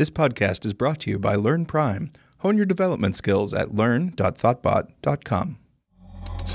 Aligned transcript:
This 0.00 0.08
podcast 0.08 0.64
is 0.64 0.72
brought 0.72 1.00
to 1.00 1.10
you 1.10 1.18
by 1.18 1.34
Learn 1.34 1.66
Prime. 1.66 2.10
Hone 2.38 2.56
your 2.56 2.64
development 2.64 3.16
skills 3.16 3.52
at 3.52 3.74
learn.thoughtbot.com. 3.74 5.58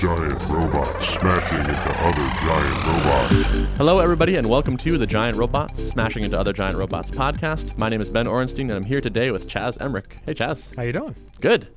Giant 0.00 0.42
robots 0.48 1.08
smashing 1.10 1.58
into 1.60 1.94
other 2.02 2.28
giant 2.42 2.86
robots. 2.88 3.76
Hello, 3.76 4.00
everybody, 4.00 4.34
and 4.34 4.48
welcome 4.48 4.76
to 4.78 4.98
the 4.98 5.06
Giant 5.06 5.36
Robots 5.36 5.80
Smashing 5.80 6.24
into 6.24 6.36
Other 6.36 6.52
Giant 6.52 6.76
Robots 6.76 7.12
podcast. 7.12 7.78
My 7.78 7.88
name 7.88 8.00
is 8.00 8.10
Ben 8.10 8.26
Orenstein, 8.26 8.62
and 8.62 8.72
I'm 8.72 8.82
here 8.82 9.00
today 9.00 9.30
with 9.30 9.46
Chas 9.46 9.78
Emerick. 9.78 10.16
Hey, 10.26 10.34
Chas. 10.34 10.72
How 10.74 10.82
you 10.82 10.92
doing? 10.92 11.14
Good. 11.40 11.68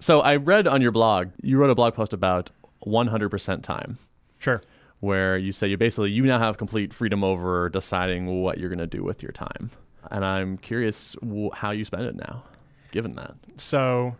So 0.00 0.22
I 0.22 0.36
read 0.36 0.66
on 0.66 0.80
your 0.80 0.90
blog, 0.90 1.32
you 1.42 1.58
wrote 1.58 1.68
a 1.68 1.74
blog 1.74 1.92
post 1.92 2.14
about 2.14 2.50
100% 2.86 3.62
time, 3.62 3.98
Sure. 4.38 4.62
where 5.00 5.36
you 5.36 5.52
say 5.52 5.68
you 5.68 5.76
basically 5.76 6.12
you 6.12 6.22
now 6.22 6.38
have 6.38 6.56
complete 6.56 6.94
freedom 6.94 7.22
over 7.22 7.68
deciding 7.68 8.40
what 8.40 8.56
you're 8.56 8.70
going 8.70 8.78
to 8.78 8.86
do 8.86 9.04
with 9.04 9.22
your 9.22 9.32
time. 9.32 9.70
And 10.10 10.24
I'm 10.24 10.58
curious 10.58 11.16
w- 11.20 11.50
how 11.52 11.70
you 11.70 11.84
spend 11.84 12.04
it 12.04 12.16
now, 12.16 12.44
given 12.92 13.14
that. 13.16 13.34
So, 13.56 14.16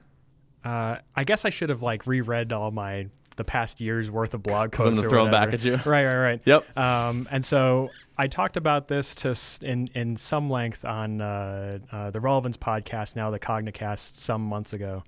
uh, 0.64 0.96
I 1.14 1.24
guess 1.24 1.45
I 1.45 1.50
should 1.50 1.68
have 1.70 1.82
like 1.82 2.06
reread 2.06 2.52
all 2.52 2.70
my 2.70 3.06
the 3.36 3.42
past 3.42 3.80
year's 3.80 4.08
worth 4.12 4.32
of 4.32 4.44
blog 4.44 4.66
I'm 4.66 4.70
posts. 4.70 5.02
or 5.02 5.28
back 5.28 5.52
at 5.52 5.64
you. 5.64 5.72
Right, 5.84 6.06
right, 6.06 6.16
right. 6.18 6.41
Yep. 6.44 6.78
Um, 6.78 7.27
and 7.32 7.44
so 7.44 7.91
I 8.16 8.28
talked 8.28 8.56
about 8.56 8.86
this 8.86 9.12
to 9.16 9.30
s- 9.30 9.58
in 9.60 9.88
in 9.92 10.16
some 10.16 10.48
length 10.48 10.84
on 10.84 11.20
uh, 11.20 11.78
uh, 11.91 12.10
the 12.12 12.20
Relevance 12.20 12.56
podcast, 12.56 13.16
now 13.16 13.32
the 13.32 13.41
Cognicast, 13.41 14.14
some 14.14 14.41
months 14.42 14.72
ago. 14.72 15.02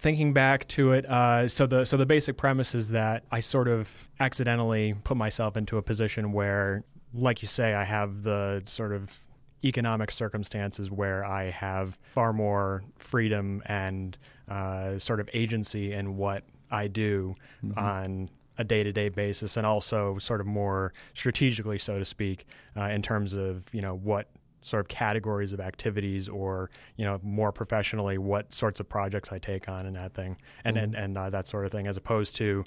Thinking 0.00 0.32
back 0.32 0.66
to 0.68 0.90
it, 0.90 1.06
uh, 1.06 1.46
so 1.46 1.66
the 1.68 1.84
so 1.84 1.96
the 1.96 2.04
basic 2.06 2.36
premise 2.36 2.74
is 2.74 2.88
that 2.90 3.22
I 3.30 3.38
sort 3.38 3.68
of 3.68 4.08
accidentally 4.18 4.94
put 5.04 5.16
myself 5.16 5.56
into 5.56 5.76
a 5.78 5.82
position 5.82 6.32
where, 6.32 6.82
like 7.14 7.42
you 7.42 7.48
say, 7.48 7.74
I 7.74 7.84
have 7.84 8.24
the 8.24 8.60
sort 8.64 8.92
of 8.92 9.20
economic 9.64 10.10
circumstances 10.10 10.90
where 10.90 11.24
I 11.24 11.50
have 11.50 11.98
far 12.02 12.32
more 12.32 12.82
freedom 12.96 13.62
and 13.66 14.16
uh, 14.48 14.98
sort 14.98 15.20
of 15.20 15.28
agency 15.32 15.92
in 15.92 16.16
what 16.16 16.44
I 16.70 16.86
do 16.86 17.34
on 17.76 18.30
a 18.58 18.64
day-to-day 18.64 19.08
basis, 19.10 19.56
and 19.56 19.64
also 19.66 20.18
sort 20.18 20.40
of 20.40 20.46
more 20.46 20.92
strategically, 21.14 21.78
so 21.78 21.98
to 21.98 22.04
speak, 22.04 22.46
uh, 22.76 22.84
in 22.84 23.02
terms 23.02 23.32
of 23.32 23.62
you 23.72 23.80
know 23.80 23.94
what 23.96 24.28
sort 24.62 24.80
of 24.80 24.88
categories 24.88 25.52
of 25.52 25.60
activities 25.60 26.28
or 26.28 26.68
you 26.96 27.04
know 27.04 27.20
more 27.22 27.52
professionally 27.52 28.18
what 28.18 28.52
sorts 28.52 28.80
of 28.80 28.88
projects 28.88 29.30
I 29.30 29.38
take 29.38 29.68
on 29.68 29.86
and 29.86 29.94
that 29.94 30.14
thing 30.14 30.36
and 30.64 30.76
and, 30.76 30.94
and 30.96 31.16
uh, 31.16 31.30
that 31.30 31.46
sort 31.46 31.64
of 31.64 31.70
thing 31.70 31.86
as 31.86 31.96
opposed 31.96 32.34
to 32.36 32.64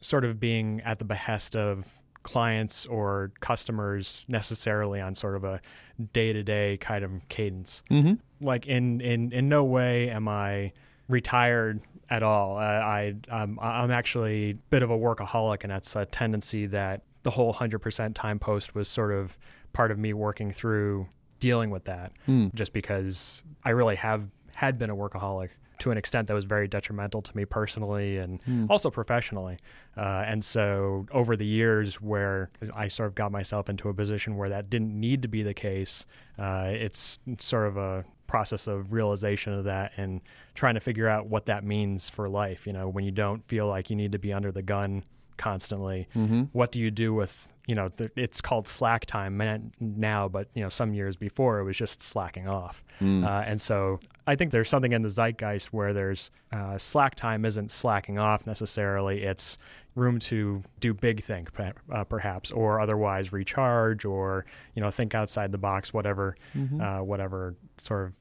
sort 0.00 0.24
of 0.24 0.40
being 0.40 0.80
at 0.84 0.98
the 0.98 1.04
behest 1.04 1.54
of 1.54 1.86
clients 2.26 2.84
or 2.86 3.30
customers 3.40 4.24
necessarily 4.28 5.00
on 5.00 5.14
sort 5.14 5.36
of 5.36 5.44
a 5.44 5.60
day-to-day 6.12 6.76
kind 6.78 7.04
of 7.04 7.10
cadence 7.28 7.82
Mm-hmm. 7.90 8.14
like 8.44 8.66
in 8.66 9.00
in 9.00 9.32
in 9.32 9.48
no 9.48 9.64
way 9.64 10.10
am 10.10 10.28
I 10.28 10.72
retired 11.08 11.80
at 12.10 12.22
all. 12.22 12.58
Uh, 12.58 12.60
I 12.62 13.14
I'm, 13.30 13.58
I'm 13.60 13.90
actually 13.90 14.50
a 14.50 14.54
bit 14.70 14.82
of 14.82 14.90
a 14.90 14.98
workaholic, 14.98 15.62
and 15.62 15.70
that's 15.70 15.96
a 15.96 16.04
tendency 16.04 16.66
that 16.66 17.02
the 17.22 17.30
whole 17.30 17.52
hundred 17.52 17.78
percent 17.80 18.14
time 18.14 18.38
post 18.38 18.74
was 18.74 18.88
sort 18.88 19.12
of 19.12 19.38
part 19.72 19.90
of 19.90 19.98
me 19.98 20.12
working 20.12 20.52
through 20.52 21.08
dealing 21.40 21.70
with 21.70 21.84
that. 21.84 22.12
Hmm. 22.26 22.48
Just 22.54 22.72
because 22.72 23.42
I 23.64 23.70
really 23.70 23.96
have 23.96 24.22
had 24.54 24.78
been 24.78 24.90
a 24.90 24.96
workaholic 24.96 25.50
to 25.78 25.90
an 25.90 25.98
extent 25.98 26.28
that 26.28 26.34
was 26.34 26.44
very 26.44 26.68
detrimental 26.68 27.22
to 27.22 27.36
me 27.36 27.44
personally 27.44 28.18
and 28.18 28.40
also 28.70 28.90
professionally. 28.90 29.58
Uh, 29.96 30.24
and 30.26 30.44
so 30.44 31.06
over 31.12 31.36
the 31.36 31.46
years 31.46 32.00
where 32.00 32.50
I 32.74 32.88
sort 32.88 33.08
of 33.08 33.14
got 33.14 33.32
myself 33.32 33.68
into 33.68 33.88
a 33.88 33.94
position 33.94 34.36
where 34.36 34.48
that 34.48 34.70
didn't 34.70 34.98
need 34.98 35.22
to 35.22 35.28
be 35.28 35.42
the 35.42 35.54
case, 35.54 36.06
uh, 36.38 36.68
it's 36.68 37.18
sort 37.38 37.66
of 37.66 37.76
a 37.76 38.04
process 38.26 38.66
of 38.66 38.92
realization 38.92 39.52
of 39.52 39.64
that 39.64 39.92
and 39.96 40.20
trying 40.54 40.74
to 40.74 40.80
figure 40.80 41.08
out 41.08 41.26
what 41.26 41.46
that 41.46 41.64
means 41.64 42.08
for 42.08 42.28
life. 42.28 42.66
You 42.66 42.72
know, 42.72 42.88
when 42.88 43.04
you 43.04 43.12
don't 43.12 43.46
feel 43.46 43.66
like 43.66 43.90
you 43.90 43.96
need 43.96 44.12
to 44.12 44.18
be 44.18 44.32
under 44.32 44.50
the 44.50 44.62
gun 44.62 45.04
constantly, 45.36 46.08
what 46.52 46.72
do 46.72 46.80
you 46.80 46.90
do 46.90 47.12
with 47.14 47.48
you 47.66 47.74
know 47.74 47.88
th- 47.88 48.12
it's 48.14 48.40
called 48.40 48.68
slack 48.68 49.06
time 49.06 49.36
now 49.80 50.28
but 50.28 50.46
you 50.54 50.62
know 50.62 50.68
some 50.68 50.94
years 50.94 51.16
before 51.16 51.58
it 51.58 51.64
was 51.64 51.76
just 51.76 52.00
slacking 52.00 52.46
off. 52.48 52.84
Hmm. 53.00 53.24
uh, 53.24 53.40
and 53.40 53.60
so 53.60 53.98
i 54.28 54.36
think 54.36 54.52
there's 54.52 54.68
something 54.68 54.92
in 54.92 55.02
the 55.02 55.10
zeitgeist 55.10 55.72
where 55.72 55.92
there's 55.92 56.30
uh, 56.52 56.78
slack 56.78 57.16
time 57.16 57.44
isn't 57.44 57.72
slacking 57.72 58.18
off 58.18 58.46
necessarily. 58.46 59.24
It's 59.24 59.58
room 59.96 60.18
to 60.20 60.62
do 60.78 60.94
big 60.94 61.24
per- 61.52 61.72
uh, 61.92 62.04
perhaps 62.04 62.50
or 62.52 62.80
otherwise 62.80 63.32
recharge 63.32 64.04
or 64.04 64.44
you 64.74 64.82
know 64.82 64.90
think 64.90 65.14
outside 65.14 65.50
the 65.50 65.58
box 65.58 65.92
whatever 65.92 66.36
uh, 66.80 66.98
whatever 66.98 67.56
sort 67.78 68.06
of 68.06 68.12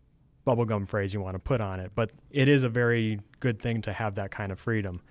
bubblegum 0.48 0.88
phrase 0.88 1.14
you 1.14 1.22
want 1.22 1.36
to 1.36 1.40
put 1.40 1.60
on 1.62 1.80
it. 1.80 1.92
But 1.96 2.12
it 2.32 2.48
is 2.48 2.64
a 2.64 2.70
very 2.70 3.20
good 3.40 3.60
thing 3.60 3.82
to 3.84 3.94
have 3.94 4.16
that 4.16 4.32
kind 4.32 4.52
of 4.52 4.60
freedom 4.60 5.02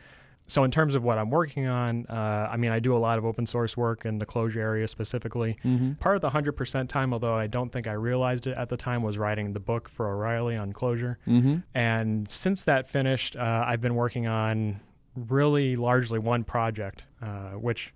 so 0.46 0.62
in 0.64 0.70
terms 0.70 0.94
of 0.94 1.02
what 1.02 1.16
I'm 1.18 1.30
working 1.30 1.66
on, 1.66 2.06
uh, 2.06 2.48
I 2.52 2.56
mean, 2.56 2.70
I 2.70 2.78
do 2.78 2.94
a 2.94 2.98
lot 2.98 3.16
of 3.18 3.24
open 3.24 3.46
source 3.46 3.76
work 3.76 4.04
in 4.04 4.18
the 4.18 4.26
Clojure 4.26 4.56
area 4.58 4.86
specifically. 4.86 5.56
Part 6.00 6.16
of 6.16 6.22
the 6.22 6.30
100% 6.30 6.88
time, 6.88 7.12
although 7.14 7.34
I 7.34 7.46
don't 7.46 7.72
think 7.72 7.86
I 7.86 7.92
realized 7.92 8.46
it 8.46 8.56
at 8.56 8.68
the 8.68 8.76
time, 8.76 9.02
was 9.02 9.16
writing 9.16 9.54
the 9.54 9.60
book 9.60 9.88
for 9.88 10.06
O'Reilly 10.12 10.56
on 10.56 10.72
Clojure. 10.74 11.16
Mm-hmm. 11.26 11.56
And 11.74 12.30
since 12.30 12.64
that 12.64 12.86
finished, 12.86 13.36
uh, 13.36 13.64
I've 13.66 13.80
been 13.80 13.94
working 13.94 14.26
on 14.26 14.80
really 15.16 15.76
largely 15.76 16.18
one 16.18 16.44
project, 16.44 17.04
uh, 17.22 17.52
which 17.52 17.94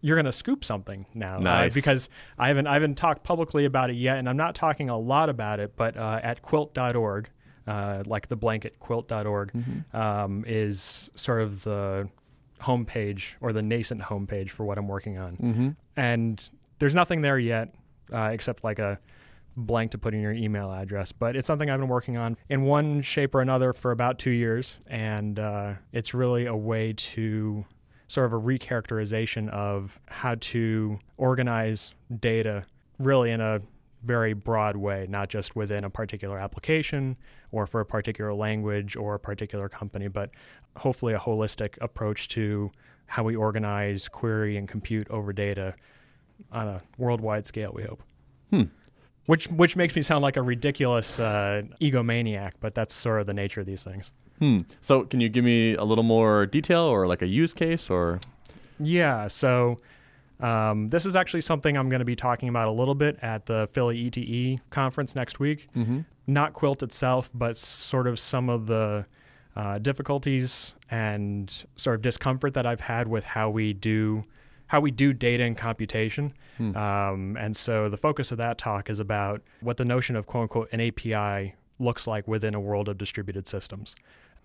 you're 0.00 0.16
going 0.16 0.26
to 0.26 0.32
scoop 0.32 0.64
something 0.64 1.06
now, 1.14 1.36
uh, 1.36 1.40
Nice. 1.40 1.74
because 1.74 2.10
I 2.38 2.48
haven't 2.48 2.66
I 2.66 2.74
haven't 2.74 2.96
talked 2.96 3.24
publicly 3.24 3.64
about 3.64 3.88
it 3.88 3.96
yet, 3.96 4.18
and 4.18 4.28
I'm 4.28 4.36
not 4.36 4.54
talking 4.54 4.90
a 4.90 4.98
lot 4.98 5.30
about 5.30 5.60
it. 5.60 5.74
But 5.76 5.96
uh, 5.96 6.20
at 6.22 6.42
quilt.org, 6.42 7.30
uh, 7.66 8.02
like 8.06 8.28
the 8.28 8.36
blanket 8.36 8.78
quilt.org, 8.80 9.52
um, 9.92 10.44
is 10.46 11.10
sort 11.14 11.42
of 11.42 11.64
the 11.64 12.08
homepage 12.60 13.34
or 13.40 13.52
the 13.52 13.62
nascent 13.62 14.00
homepage 14.02 14.50
for 14.50 14.64
what 14.64 14.78
I'm 14.78 14.88
working 14.88 15.18
on. 15.18 15.36
Mm-hmm. 15.36 15.68
And 15.96 16.42
there's 16.78 16.94
nothing 16.94 17.20
there 17.20 17.38
yet, 17.38 17.74
uh, 18.12 18.30
except 18.32 18.64
like 18.64 18.78
a 18.78 18.98
blank 19.56 19.92
to 19.92 19.98
put 19.98 20.14
in 20.14 20.20
your 20.20 20.32
email 20.32 20.72
address. 20.72 21.12
But 21.12 21.36
it's 21.36 21.46
something 21.46 21.70
I've 21.70 21.80
been 21.80 21.88
working 21.88 22.16
on 22.16 22.36
in 22.48 22.62
one 22.62 23.02
shape 23.02 23.34
or 23.34 23.40
another 23.40 23.72
for 23.72 23.90
about 23.90 24.18
two 24.18 24.30
years, 24.30 24.76
and 24.86 25.38
uh, 25.38 25.74
it's 25.92 26.14
really 26.14 26.46
a 26.46 26.56
way 26.56 26.92
to 26.92 27.64
sort 28.08 28.26
of 28.26 28.32
a 28.32 28.40
recharacterization 28.40 29.48
of 29.50 29.98
how 30.06 30.36
to 30.38 30.98
organize 31.16 31.94
data 32.20 32.64
really 32.98 33.30
in 33.30 33.40
a 33.40 33.60
very 34.04 34.32
broad 34.32 34.76
way, 34.76 35.06
not 35.08 35.28
just 35.28 35.56
within 35.56 35.84
a 35.84 35.90
particular 35.90 36.38
application 36.38 37.16
or 37.52 37.66
for 37.66 37.80
a 37.80 37.86
particular 37.86 38.34
language 38.34 38.96
or 38.96 39.14
a 39.14 39.18
particular 39.18 39.68
company, 39.68 40.08
but 40.08 40.30
hopefully 40.76 41.14
a 41.14 41.18
holistic 41.18 41.76
approach 41.80 42.28
to 42.28 42.70
how 43.06 43.22
we 43.22 43.36
organize, 43.36 44.08
query, 44.08 44.56
and 44.56 44.68
compute 44.68 45.08
over 45.10 45.32
data 45.32 45.72
on 46.52 46.68
a 46.68 46.80
worldwide 46.98 47.46
scale. 47.46 47.72
We 47.74 47.84
hope. 47.84 48.02
Hmm. 48.50 48.62
Which 49.26 49.46
which 49.46 49.74
makes 49.74 49.96
me 49.96 50.02
sound 50.02 50.22
like 50.22 50.36
a 50.36 50.42
ridiculous 50.42 51.18
uh, 51.18 51.62
egomaniac, 51.80 52.52
but 52.60 52.74
that's 52.74 52.94
sort 52.94 53.20
of 53.20 53.26
the 53.26 53.32
nature 53.32 53.60
of 53.60 53.66
these 53.66 53.82
things. 53.82 54.12
Hmm. 54.38 54.60
So, 54.82 55.04
can 55.04 55.20
you 55.20 55.28
give 55.28 55.44
me 55.44 55.74
a 55.74 55.84
little 55.84 56.04
more 56.04 56.44
detail 56.44 56.82
or 56.82 57.06
like 57.06 57.22
a 57.22 57.26
use 57.26 57.54
case 57.54 57.88
or? 57.88 58.20
Yeah. 58.78 59.28
So 59.28 59.78
um, 60.40 60.90
this 60.90 61.06
is 61.06 61.16
actually 61.16 61.42
something 61.42 61.76
I'm 61.76 61.88
going 61.88 62.00
to 62.00 62.04
be 62.04 62.16
talking 62.16 62.48
about 62.48 62.66
a 62.66 62.72
little 62.72 62.94
bit 62.94 63.18
at 63.22 63.46
the 63.46 63.68
Philly 63.72 64.06
ETE 64.06 64.60
conference 64.70 65.14
next 65.14 65.38
week. 65.38 65.68
Mm-hmm. 65.76 66.00
Not 66.26 66.52
Quilt 66.54 66.82
itself, 66.82 67.30
but 67.34 67.56
sort 67.56 68.06
of 68.06 68.18
some 68.18 68.48
of 68.48 68.66
the 68.66 69.06
uh, 69.56 69.78
difficulties 69.78 70.74
and 70.90 71.52
sort 71.76 71.96
of 71.96 72.02
discomfort 72.02 72.54
that 72.54 72.66
I've 72.66 72.80
had 72.80 73.08
with 73.08 73.24
how 73.24 73.50
we 73.50 73.72
do 73.72 74.24
how 74.66 74.80
we 74.80 74.90
do 74.90 75.12
data 75.12 75.44
and 75.44 75.56
computation. 75.56 76.32
Um, 76.74 77.36
and 77.38 77.54
so 77.54 77.90
the 77.90 77.98
focus 77.98 78.32
of 78.32 78.38
that 78.38 78.56
talk 78.56 78.88
is 78.88 78.98
about 78.98 79.42
what 79.60 79.76
the 79.76 79.84
notion 79.84 80.16
of 80.16 80.26
quote 80.26 80.44
unquote 80.44 80.68
an 80.72 80.80
API 80.80 81.54
looks 81.78 82.06
like 82.06 82.26
within 82.26 82.54
a 82.54 82.60
world 82.60 82.88
of 82.88 82.98
distributed 82.98 83.46
systems. 83.46 83.94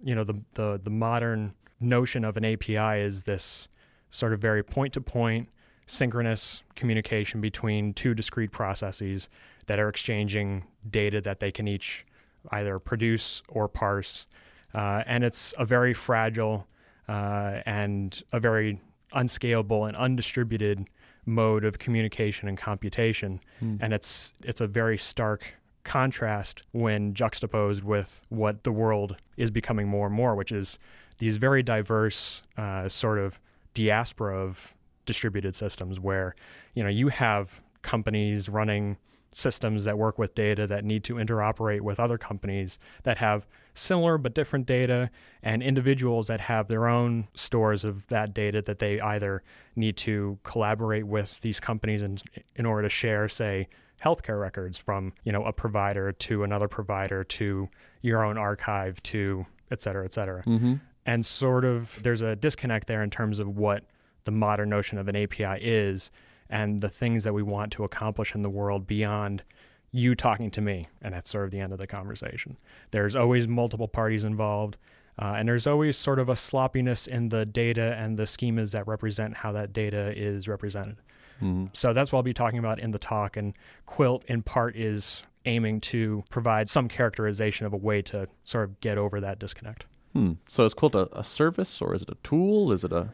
You 0.04 0.16
know, 0.16 0.24
the 0.24 0.40
the 0.54 0.80
the 0.84 0.90
modern 0.90 1.54
notion 1.80 2.25
of 2.25 2.38
an 2.38 2.46
API 2.46 3.02
is 3.02 3.24
this 3.24 3.69
sort 4.12 4.34
of 4.34 4.40
very 4.40 4.63
point 4.63 4.94
to 4.94 5.02
point 5.02 5.50
synchronous 5.89 6.62
communication 6.75 7.41
between 7.41 7.94
two 7.94 8.13
discrete 8.13 8.51
processes 8.51 9.27
that 9.65 9.80
are 9.80 9.89
exchanging 9.89 10.65
data 10.89 11.19
that 11.19 11.39
they 11.39 11.51
can 11.51 11.68
each 11.68 12.06
either 12.51 12.77
produce 12.80 13.41
or 13.50 13.68
parse. 13.68 14.27
Uh, 14.74 15.03
and 15.07 15.24
it's 15.24 15.53
a 15.57 15.65
very 15.65 15.94
fragile 15.94 16.68
uh, 17.07 17.62
and 17.65 18.24
a 18.31 18.39
very 18.39 18.80
unscalable 19.13 19.86
and 19.86 19.97
undistributed 19.97 20.86
mode 21.25 21.65
of 21.65 21.80
communication 21.80 22.47
and 22.47 22.57
computation. 22.57 23.39
And 23.81 23.91
it's 23.94 24.33
it's 24.44 24.62
a 24.62 24.68
very 24.68 24.97
stark 24.97 25.56
contrast 25.83 26.62
when 26.71 27.15
juxtaposed 27.15 27.83
with 27.83 28.21
what 28.30 28.63
the 28.63 28.71
world 28.71 29.18
is 29.38 29.50
becoming 29.50 29.88
more 29.88 30.06
and 30.06 30.15
more, 30.15 30.36
which 30.36 30.51
is 30.51 30.77
these 31.18 31.38
very 31.38 31.63
diverse 31.63 32.44
uh, 32.57 32.88
sort 32.88 33.18
of 33.18 33.39
diaspora 33.74 34.38
of 34.38 34.75
distributed 35.12 35.54
systems 35.56 36.00
where 36.00 36.28
you 36.76 36.84
know 36.84 36.90
you 37.02 37.08
have 37.10 37.62
companies 37.82 38.48
running 38.48 38.86
systems 39.32 39.84
that 39.86 39.98
work 39.98 40.18
with 40.18 40.32
data 40.36 40.66
that 40.68 40.84
need 40.84 41.04
to 41.04 41.14
interoperate 41.16 41.82
with 41.82 42.00
other 42.00 42.18
companies 42.18 42.80
that 43.04 43.18
have 43.18 43.48
similar 43.74 44.18
but 44.18 44.34
different 44.34 44.66
data 44.66 45.10
and 45.44 45.62
individuals 45.62 46.28
that 46.28 46.42
have 46.42 46.68
their 46.68 46.88
own 46.88 47.28
stores 47.36 47.84
of 47.84 48.06
that 48.08 48.34
data 48.34 48.62
that 48.62 48.80
they 48.80 49.00
either 49.02 49.44
need 49.76 49.96
to 49.98 50.38
collaborate 50.44 51.06
with 51.06 51.40
these 51.42 51.60
companies 51.60 52.02
in, 52.02 52.18
in 52.56 52.66
order 52.66 52.84
to 52.84 52.90
share 52.90 53.30
say 53.30 53.68
healthcare 54.04 54.40
records 54.40 54.78
from 54.78 55.12
you 55.26 55.32
know 55.32 55.44
a 55.44 55.54
provider 55.54 56.12
to 56.12 56.44
another 56.44 56.68
provider 56.68 57.24
to 57.24 57.68
your 58.02 58.24
own 58.24 58.38
archive 58.38 59.02
to 59.04 59.46
et 59.72 59.80
cetera 59.82 60.04
et 60.06 60.14
cetera 60.14 60.42
Mm-hmm. 60.44 60.76
and 61.06 61.26
sort 61.26 61.66
of 61.66 62.00
there's 62.02 62.24
a 62.24 62.36
disconnect 62.36 62.88
there 62.88 63.04
in 63.04 63.10
terms 63.10 63.38
of 63.40 63.48
what 63.66 63.84
the 64.25 64.31
modern 64.31 64.69
notion 64.69 64.98
of 64.98 65.07
an 65.07 65.16
API 65.16 65.60
is 65.62 66.12
and 66.50 66.81
the 66.81 66.89
things 66.89 67.24
that 67.24 67.33
we 67.33 67.44
want 67.44 67.71
to 67.74 67.83
accomplish 67.83 68.33
in 68.33 68.42
the 68.42 68.50
world 68.50 68.88
beyond 68.88 69.44
you 69.92 70.13
talking 70.16 70.51
to 70.51 70.62
me 70.62 70.86
and 71.01 71.13
that's 71.13 71.30
sort 71.30 71.45
of 71.45 71.51
the 71.51 71.60
end 71.60 71.74
of 71.74 71.80
the 71.80 71.88
conversation 71.88 72.57
there's 72.92 73.16
always 73.16 73.48
multiple 73.48 73.88
parties 73.88 74.24
involved 74.24 74.77
uh, 75.21 75.33
and 75.36 75.48
there's 75.48 75.66
always 75.68 75.98
sort 75.98 76.19
of 76.19 76.30
a 76.30 76.36
sloppiness 76.36 77.07
in 77.07 77.30
the 77.30 77.45
data 77.45 77.95
and 77.98 78.18
the 78.18 78.24
schemas 78.24 78.71
that 78.71 78.86
represent 78.88 79.36
how 79.38 79.51
that 79.51 79.74
data 79.74 80.13
is 80.16 80.48
represented 80.48 80.98
Mm-hmm. 81.42 81.68
so 81.74 81.94
that's 81.94 82.12
what 82.12 82.19
I'll 82.19 82.24
be 82.24 82.33
talking 82.33 82.60
about 82.60 82.80
in 82.80 82.92
the 82.92 83.00
talk. 83.00 83.38
And 83.38 83.54
Quilt, 83.86 84.25
in 84.27 84.42
part, 84.42 84.75
is 84.75 85.24
aiming 85.45 85.80
to 85.81 86.24
provide 86.30 86.69
some 86.69 86.89
characterization 86.89 87.65
of 87.65 87.74
a 87.74 87.77
way 87.77 88.01
to 88.04 88.27
sort 88.44 88.65
of 88.65 88.80
get 88.81 88.98
over 88.98 89.22
that 89.22 89.39
disconnect. 89.39 89.86
Hmm. 90.13 90.33
So 90.48 90.65
is 90.65 90.74
Quilt 90.74 90.95
a, 90.95 91.07
a 91.18 91.24
service 91.24 91.81
or 91.81 91.95
is 91.95 92.01
it 92.01 92.10
a 92.10 92.18
tool? 92.24 92.72
Is 92.72 92.83
it 92.83 92.92
a? 92.92 93.13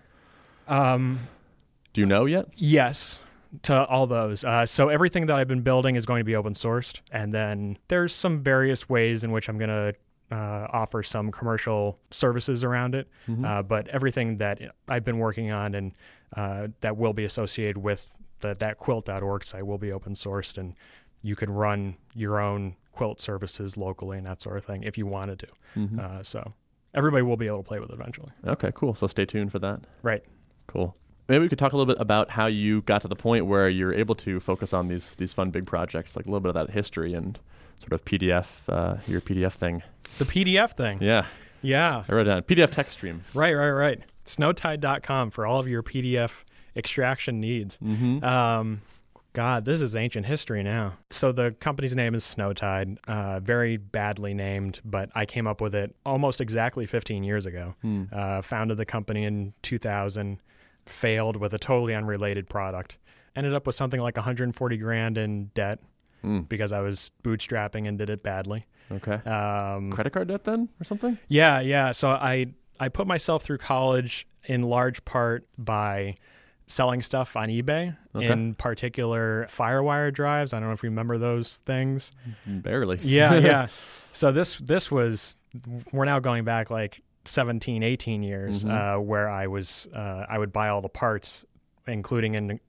Um, 0.68 1.20
Do 1.94 2.02
you 2.02 2.08
know 2.08 2.26
yet? 2.26 2.48
yes, 2.56 3.20
to 3.64 3.86
all 3.86 4.08
those. 4.08 4.44
Uh, 4.44 4.66
so 4.66 4.90
everything 4.90 5.28
that 5.28 5.36
I've 5.38 5.48
been 5.48 5.62
building 5.62 5.96
is 5.96 6.06
going 6.06 6.20
to 6.20 6.26
be 6.26 6.36
open 6.36 6.54
sourced, 6.54 7.00
and 7.12 7.34
then 7.34 7.78
there's 7.88 8.14
some 8.14 8.42
various 8.44 8.90
ways 8.90 9.24
in 9.24 9.32
which 9.32 9.50
I'm 9.50 9.58
going 9.58 9.70
to. 9.70 9.94
Uh, 10.32 10.66
offer 10.74 11.04
some 11.04 11.32
commercial 11.32 12.00
services 12.10 12.64
around 12.64 12.96
it, 12.96 13.08
Mhm. 13.28 13.46
uh, 13.46 13.62
but 13.62 13.88
everything 13.90 14.38
that 14.40 14.60
I've 14.88 15.06
been 15.06 15.20
working 15.20 15.52
on 15.52 15.76
and 15.76 15.92
uh, 16.36 16.70
that 16.82 16.98
will 16.98 17.14
be 17.14 17.26
associated 17.26 17.78
with 17.78 18.08
the, 18.40 18.56
that 18.56 18.80
quilt.org 18.80 19.44
site 19.44 19.68
will 19.68 19.78
be 19.78 19.92
open 19.92 20.14
sourced, 20.16 20.58
and 20.58 20.74
you 21.22 21.36
can 21.36 21.52
run 21.52 21.98
your 22.16 22.40
own 22.40 22.76
quilt 22.92 23.22
services 23.22 23.78
locally 23.78 24.18
and 24.18 24.26
that 24.26 24.42
sort 24.42 24.58
of 24.58 24.66
thing 24.66 24.82
if 24.82 24.98
you 24.98 25.06
wanted 25.06 25.38
to. 25.40 25.48
Mhm. 25.78 26.00
Uh, 26.00 26.24
so 26.24 26.54
everybody 26.96 27.22
will 27.22 27.38
be 27.38 27.46
able 27.46 27.58
to 27.62 27.68
play 27.68 27.80
with 27.80 27.92
it 27.92 27.94
eventually. 27.94 28.32
okay, 28.48 28.72
cool. 28.74 28.96
So 28.96 29.06
stay 29.06 29.26
tuned 29.26 29.52
for 29.52 29.60
that. 29.60 29.82
Right. 30.02 30.24
Cool. 30.68 30.96
Maybe 31.28 31.42
we 31.42 31.50
could 31.50 31.58
talk 31.58 31.74
a 31.74 31.78
little 31.78 31.92
bit 31.92 32.00
about 32.00 32.30
how 32.30 32.46
you 32.46 32.82
got 32.84 33.02
to 33.02 33.08
the 33.08 33.16
point 33.16 33.48
where 33.48 33.68
you're 33.68 33.94
able 33.94 34.14
to 34.16 34.40
focus 34.40 34.74
on 34.74 34.88
these 34.88 35.16
these 35.16 35.34
fun 35.34 35.50
big 35.52 35.66
projects, 35.66 36.16
like 36.16 36.26
a 36.26 36.30
little 36.30 36.40
bit 36.42 36.56
of 36.56 36.68
that 36.68 36.74
history 36.74 37.14
and 37.14 37.40
sort 37.80 37.94
of 37.94 38.06
PDF, 38.06 38.48
uh, 38.70 38.98
your 39.08 39.22
PDF 39.22 39.54
thing. 39.54 39.82
The 40.20 40.26
PDF 40.26 40.76
thing. 40.78 41.00
Yeah, 41.02 41.26
Yeah. 41.62 42.04
I 42.08 42.14
wrote 42.14 42.28
it 42.28 42.30
down. 42.30 42.42
PDF 42.44 42.72
text 42.72 42.98
stream. 42.98 43.24
Right, 43.34 43.54
right, 43.54 43.72
right. 43.72 44.00
Snowtide.com 44.26 45.32
for 45.32 45.46
all 45.46 45.60
of 45.60 45.68
your 45.68 45.84
PDF 45.84 46.44
extraction 46.76 47.40
needs. 47.40 47.78
Mm-hmm. 47.84 48.24
Um, 48.24 48.82
God, 49.34 49.66
this 49.66 49.82
is 49.82 49.96
ancient 49.96 50.26
history 50.26 50.64
now. 50.64 50.94
So 51.10 51.32
the 51.34 51.52
company's 51.60 51.96
name 51.96 52.16
is 52.16 52.24
Snowtide, 52.24 52.98
uh, 53.08 53.42
very 53.42 53.76
badly 53.78 54.34
named, 54.34 54.80
but 54.86 55.10
I 55.14 55.26
came 55.26 55.46
up 55.48 55.60
with 55.60 55.76
it 55.76 55.94
almost 56.06 56.40
exactly 56.40 56.86
15 56.86 57.24
years 57.24 57.46
ago. 57.46 57.74
Hmm. 57.82 58.04
Uh, 58.14 58.42
founded 58.42 58.78
the 58.78 58.86
company 58.86 59.26
in 59.26 59.54
2000, 59.62 60.40
failed 60.86 61.36
with 61.38 61.54
a 61.54 61.58
totally 61.60 61.94
unrelated 61.96 62.48
product. 62.50 62.98
Ended 63.36 63.54
up 63.54 63.66
with 63.68 63.76
something 63.76 64.00
like 64.00 64.16
140 64.18 64.78
grand 64.78 65.18
in 65.18 65.46
debt 65.54 65.80
Mm. 66.24 66.50
because 66.50 66.72
I 66.72 66.80
was 66.80 67.12
bootstrapping 67.24 67.88
and 67.88 68.00
did 68.00 68.10
it 68.10 68.24
badly. 68.24 68.66
Okay. 68.92 69.14
Um, 69.30 69.92
Credit 69.92 70.12
card 70.12 70.28
debt 70.28 70.44
then, 70.44 70.70
or 70.82 70.84
something? 70.84 71.20
yeah, 71.28 71.60
yeah. 71.60 71.92
So 71.92 72.10
I 72.10 72.48
I 72.80 72.90
put 72.90 73.06
myself 73.06 73.44
through 73.44 73.60
college 73.60 74.26
in 74.46 74.64
large 74.64 75.06
part 75.06 75.48
by 75.58 76.16
selling 76.68 77.04
stuff 77.04 77.36
on 77.36 77.50
eBay, 77.50 77.96
Okay. 78.16 78.28
in 78.28 78.56
particular 78.56 79.46
FireWire 79.52 80.12
drives. 80.12 80.52
I 80.52 80.60
don't 80.60 80.68
know 80.70 80.74
if 80.74 80.82
you 80.82 80.90
remember 80.90 81.20
those 81.20 81.58
things. 81.58 82.12
Barely. 82.48 82.98
Yeah, 83.04 83.36
yeah. 83.36 83.68
So 84.12 84.32
this 84.32 84.58
this 84.58 84.90
was 84.90 85.38
we're 85.92 86.06
now 86.06 86.20
going 86.20 86.44
back 86.44 86.70
like 86.72 87.02
17, 87.28 87.84
18 87.84 88.24
years 88.24 88.64
Mhm. 88.64 88.98
uh, 88.98 89.00
where 89.02 89.30
I 89.30 89.48
was 89.48 89.88
uh, 89.94 90.26
I 90.30 90.38
would 90.38 90.52
buy 90.54 90.70
all 90.70 90.82
the 90.82 90.90
parts, 90.90 91.46
including 91.88 92.36
an 92.36 92.60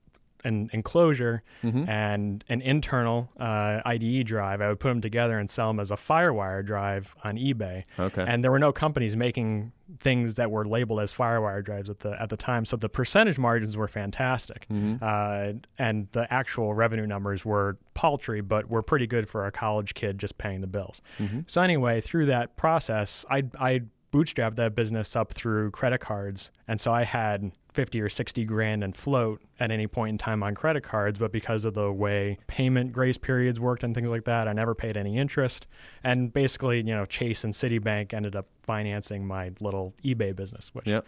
an 0.43 0.69
enclosure 0.71 1.41
Mm-hmm. 1.63 1.89
and 1.89 2.43
an 2.47 2.61
internal 2.61 3.27
uh, 3.39 3.81
IDE 3.83 4.23
drive. 4.25 4.61
I 4.61 4.69
would 4.69 4.79
put 4.79 4.89
them 4.89 5.01
together 5.01 5.39
and 5.39 5.49
sell 5.49 5.67
them 5.69 5.79
as 5.79 5.89
a 5.89 5.95
FireWire 5.95 6.63
drive 6.63 7.15
on 7.23 7.37
eBay 7.37 7.83
Okay. 7.99 8.23
and 8.25 8.43
there 8.43 8.51
were 8.51 8.59
no 8.59 8.71
companies 8.71 9.17
making 9.17 9.71
things 9.99 10.35
that 10.35 10.51
were 10.51 10.65
labeled 10.65 10.99
as 11.01 11.11
FireWire 11.11 11.65
drives 11.65 11.89
at 11.89 11.99
the 12.01 12.21
at 12.21 12.29
the 12.29 12.37
time. 12.37 12.65
So 12.65 12.77
the 12.77 12.87
percentage 12.87 13.39
margins 13.39 13.75
were 13.75 13.87
fantastic, 13.87 14.67
mm-hmm. 14.71 14.97
uh, 15.03 15.53
and 15.79 16.07
the 16.11 16.31
actual 16.31 16.75
revenue 16.75 17.07
numbers 17.07 17.43
were 17.43 17.77
paltry, 17.95 18.41
but 18.41 18.69
were 18.69 18.83
pretty 18.83 19.07
good 19.07 19.27
for 19.27 19.47
a 19.47 19.51
college 19.51 19.95
kid 19.95 20.19
just 20.19 20.37
paying 20.37 20.61
the 20.61 20.67
bills. 20.67 21.01
Mm-hmm. 21.17 21.39
So 21.47 21.61
anyway, 21.63 21.99
through 21.99 22.27
that 22.27 22.55
process, 22.57 23.25
I 23.29 23.43
I 23.59 23.81
bootstrapped 24.17 24.55
that 24.55 24.75
business 24.75 25.15
up 25.15 25.33
through 25.33 25.71
credit 25.71 25.99
cards, 25.99 26.51
and 26.67 26.79
so 26.81 26.93
I 26.93 27.03
had. 27.03 27.51
50 27.73 28.01
or 28.01 28.09
60 28.09 28.43
grand 28.45 28.83
in 28.83 28.91
float 28.91 29.39
at 29.59 29.69
any 29.69 29.85
point 29.85 30.09
in 30.09 30.17
time 30.17 30.41
on 30.41 30.55
credit 30.55 30.81
cards 30.81 31.19
but 31.19 31.31
because 31.31 31.63
of 31.63 31.75
the 31.75 31.91
way 31.91 32.35
payment 32.47 32.91
grace 32.91 33.19
periods 33.19 33.59
worked 33.59 33.83
and 33.83 33.93
things 33.93 34.09
like 34.09 34.23
that 34.23 34.47
i 34.47 34.51
never 34.53 34.73
paid 34.73 34.97
any 34.97 35.15
interest 35.15 35.67
and 36.03 36.33
basically 36.33 36.77
you 36.77 36.85
know 36.95 37.05
chase 37.05 37.43
and 37.43 37.53
citibank 37.53 38.15
ended 38.15 38.35
up 38.35 38.47
financing 38.63 39.27
my 39.27 39.51
little 39.59 39.93
ebay 40.03 40.35
business 40.35 40.71
which 40.73 40.87
Yep. 40.87 41.05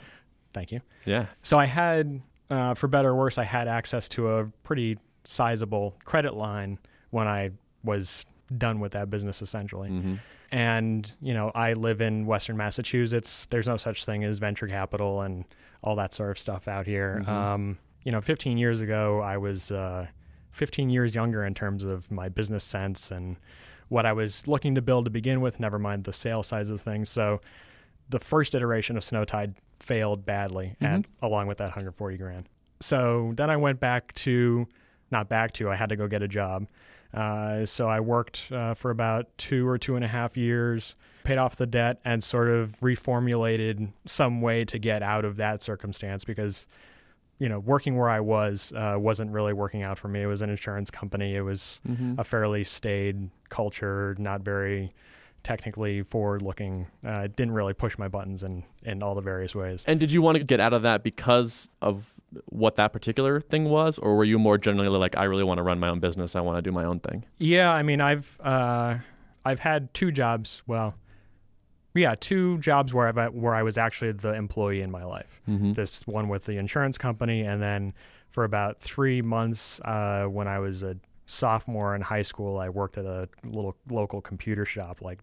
thank 0.53 0.71
you 0.71 0.79
Yeah. 1.05 1.25
so 1.41 1.57
i 1.57 1.65
had 1.65 2.21
uh, 2.51 2.75
for 2.75 2.87
better 2.87 3.09
or 3.09 3.15
worse 3.15 3.39
i 3.39 3.43
had 3.45 3.67
access 3.67 4.07
to 4.09 4.29
a 4.33 4.45
pretty 4.61 4.99
sizable 5.23 5.95
credit 6.05 6.35
line 6.35 6.77
when 7.09 7.27
i 7.27 7.49
was 7.83 8.27
done 8.59 8.79
with 8.79 8.91
that 8.91 9.09
business 9.09 9.41
essentially 9.41 9.89
Mm-hmm. 9.89 10.15
And 10.51 11.11
you 11.21 11.33
know 11.33 11.51
i 11.55 11.73
live 11.73 12.01
in 12.01 12.25
western 12.25 12.57
massachusetts. 12.57 13.47
There's 13.49 13.67
no 13.67 13.77
such 13.77 14.05
thing 14.05 14.23
as 14.23 14.39
venture 14.39 14.67
capital 14.67 15.21
and 15.21 15.45
all 15.83 15.95
that 15.95 16.13
sort 16.13 16.31
of 16.31 16.39
stuff 16.39 16.67
out 16.67 16.85
here. 16.85 17.21
Mhm. 17.23 17.27
um, 17.27 17.77
you 18.03 18.11
know 18.11 18.21
15 18.21 18.57
years 18.57 18.81
ago 18.81 19.19
i 19.21 19.37
was 19.37 19.71
uh, 19.71 20.07
15 20.51 20.89
years 20.89 21.13
younger 21.15 21.45
in 21.45 21.53
terms 21.53 21.83
of 21.83 22.09
my 22.11 22.29
business 22.29 22.63
sense 22.63 23.11
and 23.11 23.35
what 23.89 24.05
i 24.05 24.13
was 24.13 24.47
looking 24.47 24.75
to 24.75 24.81
build 24.81 25.05
to 25.05 25.11
begin 25.11 25.41
with 25.41 25.59
never 25.59 25.77
mind 25.79 26.03
the 26.05 26.13
sales 26.13 26.47
size 26.47 26.69
of 26.69 26.79
things. 26.81 27.09
So 27.09 27.41
the 28.09 28.19
first 28.19 28.55
iteration 28.55 28.97
of 28.97 29.03
snowtide 29.03 29.53
failed 29.79 30.25
badly 30.25 30.75
and 30.81 31.07
along 31.21 31.47
with 31.47 31.59
that 31.59 31.65
140 31.65 32.17
grand. 32.17 32.49
So 32.79 33.33
then 33.35 33.49
i 33.49 33.57
went 33.57 33.79
back 33.79 34.13
to 34.15 34.67
not 35.11 35.27
back 35.29 35.51
to 35.53 35.69
i 35.69 35.75
had 35.75 35.89
to 35.89 35.95
go 35.95 36.07
get 36.07 36.21
a 36.23 36.27
job 36.27 36.67
uh, 37.13 37.65
so 37.65 37.87
I 37.87 37.99
worked 37.99 38.51
uh, 38.51 38.73
for 38.73 38.91
about 38.91 39.25
two 39.37 39.67
or 39.67 39.77
two 39.77 39.95
and 39.95 40.05
a 40.05 40.07
half 40.07 40.37
years, 40.37 40.95
paid 41.23 41.37
off 41.37 41.55
the 41.55 41.65
debt, 41.67 41.99
and 42.05 42.23
sort 42.23 42.47
of 42.49 42.79
reformulated 42.81 43.89
some 44.05 44.41
way 44.41 44.65
to 44.65 44.77
get 44.79 45.01
out 45.01 45.25
of 45.25 45.37
that 45.37 45.61
circumstance 45.63 46.23
because, 46.23 46.67
you 47.39 47.49
know, 47.49 47.59
working 47.59 47.97
where 47.97 48.09
I 48.09 48.19
was 48.19 48.71
uh, 48.75 48.95
wasn't 48.97 49.31
really 49.31 49.53
working 49.53 49.81
out 49.81 49.97
for 49.97 50.07
me. 50.07 50.21
It 50.21 50.27
was 50.27 50.41
an 50.41 50.49
insurance 50.49 50.91
company. 50.91 51.35
It 51.35 51.41
was 51.41 51.81
Mm-hmm. 51.89 52.19
a 52.19 52.23
fairly 52.23 52.63
staid 52.63 53.29
culture, 53.49 54.15
not 54.19 54.41
very 54.41 54.93
technically 55.41 56.03
forward 56.03 56.41
looking. 56.41 56.85
Uh, 57.05 57.21
it 57.21 57.35
didn't 57.35 57.53
really 57.53 57.73
push 57.73 57.97
my 57.97 58.07
buttons 58.09 58.43
in, 58.43 58.63
in 58.83 59.01
all 59.01 59.15
the 59.15 59.21
various 59.21 59.55
ways. 59.55 59.83
And 59.87 59.99
did 59.99 60.11
you 60.11 60.21
want 60.21 60.37
to 60.37 60.43
get 60.43 60.59
out 60.59 60.73
of 60.73 60.81
that 60.83 61.01
because 61.01 61.69
of 61.81 62.13
what 62.45 62.75
that 62.75 62.93
particular 62.93 63.41
thing 63.41 63.65
was, 63.65 63.97
or 63.97 64.15
were 64.15 64.23
you 64.23 64.39
more 64.39 64.57
generally 64.57 64.89
like, 64.89 65.17
I 65.17 65.23
really 65.23 65.43
want 65.43 65.57
to 65.57 65.63
run 65.63 65.79
my 65.79 65.89
own 65.89 65.99
business, 65.99 66.35
I 66.35 66.41
want 66.41 66.57
to 66.57 66.61
do 66.61 66.71
my 66.71 66.83
own 66.83 66.99
thing? 66.99 67.25
Yeah, 67.37 67.71
I 67.71 67.83
mean, 67.83 68.01
I've 68.01 68.39
uh, 68.41 68.97
I've 69.45 69.59
had 69.59 69.93
two 69.93 70.11
jobs. 70.11 70.61
Well, 70.67 70.95
yeah, 71.95 72.15
two 72.19 72.59
jobs 72.59 72.93
where 72.93 73.07
I've 73.07 73.33
where 73.33 73.55
I 73.55 73.63
was 73.63 73.77
actually 73.77 74.11
the 74.11 74.33
employee 74.33 74.81
in 74.81 74.91
my 74.91 75.03
life. 75.03 75.41
Mm-hmm. 75.47 75.73
This 75.73 76.05
one 76.07 76.29
with 76.29 76.45
the 76.45 76.57
insurance 76.57 76.97
company, 76.97 77.41
and 77.41 77.61
then 77.61 77.93
for 78.29 78.43
about 78.43 78.79
three 78.79 79.21
months 79.21 79.79
uh, 79.85 80.25
when 80.25 80.47
I 80.47 80.59
was 80.59 80.83
a 80.83 80.97
sophomore 81.25 81.95
in 81.95 82.01
high 82.01 82.21
school, 82.21 82.59
I 82.59 82.69
worked 82.69 82.97
at 82.97 83.05
a 83.05 83.27
little 83.43 83.75
local 83.89 84.21
computer 84.21 84.65
shop, 84.65 85.01
like 85.01 85.19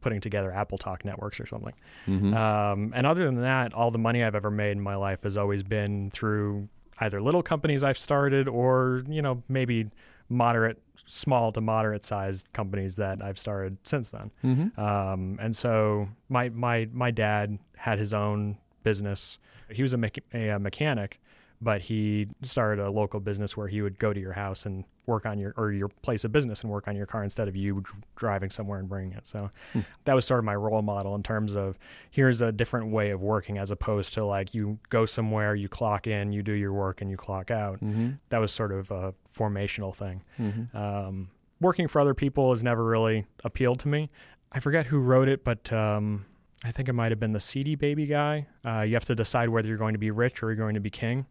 putting 0.00 0.20
together 0.20 0.52
Apple 0.52 0.78
Talk 0.78 1.04
networks 1.04 1.40
or 1.40 1.46
something. 1.46 1.74
Mm-hmm. 2.06 2.34
Um, 2.34 2.92
and 2.94 3.06
other 3.06 3.24
than 3.24 3.40
that, 3.42 3.72
all 3.74 3.90
the 3.90 3.98
money 3.98 4.22
I've 4.22 4.34
ever 4.34 4.50
made 4.50 4.72
in 4.72 4.80
my 4.80 4.96
life 4.96 5.22
has 5.22 5.36
always 5.36 5.62
been 5.62 6.10
through 6.10 6.68
either 7.00 7.20
little 7.20 7.42
companies 7.42 7.84
I've 7.84 7.98
started 7.98 8.48
or, 8.48 9.04
you 9.08 9.22
know, 9.22 9.42
maybe 9.48 9.90
moderate, 10.28 10.80
small 11.06 11.52
to 11.52 11.60
moderate 11.60 12.04
sized 12.04 12.52
companies 12.52 12.96
that 12.96 13.22
I've 13.22 13.38
started 13.38 13.78
since 13.82 14.10
then. 14.10 14.30
mm-hmm. 14.44 14.80
Um, 14.80 15.38
and 15.40 15.56
so 15.56 16.08
my, 16.28 16.48
my, 16.50 16.88
my 16.92 17.10
dad 17.10 17.58
had 17.76 17.98
his 17.98 18.12
own 18.12 18.58
business. 18.82 19.38
He 19.70 19.82
was 19.82 19.94
a, 19.94 19.96
mecha- 19.96 20.22
a, 20.34 20.50
uh, 20.50 20.58
mechanic, 20.58 21.20
but 21.60 21.82
he 21.82 22.28
started 22.42 22.84
a 22.84 22.90
local 22.90 23.20
business 23.20 23.56
where 23.56 23.68
he 23.68 23.80
would 23.80 23.98
go 23.98 24.12
to 24.12 24.20
your 24.20 24.32
house 24.32 24.66
and 24.66 24.84
work 25.08 25.26
on 25.26 25.38
your 25.38 25.54
or 25.56 25.72
your 25.72 25.88
place 25.88 26.24
of 26.24 26.30
business 26.30 26.62
and 26.62 26.70
work 26.70 26.86
on 26.86 26.94
your 26.94 27.06
car 27.06 27.24
instead 27.24 27.48
of 27.48 27.56
you 27.56 27.82
driving 28.14 28.50
somewhere 28.50 28.78
and 28.78 28.88
bringing 28.88 29.12
it. 29.12 29.26
So 29.26 29.50
hmm. 29.72 29.80
that 30.04 30.14
was 30.14 30.24
sort 30.24 30.38
of 30.38 30.44
my 30.44 30.54
role 30.54 30.82
model 30.82 31.14
in 31.14 31.22
terms 31.22 31.56
of 31.56 31.78
here's 32.10 32.40
a 32.40 32.52
different 32.52 32.92
way 32.92 33.10
of 33.10 33.20
working 33.20 33.58
as 33.58 33.70
opposed 33.70 34.14
to 34.14 34.24
like 34.24 34.54
you 34.54 34.78
go 34.90 35.06
somewhere, 35.06 35.54
you 35.54 35.68
clock 35.68 36.06
in, 36.06 36.32
you 36.32 36.42
do 36.42 36.52
your 36.52 36.72
work, 36.72 37.00
and 37.00 37.10
you 37.10 37.16
clock 37.16 37.50
out. 37.50 37.76
Mm-hmm. 37.80 38.10
That 38.28 38.38
was 38.38 38.52
sort 38.52 38.70
of 38.70 38.90
a 38.90 39.14
formational 39.36 39.96
thing. 39.96 40.22
Mm-hmm. 40.38 40.76
Um, 40.76 41.30
working 41.60 41.88
for 41.88 42.00
other 42.00 42.14
people 42.14 42.50
has 42.50 42.62
never 42.62 42.84
really 42.84 43.26
appealed 43.42 43.80
to 43.80 43.88
me. 43.88 44.10
I 44.52 44.60
forget 44.60 44.86
who 44.86 44.98
wrote 44.98 45.28
it, 45.28 45.44
but 45.44 45.72
um, 45.72 46.26
I 46.64 46.70
think 46.72 46.88
it 46.88 46.92
might 46.92 47.12
have 47.12 47.20
been 47.20 47.32
the 47.32 47.40
CD 47.40 47.74
Baby 47.74 48.06
guy. 48.06 48.46
Uh, 48.64 48.82
you 48.82 48.94
have 48.94 49.04
to 49.06 49.14
decide 49.14 49.48
whether 49.48 49.68
you're 49.68 49.78
going 49.78 49.94
to 49.94 49.98
be 49.98 50.10
rich 50.10 50.42
or 50.42 50.48
you're 50.48 50.56
going 50.56 50.74
to 50.74 50.80
be 50.80 50.90
king. 50.90 51.26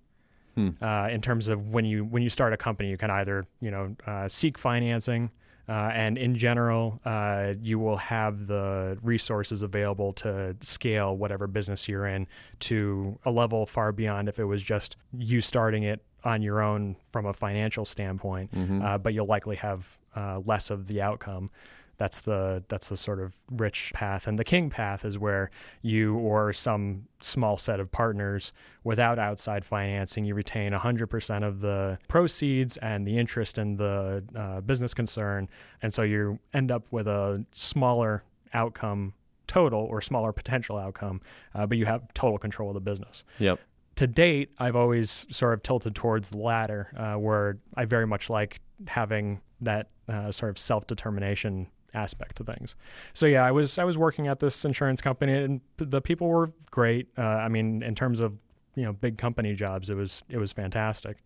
Hmm. 0.58 0.70
Uh, 0.82 1.08
in 1.12 1.22
terms 1.22 1.50
of 1.50 1.72
when 1.72 1.86
you 1.86 2.04
when 2.04 2.24
you 2.24 2.32
start 2.32 2.52
a 2.52 2.58
company, 2.58 2.90
you 2.90 2.98
can 2.98 3.12
either 3.12 3.46
you 3.62 3.70
know 3.70 3.96
uh, 4.08 4.28
seek 4.28 4.58
financing, 4.58 5.30
uh, 5.70 5.92
and 5.94 6.18
in 6.18 6.36
general, 6.36 7.00
uh, 7.06 7.54
you 7.62 7.78
will 7.78 7.98
have 7.98 8.48
the 8.48 8.98
resources 9.04 9.62
available 9.62 10.14
to 10.14 10.56
scale 10.62 11.16
whatever 11.16 11.46
business 11.46 11.88
you're 11.88 12.08
in 12.08 12.26
to 12.62 13.20
a 13.26 13.30
level 13.30 13.68
far 13.68 13.92
beyond 13.92 14.28
if 14.28 14.40
it 14.40 14.46
was 14.46 14.64
just 14.64 14.98
you 15.16 15.42
starting 15.42 15.84
it 15.84 16.04
on 16.24 16.42
your 16.42 16.60
own 16.60 16.96
from 17.12 17.28
a 17.28 17.34
financial 17.34 17.86
standpoint. 17.86 18.52
Mm-hmm. 18.52 18.82
Uh, 18.82 18.98
but 18.98 19.14
you'll 19.14 19.28
likely 19.28 19.58
have 19.58 20.00
less 20.44 20.72
of 20.72 20.88
the 20.88 21.04
outcome 21.04 21.52
that's 21.98 22.22
the 22.22 22.64
that's 22.68 22.90
the 22.90 22.98
sort 22.98 23.20
of 23.20 23.36
rich 23.52 23.92
path. 23.94 24.28
And 24.28 24.38
the 24.38 24.44
king 24.44 24.70
path 24.70 25.04
is 25.04 25.18
where 25.18 25.50
you 25.82 26.16
or 26.16 26.54
some 26.54 27.04
small 27.22 27.58
set 27.58 27.80
of 27.80 27.92
partners 27.92 28.54
without 28.84 29.18
outside 29.18 29.66
financing 29.66 30.24
you 30.24 30.36
retain 30.36 30.72
100% 30.72 31.48
of 31.48 31.62
the 31.62 31.98
proceeds 32.08 32.78
and 32.78 33.06
the 33.08 33.18
interest 33.18 33.58
in 33.58 33.78
the 33.78 34.24
uh, 34.36 34.62
business 34.62 34.94
concern. 34.94 35.50
And 35.82 35.94
so 35.94 36.04
you 36.04 36.40
end 36.54 36.72
up 36.72 36.86
with 36.92 37.08
a 37.08 37.44
smaller 37.52 38.24
outcome 38.54 39.14
total 39.48 39.80
or 39.80 40.02
smaller 40.02 40.34
potential 40.34 40.78
outcome 40.78 41.22
uh, 41.56 41.66
but 41.66 41.78
you 41.78 41.86
have 41.86 42.14
total 42.14 42.38
control 42.38 42.70
of 42.70 42.74
the 42.76 42.80
business. 42.80 43.24
Yep. 43.40 43.60
To 43.96 44.06
date, 44.06 44.52
I've 44.60 44.76
always 44.76 45.26
sort 45.32 45.56
of 45.56 45.64
tilted 45.64 45.96
towards 45.96 46.30
the 46.30 46.38
latter, 46.38 46.92
uh, 46.96 47.20
where 47.20 47.58
I 47.76 47.86
very 47.86 48.06
much 48.06 48.30
like 48.30 48.60
having 48.86 49.42
that 49.62 49.90
uh, 50.08 50.32
sort 50.32 50.52
of 50.52 50.60
self 50.60 50.86
determination 50.86 51.68
aspect 51.98 52.38
to 52.38 52.44
things. 52.44 52.76
So 53.14 53.26
yeah, 53.26 53.44
I 53.44 53.52
was 53.52 53.78
I 53.78 53.84
was 53.84 53.98
working 53.98 54.28
at 54.28 54.40
this 54.40 54.64
insurance 54.64 55.02
company, 55.02 55.34
and 55.34 55.62
the 55.78 56.02
people 56.02 56.28
were 56.28 56.52
great. 56.72 57.08
Uh, 57.18 57.22
I 57.22 57.50
mean, 57.50 57.82
in 57.84 57.96
terms 57.96 58.20
of 58.20 58.38
you 58.76 58.84
know 58.84 58.94
big 58.94 59.18
company 59.18 59.54
jobs, 59.54 59.90
it 59.90 59.96
was 59.96 60.24
it 60.30 60.38
was 60.38 60.52
fantastic. 60.52 61.18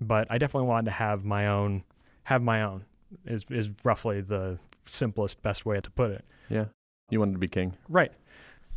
But 0.00 0.26
I 0.30 0.38
definitely 0.38 0.68
wanted 0.68 0.86
to 0.86 0.92
have 0.92 1.24
my 1.24 1.48
own 1.48 1.84
have 2.24 2.42
my 2.42 2.62
own 2.62 2.84
is 3.24 3.44
is 3.50 3.70
roughly 3.84 4.20
the 4.20 4.58
simplest 4.84 5.42
best 5.42 5.66
way 5.66 5.80
to 5.80 5.90
put 5.90 6.10
it. 6.10 6.24
Yeah, 6.48 6.66
you 7.10 7.18
wanted 7.18 7.32
to 7.32 7.38
be 7.38 7.48
king, 7.48 7.74
right? 7.88 8.12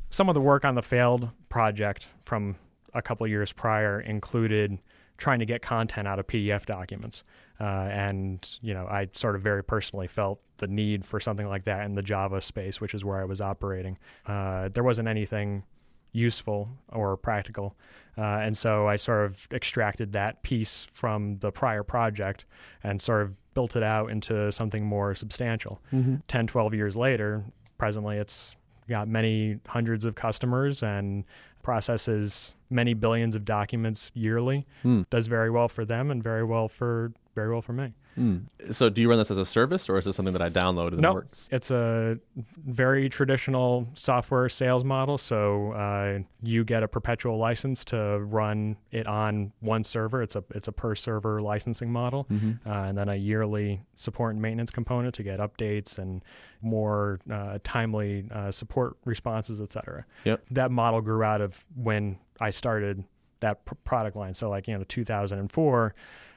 Some 0.09 0.29
of 0.29 0.35
the 0.35 0.41
work 0.41 0.63
on 0.63 0.75
the 0.75 0.81
failed 0.81 1.29
project 1.49 2.07
from 2.25 2.55
a 2.93 3.01
couple 3.01 3.25
years 3.27 3.51
prior 3.51 3.99
included 3.99 4.77
trying 5.17 5.39
to 5.39 5.45
get 5.45 5.61
content 5.61 6.07
out 6.07 6.19
of 6.19 6.27
PDF 6.27 6.65
documents. 6.65 7.23
Uh, 7.63 7.87
and 7.89 8.57
you 8.61 8.73
know, 8.73 8.85
I 8.87 9.07
sort 9.13 9.35
of 9.37 9.41
very 9.41 9.63
personally 9.63 10.07
felt 10.07 10.41
the 10.57 10.67
need 10.67 11.05
for 11.05 11.21
something 11.21 11.47
like 11.47 11.63
that 11.63 11.85
in 11.85 11.95
the 11.95 12.01
Java 12.01 12.41
space, 12.41 12.81
which 12.81 12.93
is 12.93 13.05
where 13.05 13.21
I 13.21 13.23
was 13.23 13.39
operating. 13.39 13.97
Uh, 14.25 14.67
there 14.73 14.83
wasn't 14.83 15.07
anything 15.07 15.63
useful 16.11 16.67
or 16.89 17.15
practical, 17.15 17.75
uh, 18.17 18.21
and 18.21 18.57
so 18.57 18.89
I 18.89 18.97
sort 18.97 19.25
of 19.25 19.47
extracted 19.53 20.11
that 20.11 20.43
piece 20.43 20.87
from 20.91 21.37
the 21.39 21.51
prior 21.51 21.83
project 21.83 22.43
and 22.83 23.01
sort 23.01 23.21
of 23.21 23.33
built 23.53 23.77
it 23.77 23.83
out 23.83 24.11
into 24.11 24.51
something 24.51 24.85
more 24.85 25.15
substantial. 25.15 25.81
Mm-hmm. 25.93 26.15
10, 26.27 26.47
12 26.47 26.73
years 26.73 26.97
later, 26.97 27.45
presently 27.77 28.17
it's 28.17 28.57
got 28.89 29.07
many 29.07 29.59
hundreds 29.67 30.03
of 30.03 30.15
customers 30.15 30.83
and 30.83 31.23
processes 31.61 32.53
many 32.69 32.93
billions 32.93 33.35
of 33.35 33.45
documents 33.45 34.11
yearly. 34.13 34.65
Mm. 34.83 35.05
Does 35.09 35.27
very 35.27 35.49
well 35.49 35.69
for 35.69 35.85
them 35.85 36.11
and 36.11 36.21
very 36.21 36.43
well 36.43 36.67
for 36.67 37.13
very 37.33 37.51
well 37.51 37.61
for 37.61 37.73
me. 37.73 37.93
Mm. 38.17 38.43
So, 38.71 38.89
do 38.89 39.01
you 39.01 39.09
run 39.09 39.17
this 39.17 39.31
as 39.31 39.37
a 39.37 39.45
service, 39.45 39.89
or 39.89 39.97
is 39.97 40.05
this 40.05 40.15
something 40.15 40.33
that 40.33 40.41
I 40.41 40.49
download 40.49 40.89
and 40.89 41.01
no, 41.01 41.13
works? 41.13 41.47
it's 41.49 41.71
a 41.71 42.19
very 42.35 43.09
traditional 43.09 43.87
software 43.93 44.47
sales 44.49 44.83
model. 44.83 45.17
So, 45.17 45.71
uh, 45.71 46.19
you 46.41 46.63
get 46.63 46.83
a 46.83 46.87
perpetual 46.87 47.37
license 47.37 47.83
to 47.85 48.19
run 48.19 48.77
it 48.91 49.07
on 49.07 49.51
one 49.61 49.83
server. 49.83 50.21
It's 50.21 50.35
a 50.35 50.43
it's 50.51 50.67
a 50.67 50.71
per 50.71 50.93
server 50.93 51.41
licensing 51.41 51.91
model, 51.91 52.25
mm-hmm. 52.31 52.69
uh, 52.69 52.83
and 52.83 52.97
then 52.97 53.09
a 53.09 53.15
yearly 53.15 53.81
support 53.95 54.33
and 54.33 54.41
maintenance 54.41 54.69
component 54.69 55.15
to 55.15 55.23
get 55.23 55.39
updates 55.39 55.97
and 55.97 56.23
more 56.61 57.19
uh, 57.31 57.57
timely 57.63 58.25
uh, 58.31 58.51
support 58.51 58.95
responses, 59.05 59.59
etc. 59.59 60.05
Yep. 60.25 60.43
That 60.51 60.71
model 60.71 61.01
grew 61.01 61.23
out 61.23 61.41
of 61.41 61.65
when 61.75 62.19
I 62.39 62.51
started 62.51 63.03
that 63.39 63.65
pr- 63.65 63.75
product 63.83 64.15
line. 64.15 64.33
So, 64.33 64.49
like 64.49 64.67
you 64.67 64.77
know, 64.77 64.83
2004 64.87 65.95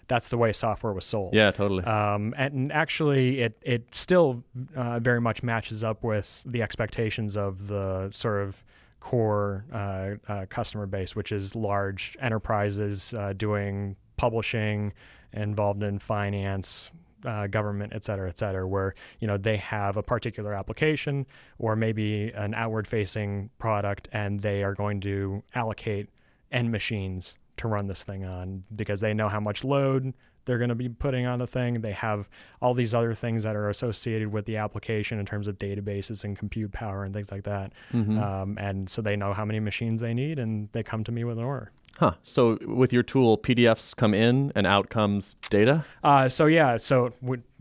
that's 0.08 0.28
the 0.28 0.38
way 0.38 0.52
software 0.52 0.92
was 0.92 1.04
sold. 1.04 1.34
Yeah, 1.34 1.50
totally. 1.50 1.84
Um, 1.84 2.34
and 2.36 2.72
actually, 2.72 3.40
it 3.40 3.58
it 3.62 3.94
still 3.94 4.44
uh, 4.74 4.98
very 5.00 5.20
much 5.20 5.42
matches 5.42 5.82
up 5.82 6.04
with 6.04 6.42
the 6.46 6.62
expectations 6.62 7.36
of 7.36 7.68
the 7.68 8.08
sort 8.12 8.42
of 8.42 8.64
core 9.00 9.64
uh, 9.72 10.10
uh, 10.28 10.46
customer 10.48 10.86
base, 10.86 11.14
which 11.14 11.32
is 11.32 11.54
large 11.54 12.16
enterprises 12.20 13.14
uh, 13.14 13.32
doing 13.36 13.96
publishing, 14.16 14.92
involved 15.32 15.82
in 15.82 15.98
finance, 15.98 16.90
uh, 17.24 17.46
government, 17.46 17.92
et 17.94 18.04
cetera, 18.04 18.28
et 18.28 18.38
cetera, 18.38 18.66
where 18.66 18.94
you 19.20 19.26
know 19.26 19.36
they 19.36 19.56
have 19.56 19.96
a 19.96 20.02
particular 20.02 20.54
application 20.54 21.26
or 21.58 21.76
maybe 21.76 22.30
an 22.32 22.54
outward-facing 22.54 23.50
product, 23.58 24.08
and 24.12 24.40
they 24.40 24.62
are 24.62 24.74
going 24.74 25.00
to 25.00 25.42
allocate 25.54 26.08
end 26.52 26.70
machines 26.70 27.34
to 27.58 27.68
run 27.68 27.86
this 27.86 28.04
thing 28.04 28.24
on 28.24 28.64
because 28.74 29.00
they 29.00 29.14
know 29.14 29.28
how 29.28 29.40
much 29.40 29.64
load 29.64 30.12
they're 30.46 30.58
going 30.58 30.70
to 30.70 30.74
be 30.74 30.88
putting 30.88 31.26
on 31.26 31.40
the 31.40 31.46
thing. 31.46 31.80
They 31.82 31.92
have 31.92 32.30
all 32.62 32.72
these 32.72 32.94
other 32.94 33.14
things 33.14 33.42
that 33.42 33.54
are 33.54 33.68
associated 33.68 34.32
with 34.32 34.46
the 34.46 34.56
application 34.56 35.18
in 35.18 35.26
terms 35.26 35.48
of 35.48 35.58
databases 35.58 36.24
and 36.24 36.38
compute 36.38 36.72
power 36.72 37.04
and 37.04 37.12
things 37.12 37.30
like 37.30 37.44
that. 37.44 37.72
Mm-hmm. 37.92 38.18
Um, 38.18 38.56
and 38.58 38.88
so 38.88 39.02
they 39.02 39.16
know 39.16 39.34
how 39.34 39.44
many 39.44 39.60
machines 39.60 40.00
they 40.00 40.14
need 40.14 40.38
and 40.38 40.68
they 40.72 40.82
come 40.82 41.04
to 41.04 41.12
me 41.12 41.24
with 41.24 41.38
an 41.38 41.44
order. 41.44 41.72
Huh. 41.98 42.12
So 42.22 42.58
with 42.62 42.92
your 42.92 43.02
tool, 43.02 43.38
PDFs 43.38 43.96
come 43.96 44.12
in 44.12 44.52
and 44.54 44.66
out 44.66 44.90
comes 44.90 45.34
data. 45.48 45.84
Uh, 46.04 46.28
so 46.28 46.46
yeah. 46.46 46.76
So 46.76 47.12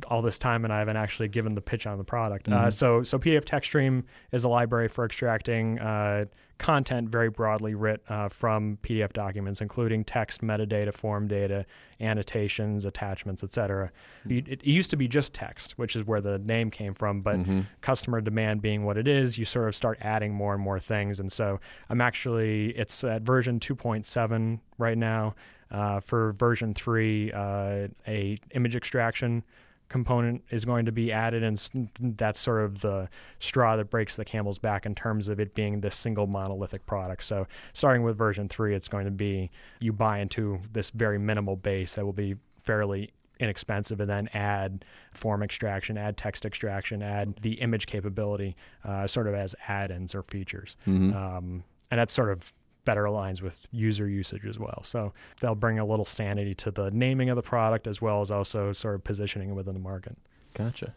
all 0.08 0.22
this 0.22 0.38
time, 0.38 0.64
and 0.66 0.74
I 0.74 0.80
haven't 0.80 0.98
actually 0.98 1.30
given 1.30 1.56
the 1.56 1.62
pitch 1.62 1.88
on 1.88 1.98
the 1.98 2.04
product. 2.04 2.48
Uh, 2.48 2.52
mm-hmm. 2.52 2.68
Uh, 2.68 2.72
so 2.72 3.04
so 3.04 3.18
PDF 3.18 3.46
TextStream 3.46 4.04
is 4.32 4.44
a 4.44 4.50
library 4.50 4.88
for 4.88 5.06
extracting 5.06 5.80
uh, 5.80 6.26
content 6.58 7.10
very 7.10 7.30
broadly 7.30 7.76
writ 7.76 8.02
uh, 8.08 8.30
from 8.30 8.78
PDF 8.82 9.14
documents, 9.14 9.62
including 9.62 10.04
text, 10.04 10.42
metadata, 10.42 10.94
form 10.94 11.28
data, 11.28 11.66
annotations, 12.00 12.86
attachments, 12.86 13.44
etc. 13.44 13.92
Mm-hmm. 14.28 14.52
It, 14.52 14.66
used 14.66 14.90
to 14.92 14.98
be 14.98 15.08
just 15.08 15.34
text, 15.34 15.78
which 15.78 15.96
is 15.96 16.06
where 16.06 16.22
the 16.22 16.40
name 16.40 16.72
came 16.72 16.94
from, 16.94 17.22
but 17.22 17.38
mm-hmm. 17.38 17.62
customer 17.82 18.22
demand 18.22 18.62
being 18.62 18.86
what 18.86 18.98
it 18.98 19.08
is, 19.08 19.38
you 19.38 19.46
sort 19.46 19.68
of 19.68 19.76
start 19.76 19.98
adding 20.02 20.34
more 20.34 20.54
and 20.54 20.62
more 20.62 20.80
things. 20.80 21.20
And 21.20 21.32
so 21.32 21.60
I'm 21.90 22.02
actually, 22.02 22.70
it's 22.70 23.04
at 23.04 23.22
version 23.24 23.60
2.7 23.60 24.60
right 24.78 24.98
now. 24.98 25.36
Uh, 25.72 26.00
for 26.00 26.32
version 26.34 26.74
3, 26.74 27.32
uh, 27.32 27.88
a 28.08 28.38
image 28.52 28.76
extraction 28.76 29.44
component 29.90 30.44
is 30.50 30.66
going 30.66 30.86
to 30.86 30.92
be 30.92 31.12
added, 31.12 31.44
and 31.44 31.90
that's 32.18 32.40
sort 32.40 32.64
of 32.64 32.82
the 32.82 33.10
straw 33.40 33.76
that 33.76 33.90
breaks 33.90 34.16
the 34.16 34.26
camel's 34.26 34.60
back 34.60 34.86
in 34.86 34.96
terms 34.96 35.28
of 35.28 35.40
it 35.40 35.54
being 35.54 35.82
this 35.82 35.96
single 35.96 36.28
monolithic 36.28 36.86
product. 36.86 37.24
So, 37.24 37.48
starting 37.74 38.04
with 38.04 38.18
version 38.18 38.50
three, 38.50 38.76
it's 38.76 38.88
going 38.88 39.06
to 39.06 39.12
be 39.12 39.52
you 39.80 39.94
buy 39.94 40.20
into 40.20 40.60
this 40.74 40.90
very 40.90 41.20
minimal 41.20 41.56
base 41.56 41.96
that 41.96 42.06
will 42.06 42.14
be 42.14 42.36
fairly 42.64 43.12
inexpensive 43.40 44.00
and 44.00 44.10
then 44.10 44.30
add 44.34 44.86
form 45.14 45.44
extraction, 45.44 45.98
add 45.98 46.18
text 46.18 46.46
extraction, 46.46 47.02
add 47.02 47.36
the 47.42 47.54
image 47.54 47.86
capability, 47.86 48.56
uh, 48.84 49.06
sort 49.06 49.28
of 49.28 49.34
as 49.34 49.56
add-ins 49.68 50.16
or 50.16 50.24
features. 50.24 50.78
Mm-hmm. 50.88 51.16
Um, 51.16 51.64
and 51.92 52.00
that's 52.00 52.14
sort 52.14 52.32
of 52.32 52.54
better 52.86 53.04
aligns 53.04 53.42
with 53.42 53.60
user 53.72 54.08
usage 54.08 54.46
as 54.46 54.58
well. 54.58 54.82
So 54.84 55.14
they'll 55.42 55.56
bring 55.56 55.80
a 55.80 55.86
little 55.86 56.06
sanity 56.06 56.54
to 56.56 56.72
the 56.72 56.92
naming 56.92 57.30
of 57.30 57.36
the 57.36 57.42
product 57.42 57.88
as 57.88 58.02
well 58.02 58.22
as 58.22 58.32
also 58.32 58.72
sort 58.72 58.96
of 58.96 59.04
positioning 59.04 59.50
it 59.50 59.54
within 59.54 59.74
the 59.74 59.80
market. 59.80 60.18
Gotcha. 60.54 60.94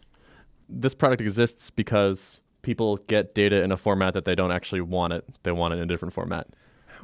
This 0.69 0.93
product 0.93 1.21
exists 1.21 1.69
because 1.69 2.39
people 2.61 2.97
get 3.07 3.33
data 3.33 3.63
in 3.63 3.71
a 3.71 3.77
format 3.77 4.13
that 4.13 4.25
they 4.25 4.35
don't 4.35 4.51
actually 4.51 4.81
want 4.81 5.13
it. 5.13 5.25
They 5.43 5.51
want 5.51 5.73
it 5.73 5.77
in 5.77 5.83
a 5.83 5.87
different 5.87 6.13
format. 6.13 6.47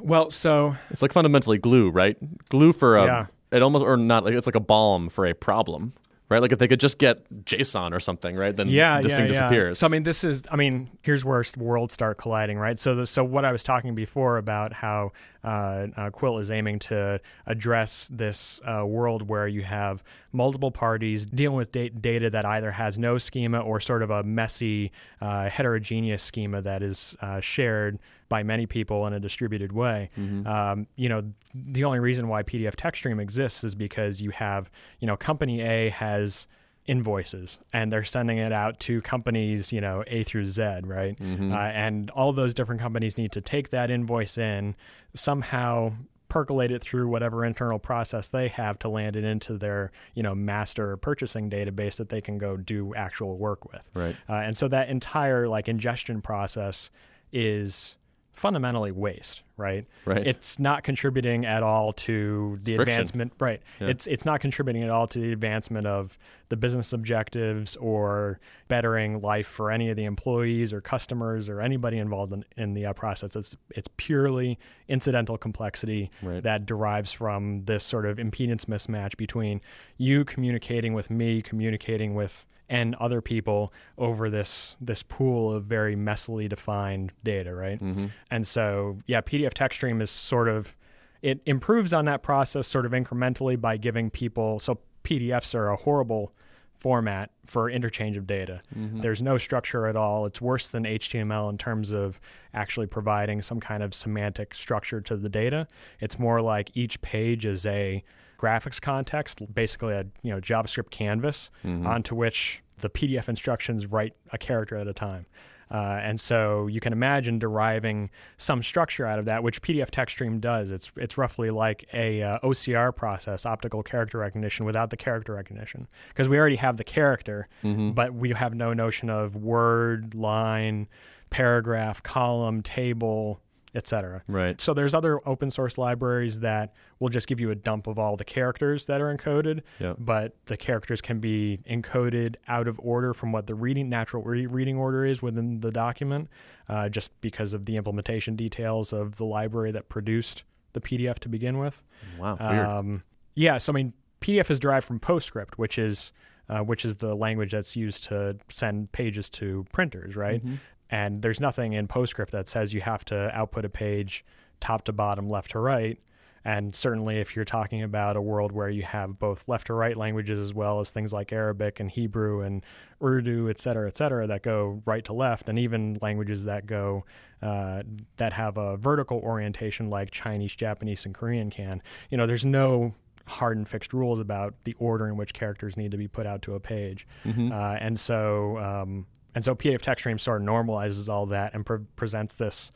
Well, 0.00 0.30
so 0.30 0.76
it's 0.90 1.02
like 1.02 1.12
fundamentally 1.12 1.58
glue, 1.58 1.90
right? 1.90 2.16
Glue 2.48 2.72
for 2.72 2.96
a 2.96 3.04
yeah. 3.04 3.26
it 3.50 3.62
almost 3.62 3.84
or 3.84 3.96
not 3.96 4.24
like 4.24 4.34
it's 4.34 4.46
like 4.46 4.54
a 4.54 4.60
balm 4.60 5.08
for 5.08 5.26
a 5.26 5.34
problem. 5.34 5.94
Right? 6.28 6.42
Like 6.42 6.50
if 6.50 6.58
they 6.58 6.66
could 6.66 6.80
just 6.80 6.98
get 6.98 7.44
JSON 7.44 7.92
or 7.92 8.00
something, 8.00 8.34
right? 8.34 8.56
Then 8.56 8.68
yeah, 8.68 9.00
this 9.00 9.10
yeah, 9.10 9.16
thing 9.16 9.26
yeah. 9.26 9.32
disappears. 9.32 9.78
So 9.78 9.86
I 9.86 9.88
mean, 9.90 10.02
this 10.02 10.24
is 10.24 10.42
I 10.50 10.56
mean, 10.56 10.90
here's 11.02 11.24
where 11.24 11.44
worlds 11.56 11.94
start 11.94 12.18
colliding, 12.18 12.58
right? 12.58 12.78
So 12.78 12.96
the, 12.96 13.06
so 13.06 13.22
what 13.22 13.44
I 13.44 13.52
was 13.52 13.62
talking 13.62 13.94
before 13.94 14.36
about 14.36 14.72
how 14.72 15.12
uh, 15.44 15.86
uh, 15.96 16.10
Quilt 16.10 16.40
is 16.40 16.50
aiming 16.50 16.80
to 16.80 17.20
address 17.46 18.10
this 18.12 18.60
uh, 18.66 18.84
world 18.84 19.28
where 19.28 19.46
you 19.46 19.62
have 19.62 20.02
multiple 20.32 20.72
parties 20.72 21.24
dealing 21.24 21.56
with 21.56 21.70
da- 21.70 21.90
data 21.90 22.28
that 22.30 22.44
either 22.44 22.72
has 22.72 22.98
no 22.98 23.18
schema 23.18 23.60
or 23.60 23.78
sort 23.78 24.02
of 24.02 24.10
a 24.10 24.24
messy, 24.24 24.90
uh, 25.20 25.48
heterogeneous 25.48 26.22
schema 26.22 26.60
that 26.62 26.82
is 26.82 27.16
uh, 27.20 27.38
shared 27.38 28.00
by 28.28 28.42
many 28.42 28.66
people 28.66 29.06
in 29.06 29.12
a 29.12 29.20
distributed 29.20 29.72
way. 29.72 30.10
Um, 30.46 30.86
you 30.96 31.08
know, 31.08 31.22
the 31.54 31.84
only 31.84 31.98
reason 32.00 32.28
why 32.28 32.42
PDF 32.42 32.74
text 32.76 33.00
stream 33.00 33.20
exists 33.20 33.64
is 33.64 33.74
because 33.74 34.20
you 34.20 34.30
have, 34.30 34.70
you 35.00 35.06
know, 35.06 35.16
company 35.16 35.60
A 35.60 35.90
has 35.90 36.46
invoices 36.86 37.58
and 37.72 37.92
they're 37.92 38.04
sending 38.04 38.38
it 38.38 38.52
out 38.52 38.78
to 38.80 39.00
companies, 39.02 39.72
you 39.72 39.80
know, 39.80 40.04
A 40.06 40.22
through 40.22 40.46
Z, 40.46 40.62
right? 40.84 41.16
Uh, 41.52 41.56
and 41.56 42.10
all 42.10 42.32
those 42.32 42.54
different 42.54 42.80
companies 42.80 43.18
need 43.18 43.32
to 43.32 43.40
take 43.40 43.70
that 43.70 43.90
invoice 43.90 44.38
in, 44.38 44.76
somehow 45.14 45.92
percolate 46.28 46.72
it 46.72 46.82
through 46.82 47.08
whatever 47.08 47.44
internal 47.44 47.78
process 47.78 48.28
they 48.28 48.48
have 48.48 48.78
to 48.80 48.88
land 48.88 49.14
it 49.16 49.24
into 49.24 49.56
their, 49.56 49.92
you 50.14 50.22
know, 50.22 50.34
master 50.34 50.96
purchasing 50.96 51.48
database 51.48 51.96
that 51.96 52.08
they 52.08 52.20
can 52.20 52.36
go 52.38 52.56
do 52.56 52.94
actual 52.94 53.36
work 53.36 53.72
with. 53.72 53.88
Right. 53.94 54.16
Uh, 54.28 54.34
and 54.34 54.56
so 54.56 54.68
that 54.68 54.88
entire 54.88 55.48
like 55.48 55.68
ingestion 55.68 56.20
process 56.20 56.90
is 57.32 57.96
fundamentally 58.36 58.92
waste, 58.92 59.42
right? 59.56 59.86
Right. 60.04 60.26
It's 60.26 60.58
not 60.58 60.84
contributing 60.84 61.46
at 61.46 61.62
all 61.62 61.94
to 61.94 62.58
the 62.62 62.76
Friction. 62.76 62.92
advancement, 62.92 63.32
right? 63.40 63.62
Yeah. 63.80 63.88
It's 63.88 64.06
it's 64.06 64.24
not 64.26 64.40
contributing 64.40 64.82
at 64.84 64.90
all 64.90 65.06
to 65.08 65.18
the 65.18 65.32
advancement 65.32 65.86
of 65.86 66.16
the 66.50 66.56
business 66.56 66.92
objectives 66.92 67.74
or 67.76 68.38
bettering 68.68 69.20
life 69.22 69.46
for 69.48 69.70
any 69.72 69.88
of 69.88 69.96
the 69.96 70.04
employees 70.04 70.72
or 70.72 70.80
customers 70.82 71.48
or 71.48 71.60
anybody 71.62 71.96
involved 71.98 72.32
in, 72.34 72.44
in 72.58 72.74
the 72.74 72.84
uh, 72.86 72.92
process. 72.92 73.34
It's 73.34 73.56
it's 73.70 73.88
purely 73.96 74.58
incidental 74.86 75.38
complexity 75.38 76.10
Right. 76.22 76.42
that 76.42 76.66
derives 76.66 77.10
from 77.12 77.64
this 77.64 77.82
sort 77.84 78.04
of 78.04 78.18
impedance 78.18 78.66
mismatch 78.66 79.16
between 79.16 79.60
you 79.96 80.24
communicating 80.24 80.92
with 80.92 81.10
me, 81.10 81.40
communicating 81.40 82.14
with 82.14 82.44
and 82.68 82.94
other 82.96 83.20
people 83.20 83.72
over 83.96 84.28
this 84.28 84.76
this 84.80 85.02
pool 85.02 85.52
of 85.52 85.64
very 85.64 85.96
messily 85.96 86.48
defined 86.48 87.12
data, 87.22 87.54
right? 87.54 87.80
Mm-hmm. 87.80 88.06
And 88.30 88.46
so, 88.46 88.98
yeah, 89.06 89.20
PDF 89.20 89.52
text 89.52 89.78
stream 89.78 90.00
is 90.00 90.10
sort 90.10 90.48
of 90.48 90.76
it 91.22 91.40
improves 91.46 91.92
on 91.92 92.04
that 92.06 92.22
process 92.22 92.66
sort 92.66 92.86
of 92.86 92.92
incrementally 92.92 93.60
by 93.60 93.76
giving 93.76 94.10
people 94.10 94.58
so 94.58 94.78
PDFs 95.04 95.54
are 95.54 95.70
a 95.70 95.76
horrible 95.76 96.32
format 96.78 97.30
for 97.46 97.70
interchange 97.70 98.16
of 98.16 98.26
data. 98.26 98.60
There's 99.00 99.22
no 99.22 99.38
structure 99.38 99.86
at 99.86 99.96
all. 99.96 100.26
It's 100.26 100.40
worse 100.40 100.68
than 100.68 100.84
HTML 100.84 101.48
in 101.48 101.56
terms 101.56 101.90
of 101.90 102.20
actually 102.52 102.86
providing 102.86 103.40
some 103.40 103.60
kind 103.60 103.82
of 103.82 103.94
semantic 103.94 104.54
structure 104.54 105.00
to 105.00 105.16
the 105.16 105.28
data. 105.28 105.68
It's 106.00 106.18
more 106.18 106.42
like 106.42 106.70
each 106.74 107.00
page 107.00 107.46
is 107.46 107.64
a 107.66 108.04
graphics 108.38 108.80
context, 108.80 109.42
basically 109.54 109.94
a 109.94 110.04
you 110.22 110.32
know 110.32 110.40
JavaScript 110.40 110.90
canvas 110.90 111.50
onto 111.86 112.14
which 112.14 112.62
the 112.80 112.90
PDF 112.90 113.28
instructions 113.28 113.86
write 113.86 114.14
a 114.32 114.38
character 114.38 114.76
at 114.76 114.86
a 114.86 114.92
time. 114.92 115.26
Uh, 115.68 115.98
and 116.00 116.20
so 116.20 116.68
you 116.68 116.78
can 116.78 116.92
imagine 116.92 117.40
deriving 117.40 118.08
some 118.36 118.62
structure 118.62 119.04
out 119.04 119.18
of 119.18 119.24
that, 119.24 119.42
which 119.42 119.60
PDF 119.62 119.90
text 119.90 120.14
stream 120.14 120.38
does. 120.38 120.70
It's 120.70 120.92
it's 120.96 121.18
roughly 121.18 121.50
like 121.50 121.88
a 121.92 122.22
uh, 122.22 122.38
OCR 122.44 122.94
process, 122.94 123.44
optical 123.44 123.82
character 123.82 124.18
recognition, 124.18 124.64
without 124.64 124.90
the 124.90 124.96
character 124.96 125.34
recognition, 125.34 125.88
because 126.10 126.28
we 126.28 126.38
already 126.38 126.56
have 126.56 126.76
the 126.76 126.84
character, 126.84 127.48
but 127.94 128.14
we 128.14 128.30
have 128.30 128.54
no 128.54 128.74
notion 128.74 129.10
of 129.10 129.34
word, 129.34 130.14
line, 130.14 130.86
paragraph, 131.30 132.00
column, 132.02 132.62
table, 132.62 133.40
etc. 133.76 134.22
Right. 134.26 134.60
So 134.60 134.74
there's 134.74 134.94
other 134.94 135.20
open 135.28 135.50
source 135.50 135.76
libraries 135.78 136.40
that 136.40 136.74
will 136.98 137.10
just 137.10 137.28
give 137.28 137.38
you 137.38 137.50
a 137.50 137.54
dump 137.54 137.86
of 137.86 137.98
all 137.98 138.16
the 138.16 138.24
characters 138.24 138.86
that 138.86 139.00
are 139.00 139.14
encoded, 139.14 139.60
Yeah. 139.78 139.94
but 139.98 140.34
the 140.46 140.56
characters 140.56 141.00
can 141.00 141.20
be 141.20 141.60
encoded 141.70 142.36
out 142.48 142.66
of 142.66 142.80
order 142.82 143.12
from 143.14 143.30
what 143.32 143.46
the 143.46 143.54
reading 143.54 143.88
natural 143.88 144.22
re- 144.22 144.46
reading 144.46 144.76
order 144.76 145.04
is 145.04 145.22
within 145.22 145.60
the 145.60 145.70
document, 145.70 146.28
uh, 146.68 146.88
just 146.88 147.18
because 147.20 147.54
of 147.54 147.66
the 147.66 147.76
implementation 147.76 148.34
details 148.34 148.92
of 148.92 149.16
the 149.16 149.24
library 149.24 149.70
that 149.72 149.88
produced 149.88 150.42
the 150.72 150.80
PDF 150.80 151.18
to 151.20 151.28
begin 151.28 151.58
with. 151.58 151.84
Wow. 152.18 152.36
Weird. 152.40 152.66
Um, 152.66 153.02
yeah, 153.34 153.58
so 153.58 153.72
I 153.72 153.74
mean, 153.74 153.92
PDF 154.22 154.50
is 154.50 154.58
derived 154.58 154.86
from 154.86 154.98
PostScript, 154.98 155.54
which 155.56 155.78
is 155.78 156.12
uh, 156.48 156.60
which 156.60 156.84
is 156.84 156.96
the 156.96 157.12
language 157.14 157.50
that's 157.50 157.74
used 157.74 158.04
to 158.04 158.36
send 158.48 158.92
pages 158.92 159.28
to 159.28 159.66
printers, 159.72 160.14
right? 160.14 160.40
And 160.90 161.22
there's 161.22 161.40
nothing 161.40 161.72
in 161.72 161.88
PostScript 161.88 162.30
that 162.30 162.48
says 162.48 162.72
you 162.72 162.80
have 162.80 163.04
to 163.06 163.30
output 163.36 163.64
a 163.64 163.68
page 163.68 164.24
top 164.60 164.84
to 164.84 164.92
bottom, 164.92 165.28
left 165.28 165.50
to 165.52 165.58
right. 165.58 165.98
And 166.44 166.76
certainly, 166.76 167.18
if 167.18 167.34
you're 167.34 167.44
talking 167.44 167.82
about 167.82 168.16
a 168.16 168.22
world 168.22 168.52
where 168.52 168.68
you 168.68 168.84
have 168.84 169.18
both 169.18 169.42
left 169.48 169.66
to 169.66 169.74
right 169.74 169.96
languages 169.96 170.38
as 170.38 170.54
well 170.54 170.78
as 170.78 170.90
things 170.90 171.12
like 171.12 171.32
Arabic 171.32 171.80
and 171.80 171.90
Hebrew 171.90 172.42
and 172.42 172.64
Urdu, 173.02 173.50
et 173.50 173.58
cetera, 173.58 173.88
et 173.88 173.96
cetera, 173.96 174.28
that 174.28 174.44
go 174.44 174.80
right 174.86 175.04
to 175.06 175.12
left, 175.12 175.48
and 175.48 175.58
even 175.58 175.98
languages 176.00 176.44
that 176.44 176.66
go 176.66 177.04
uh, 177.42 177.82
that 178.18 178.32
have 178.32 178.58
a 178.58 178.76
vertical 178.76 179.18
orientation 179.18 179.90
like 179.90 180.12
Chinese, 180.12 180.54
Japanese, 180.54 181.04
and 181.04 181.16
Korean 181.16 181.50
can, 181.50 181.82
you 182.10 182.16
know, 182.16 182.28
there's 182.28 182.46
no 182.46 182.94
hard 183.26 183.56
and 183.56 183.68
fixed 183.68 183.92
rules 183.92 184.20
about 184.20 184.54
the 184.62 184.74
order 184.78 185.08
in 185.08 185.16
which 185.16 185.34
characters 185.34 185.76
need 185.76 185.90
to 185.90 185.96
be 185.96 186.06
put 186.06 186.26
out 186.26 186.42
to 186.42 186.54
a 186.54 186.60
page. 186.60 187.08
Mm-hmm. 187.24 187.50
Uh, 187.50 187.74
and 187.80 187.98
so, 187.98 188.56
um, 188.58 189.06
and 189.36 189.44
so 189.44 189.54
PDF 189.54 189.82
text 189.82 190.02
stream 190.02 190.18
sort 190.18 190.40
of 190.40 190.48
normalizes 190.48 191.10
all 191.10 191.26
that 191.26 191.54
and 191.54 191.64
pre- 191.64 191.84
presents 191.94 192.34
this 192.34 192.72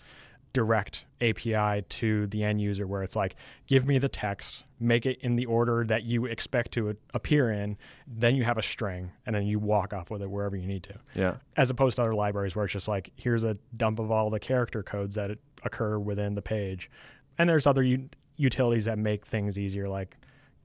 direct 0.52 1.06
API 1.22 1.82
to 1.88 2.26
the 2.26 2.44
end 2.44 2.60
user 2.60 2.86
where 2.86 3.02
it's 3.02 3.16
like, 3.16 3.34
give 3.66 3.86
me 3.86 3.96
the 3.96 4.08
text, 4.08 4.64
make 4.78 5.06
it 5.06 5.18
in 5.22 5.36
the 5.36 5.46
order 5.46 5.84
that 5.86 6.02
you 6.02 6.26
expect 6.26 6.72
to 6.72 6.94
appear 7.14 7.50
in, 7.50 7.78
then 8.06 8.34
you 8.34 8.44
have 8.44 8.58
a 8.58 8.62
string, 8.62 9.10
and 9.24 9.34
then 9.34 9.46
you 9.46 9.58
walk 9.58 9.94
off 9.94 10.10
with 10.10 10.20
it 10.20 10.30
wherever 10.30 10.54
you 10.54 10.66
need 10.66 10.82
to. 10.82 10.94
Yeah. 11.14 11.36
As 11.56 11.70
opposed 11.70 11.96
to 11.96 12.02
other 12.02 12.14
libraries 12.14 12.54
where 12.54 12.66
it's 12.66 12.74
just 12.74 12.88
like, 12.88 13.10
here's 13.16 13.44
a 13.44 13.56
dump 13.78 13.98
of 13.98 14.10
all 14.10 14.28
the 14.28 14.40
character 14.40 14.82
codes 14.82 15.14
that 15.14 15.30
occur 15.64 15.98
within 15.98 16.34
the 16.34 16.42
page. 16.42 16.90
And 17.38 17.48
there's 17.48 17.66
other 17.66 17.82
u- 17.82 18.10
utilities 18.36 18.84
that 18.84 18.98
make 18.98 19.24
things 19.24 19.56
easier, 19.58 19.88
like 19.88 20.14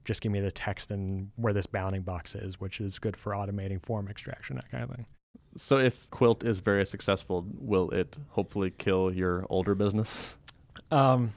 just 0.04 0.20
give 0.20 0.30
me 0.30 0.40
the 0.40 0.50
text 0.50 0.90
and 0.90 1.30
where 1.36 1.54
this 1.54 1.66
bounding 1.66 2.02
box 2.02 2.34
is, 2.34 2.60
which 2.60 2.82
is 2.82 2.98
good 2.98 3.16
for 3.16 3.32
automating 3.32 3.82
form 3.82 4.08
extraction, 4.08 4.56
that 4.56 4.70
kind 4.70 4.84
of 4.84 4.90
thing. 4.90 5.06
So 5.56 5.78
if 5.78 6.08
Quilt 6.10 6.44
is 6.44 6.58
very 6.60 6.84
successful, 6.86 7.46
will 7.58 7.90
it 7.90 8.16
hopefully 8.30 8.72
kill 8.76 9.12
your 9.12 9.46
older 9.50 9.74
business? 9.74 10.30
Um, 10.90 11.32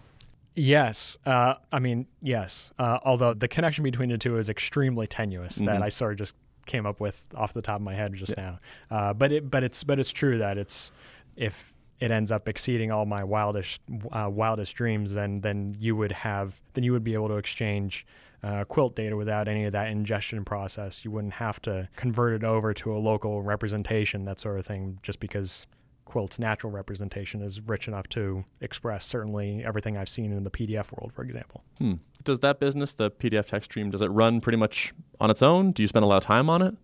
yes. 0.56 1.18
Uh, 1.26 1.56
I 1.72 1.80
mean, 1.80 2.06
yes. 2.22 2.72
Uh, 2.78 3.00
although 3.04 3.34
the 3.34 3.48
connection 3.48 3.84
between 3.84 4.10
the 4.10 4.18
two 4.18 4.38
is 4.38 4.50
extremely 4.50 5.08
tenuous 5.08 5.56
that 5.56 5.66
Mhm. 5.80 5.82
I 5.84 5.90
sort 5.90 6.14
of 6.14 6.18
just 6.20 6.36
came 6.66 6.86
up 6.86 7.00
with 7.00 7.26
off 7.34 7.54
the 7.54 7.62
top 7.62 7.78
of 7.78 7.82
my 7.82 7.96
head 7.96 8.14
just 8.14 8.34
Yeah. 8.38 8.58
now. 8.90 8.98
Uh, 8.98 9.14
but 9.14 9.32
it, 9.32 9.50
but 9.50 9.64
it's, 9.64 9.84
but 9.84 10.00
it's 10.00 10.12
true 10.12 10.38
that 10.40 10.58
it's 10.58 10.92
if 11.36 11.74
it 12.00 12.12
ends 12.12 12.32
up 12.32 12.48
exceeding 12.48 12.92
all 12.92 13.06
my 13.06 13.24
wildest, 13.24 13.82
uh, 14.12 14.30
wildest 14.32 14.76
dreams, 14.76 15.14
then 15.14 15.42
then 15.42 15.76
you 15.80 15.96
would 15.96 16.12
have, 16.12 16.62
then 16.74 16.84
you 16.84 16.92
would 16.92 17.04
be 17.04 17.14
able 17.14 17.28
to 17.30 17.36
exchange. 17.38 18.06
Uh, 18.41 18.63
quilt 18.63 18.95
data 18.95 19.17
without 19.17 19.49
any 19.49 19.65
of 19.65 19.73
that 19.73 19.89
ingestion 19.89 20.45
process. 20.45 21.04
You 21.04 21.12
wouldn't 21.12 21.34
have 21.34 21.62
to 21.63 21.89
convert 21.97 22.34
it 22.34 22.45
over 22.45 22.73
to 22.73 22.93
a 22.95 22.97
local 22.97 23.41
representation, 23.41 24.23
that 24.25 24.39
sort 24.39 24.58
of 24.60 24.65
thing, 24.65 24.97
just 25.04 25.19
because 25.19 25.65
Quilt's 26.10 26.39
natural 26.39 26.73
representation 26.73 27.41
is 27.41 27.62
rich 27.62 27.88
enough 27.88 28.10
to 28.10 28.43
express 28.62 29.06
certainly 29.06 29.63
everything 29.63 29.95
I've 29.95 30.10
seen 30.10 30.34
in 30.34 30.43
the 30.43 30.49
PDF 30.49 30.91
world, 30.91 31.13
for 31.13 31.23
example. 31.23 31.63
Hmm. 31.78 31.93
Does 32.23 32.39
that 32.39 32.60
business, 32.60 32.93
the 32.93 33.12
PDF 33.12 33.45
text 33.45 33.71
stream, 33.71 33.91
does 33.91 34.02
it 34.02 34.08
run 34.08 34.41
pretty 34.41 34.58
much 34.58 34.93
on 35.21 35.30
its 35.30 35.41
own? 35.41 35.71
Do 35.71 35.84
you 35.84 35.88
spend 35.88 36.04
a 36.04 36.08
lot 36.08 36.17
of 36.17 36.23
time 36.23 36.49
on 36.49 36.62
it? 36.63 36.75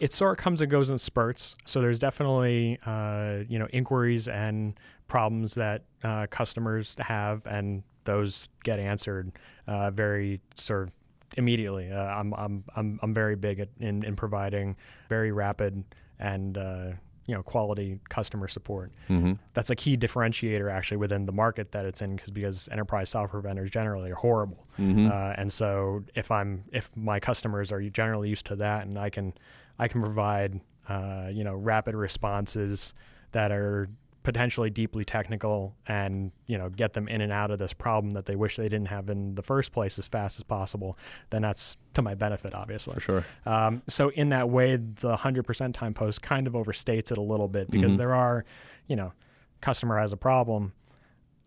It 0.00 0.12
sort 0.12 0.36
of 0.36 0.42
comes 0.42 0.60
and 0.60 0.70
goes 0.70 0.90
in 0.90 0.98
spurts. 0.98 1.54
So 1.64 1.80
there's 1.80 2.00
definitely 2.00 2.78
uh, 2.84 3.44
you 3.48 3.58
know 3.58 3.68
inquiries 3.72 4.26
and 4.26 4.74
problems 5.06 5.54
that 5.54 5.84
uh, 6.02 6.26
customers 6.28 6.96
have, 6.98 7.46
and 7.46 7.84
those 8.02 8.48
get 8.64 8.80
answered 8.80 9.30
uh, 9.68 9.92
very 9.92 10.40
sort 10.56 10.88
of 10.88 10.92
immediately. 11.36 11.90
Uh, 11.90 11.98
I'm 11.98 12.32
I'm 12.34 12.64
I'm 12.76 12.98
I'm 13.02 13.14
very 13.14 13.36
big 13.36 13.60
at, 13.60 13.68
in 13.80 14.04
in 14.04 14.16
providing 14.16 14.76
very 15.08 15.32
rapid 15.32 15.84
and 16.18 16.56
uh, 16.58 16.90
you 17.26 17.34
know 17.34 17.42
quality 17.42 17.98
customer 18.08 18.48
support. 18.48 18.92
Mm-hmm. 19.08 19.32
that's 19.54 19.70
a 19.70 19.76
key 19.76 19.96
differentiator 19.96 20.70
actually 20.70 20.96
within 20.98 21.24
the 21.26 21.32
market 21.32 21.72
that 21.72 21.84
it's 21.84 22.02
in 22.02 22.16
because 22.16 22.30
because 22.30 22.68
enterprise 22.68 23.10
software 23.10 23.40
vendors 23.42 23.70
generally 23.70 24.10
are 24.10 24.16
horrible 24.16 24.66
Mm-hmm. 24.78 25.08
uh, 25.12 25.34
and 25.36 25.52
so 25.52 26.02
if 26.14 26.30
i'm 26.30 26.64
if 26.72 26.90
my 26.96 27.20
customers 27.20 27.70
are 27.72 27.82
generally 27.90 28.30
used 28.30 28.46
to 28.46 28.56
that 28.56 28.86
and 28.86 28.98
i 28.98 29.10
can 29.10 29.34
i 29.78 29.86
can 29.86 30.00
provide 30.00 30.60
uh, 30.88 31.28
you 31.30 31.44
know 31.44 31.54
rapid 31.54 31.94
responses 31.94 32.94
that 33.32 33.52
are 33.52 33.88
potentially 34.22 34.70
deeply 34.70 35.04
technical 35.04 35.74
and 35.88 36.30
you 36.46 36.56
know 36.56 36.68
get 36.68 36.92
them 36.92 37.08
in 37.08 37.20
and 37.20 37.32
out 37.32 37.50
of 37.50 37.58
this 37.58 37.72
problem 37.72 38.10
that 38.12 38.24
they 38.26 38.36
wish 38.36 38.56
they 38.56 38.68
didn't 38.68 38.86
have 38.86 39.10
in 39.10 39.34
the 39.34 39.42
first 39.42 39.72
place 39.72 39.98
as 39.98 40.06
fast 40.06 40.38
as 40.38 40.44
possible 40.44 40.96
then 41.30 41.42
that's 41.42 41.76
to 41.94 42.02
my 42.02 42.14
benefit 42.14 42.54
obviously 42.54 42.94
For 42.94 43.00
sure. 43.00 43.24
um, 43.46 43.82
so 43.88 44.10
in 44.10 44.28
that 44.28 44.48
way 44.48 44.76
the 44.76 45.16
100% 45.16 45.74
time 45.74 45.92
post 45.92 46.22
kind 46.22 46.46
of 46.46 46.52
overstates 46.52 47.10
it 47.10 47.18
a 47.18 47.22
little 47.22 47.48
bit 47.48 47.68
because 47.70 47.94
Mhm. 47.94 47.96
there 47.98 48.14
are 48.14 48.44
you 48.86 48.94
know 48.94 49.12
customer 49.60 49.98
has 49.98 50.12
a 50.12 50.16
problem 50.16 50.72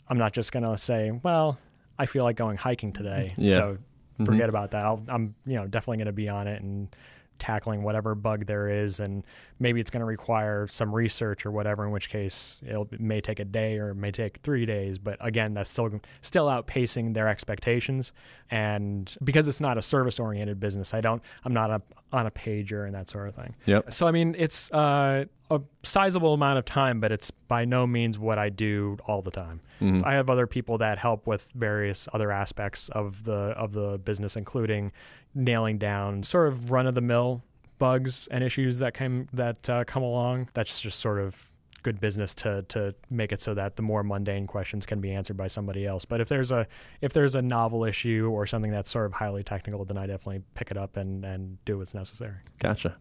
i'm 0.10 0.18
not 0.18 0.34
just 0.34 0.52
going 0.52 0.66
to 0.66 0.78
say 0.78 1.12
well 1.24 1.58
i 1.98 2.06
feel 2.06 2.24
like 2.26 2.36
going 2.36 2.58
hiking 2.58 2.92
today 2.92 3.34
Yeah. 3.38 3.56
so 3.56 3.78
Mhm. 4.20 4.26
forget 4.26 4.50
about 4.50 4.72
that 4.72 4.84
I'll, 4.86 5.02
i'm 5.08 5.34
you 5.46 5.56
know 5.56 5.66
definitely 5.68 5.98
going 5.98 6.08
to 6.08 6.12
be 6.14 6.28
on 6.28 6.48
it 6.48 6.62
and 6.62 6.94
tackling 7.40 7.84
whatever 7.84 8.16
bug 8.16 8.46
there 8.46 8.70
is 8.70 9.00
and 9.00 9.24
maybe 9.60 9.80
it's 9.82 9.90
going 9.92 10.00
to 10.02 10.06
require 10.06 10.68
some 10.68 10.94
research 10.94 11.46
or 11.46 11.52
whatever 11.52 11.86
in 11.86 11.92
which 11.92 12.10
case 12.10 12.58
it'll, 12.66 12.88
it 12.92 13.00
may 13.00 13.20
take 13.22 13.40
a 13.40 13.46
day 13.46 13.78
or 13.78 13.90
it 13.90 13.96
may 13.96 14.12
take 14.12 14.38
three 14.44 14.66
days 14.66 14.98
but 14.98 15.18
again 15.20 15.54
that's 15.54 15.70
still 15.70 15.90
still 16.22 16.48
outpacing 16.48 17.14
their 17.14 17.28
expectations 17.28 18.12
and 18.52 19.16
because 19.24 19.48
it's 19.48 19.60
not 19.62 19.78
a 19.78 19.82
service 19.82 20.20
oriented 20.20 20.60
business 20.60 20.94
i 20.94 21.02
don't 21.02 21.22
i'm 21.44 21.54
not 21.54 21.70
a, 21.72 21.82
on 22.14 22.26
a 22.28 22.32
pager 22.32 22.86
and 22.86 22.94
that 22.96 23.10
sort 23.10 23.28
of 23.28 23.36
thing 23.36 23.56
Yep. 23.66 23.92
so 23.92 24.08
i 24.08 24.12
mean 24.12 24.36
it's 24.38 24.72
uh, 24.72 25.26
a 25.52 25.62
sizable 25.84 26.34
amount 26.34 26.58
of 26.60 26.66
time 26.66 27.00
but 27.00 27.12
it's 27.12 27.32
by 27.32 27.66
no 27.66 27.86
means 27.86 28.18
what 28.20 28.38
i 28.38 28.50
do 28.50 28.98
all 29.08 29.22
the 29.22 29.32
time 29.32 29.62
Mhm. 29.82 30.06
I 30.06 30.14
have 30.14 30.30
other 30.30 30.48
people 30.48 30.78
that 30.78 30.98
help 30.98 31.28
with 31.28 31.50
various 31.54 32.08
other 32.14 32.32
aspects 32.32 32.88
of 32.88 33.26
the 33.26 33.34
of 33.34 33.74
the 33.74 33.98
business, 33.98 34.38
including 34.38 34.94
nailing 35.36 35.78
down 35.78 36.24
sort 36.24 36.48
of 36.48 36.72
run 36.72 36.88
of 36.88 36.96
the 36.96 37.02
mill 37.02 37.44
bugs 37.78 38.28
and 38.32 38.44
issues 38.44 38.80
that 38.80 38.94
come 38.94 39.28
that 39.34 39.70
uh, 39.70 39.84
come 39.86 40.02
along. 40.02 40.50
That's 40.54 40.82
just 40.82 41.00
sort 41.00 41.20
of 41.20 41.52
good 41.84 42.00
business 42.00 42.34
to 42.34 42.64
to 42.64 42.96
make 43.12 43.32
it 43.32 43.40
so 43.40 43.54
that 43.54 43.76
the 43.76 43.84
more 43.84 44.02
mundane 44.02 44.48
questions 44.48 44.88
can 44.88 45.00
be 45.02 45.12
answered 45.12 45.38
by 45.38 45.48
somebody 45.48 45.86
else. 45.86 46.04
But 46.06 46.20
if 46.22 46.30
there's 46.30 46.52
a 46.52 46.68
if 47.02 47.14
there's 47.14 47.36
a 47.36 47.42
novel 47.42 47.86
issue 47.86 48.30
or 48.34 48.48
something 48.48 48.72
that's 48.72 48.90
sort 48.90 49.06
of 49.06 49.14
highly 49.14 49.44
technical, 49.44 49.86
then 49.86 49.98
I 49.98 50.08
definitely 50.08 50.42
pick 50.56 50.72
it 50.72 50.78
up 50.78 50.98
and 50.98 51.24
and 51.24 51.64
do 51.66 51.78
what's 51.78 51.94
necessary. 51.94 52.38
Gotcha. 52.60 52.96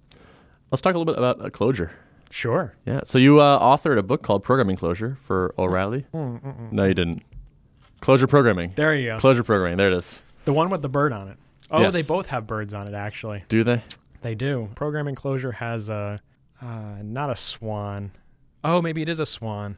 Let's 0.70 0.82
talk 0.82 0.94
a 0.94 0.98
little 0.98 1.12
bit 1.12 1.18
about 1.18 1.40
uh, 1.40 1.50
Clojure. 1.50 1.90
Sure. 2.30 2.74
Yeah. 2.84 3.02
So 3.04 3.18
you 3.18 3.38
uh, 3.38 3.60
authored 3.60 3.96
a 3.96 4.02
book 4.02 4.22
called 4.22 4.42
Programming 4.42 4.76
Clojure 4.76 5.16
for 5.18 5.54
O'Reilly. 5.56 6.04
Mm-mm-mm. 6.12 6.72
No, 6.72 6.84
you 6.84 6.94
didn't. 6.94 7.22
Clojure 8.00 8.28
Programming. 8.28 8.72
There 8.74 8.94
you 8.94 9.10
go. 9.10 9.18
Clojure 9.18 9.44
Programming. 9.44 9.78
There 9.78 9.90
it 9.92 9.96
is. 9.96 10.20
The 10.44 10.52
one 10.52 10.68
with 10.68 10.82
the 10.82 10.88
bird 10.88 11.12
on 11.12 11.28
it. 11.28 11.38
Oh, 11.70 11.80
Yes. 11.80 11.92
they 11.92 12.02
both 12.02 12.26
have 12.26 12.46
birds 12.46 12.74
on 12.74 12.86
it 12.88 12.94
actually. 12.94 13.44
Do 13.48 13.64
they? 13.64 13.82
They 14.22 14.34
do. 14.34 14.68
Program 14.74 15.08
enclosure 15.08 15.52
has 15.52 15.88
a 15.88 16.20
uh, 16.62 16.94
not 17.02 17.30
a 17.30 17.36
swan. 17.36 18.12
Oh, 18.62 18.80
maybe 18.80 19.02
it 19.02 19.08
is 19.08 19.20
a 19.20 19.26
swan. 19.26 19.76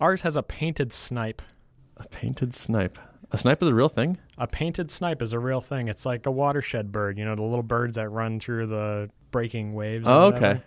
Ours 0.00 0.22
has 0.22 0.36
a 0.36 0.42
painted 0.42 0.92
snipe. 0.92 1.42
A 1.96 2.08
painted 2.08 2.54
snipe. 2.54 2.98
A 3.32 3.38
snipe 3.38 3.62
is 3.62 3.68
a 3.68 3.74
real 3.74 3.88
thing. 3.88 4.18
A 4.38 4.46
painted 4.46 4.90
snipe 4.90 5.22
is 5.22 5.32
a 5.32 5.38
real 5.38 5.60
thing. 5.60 5.88
It's 5.88 6.04
like 6.04 6.26
a 6.26 6.30
watershed 6.30 6.90
bird. 6.90 7.16
You 7.18 7.24
know, 7.24 7.36
the 7.36 7.42
little 7.42 7.62
birds 7.62 7.96
that 7.96 8.08
run 8.08 8.40
through 8.40 8.66
the 8.66 9.10
breaking 9.30 9.72
waves. 9.72 10.06
Oh, 10.08 10.32
okay. 10.34 10.60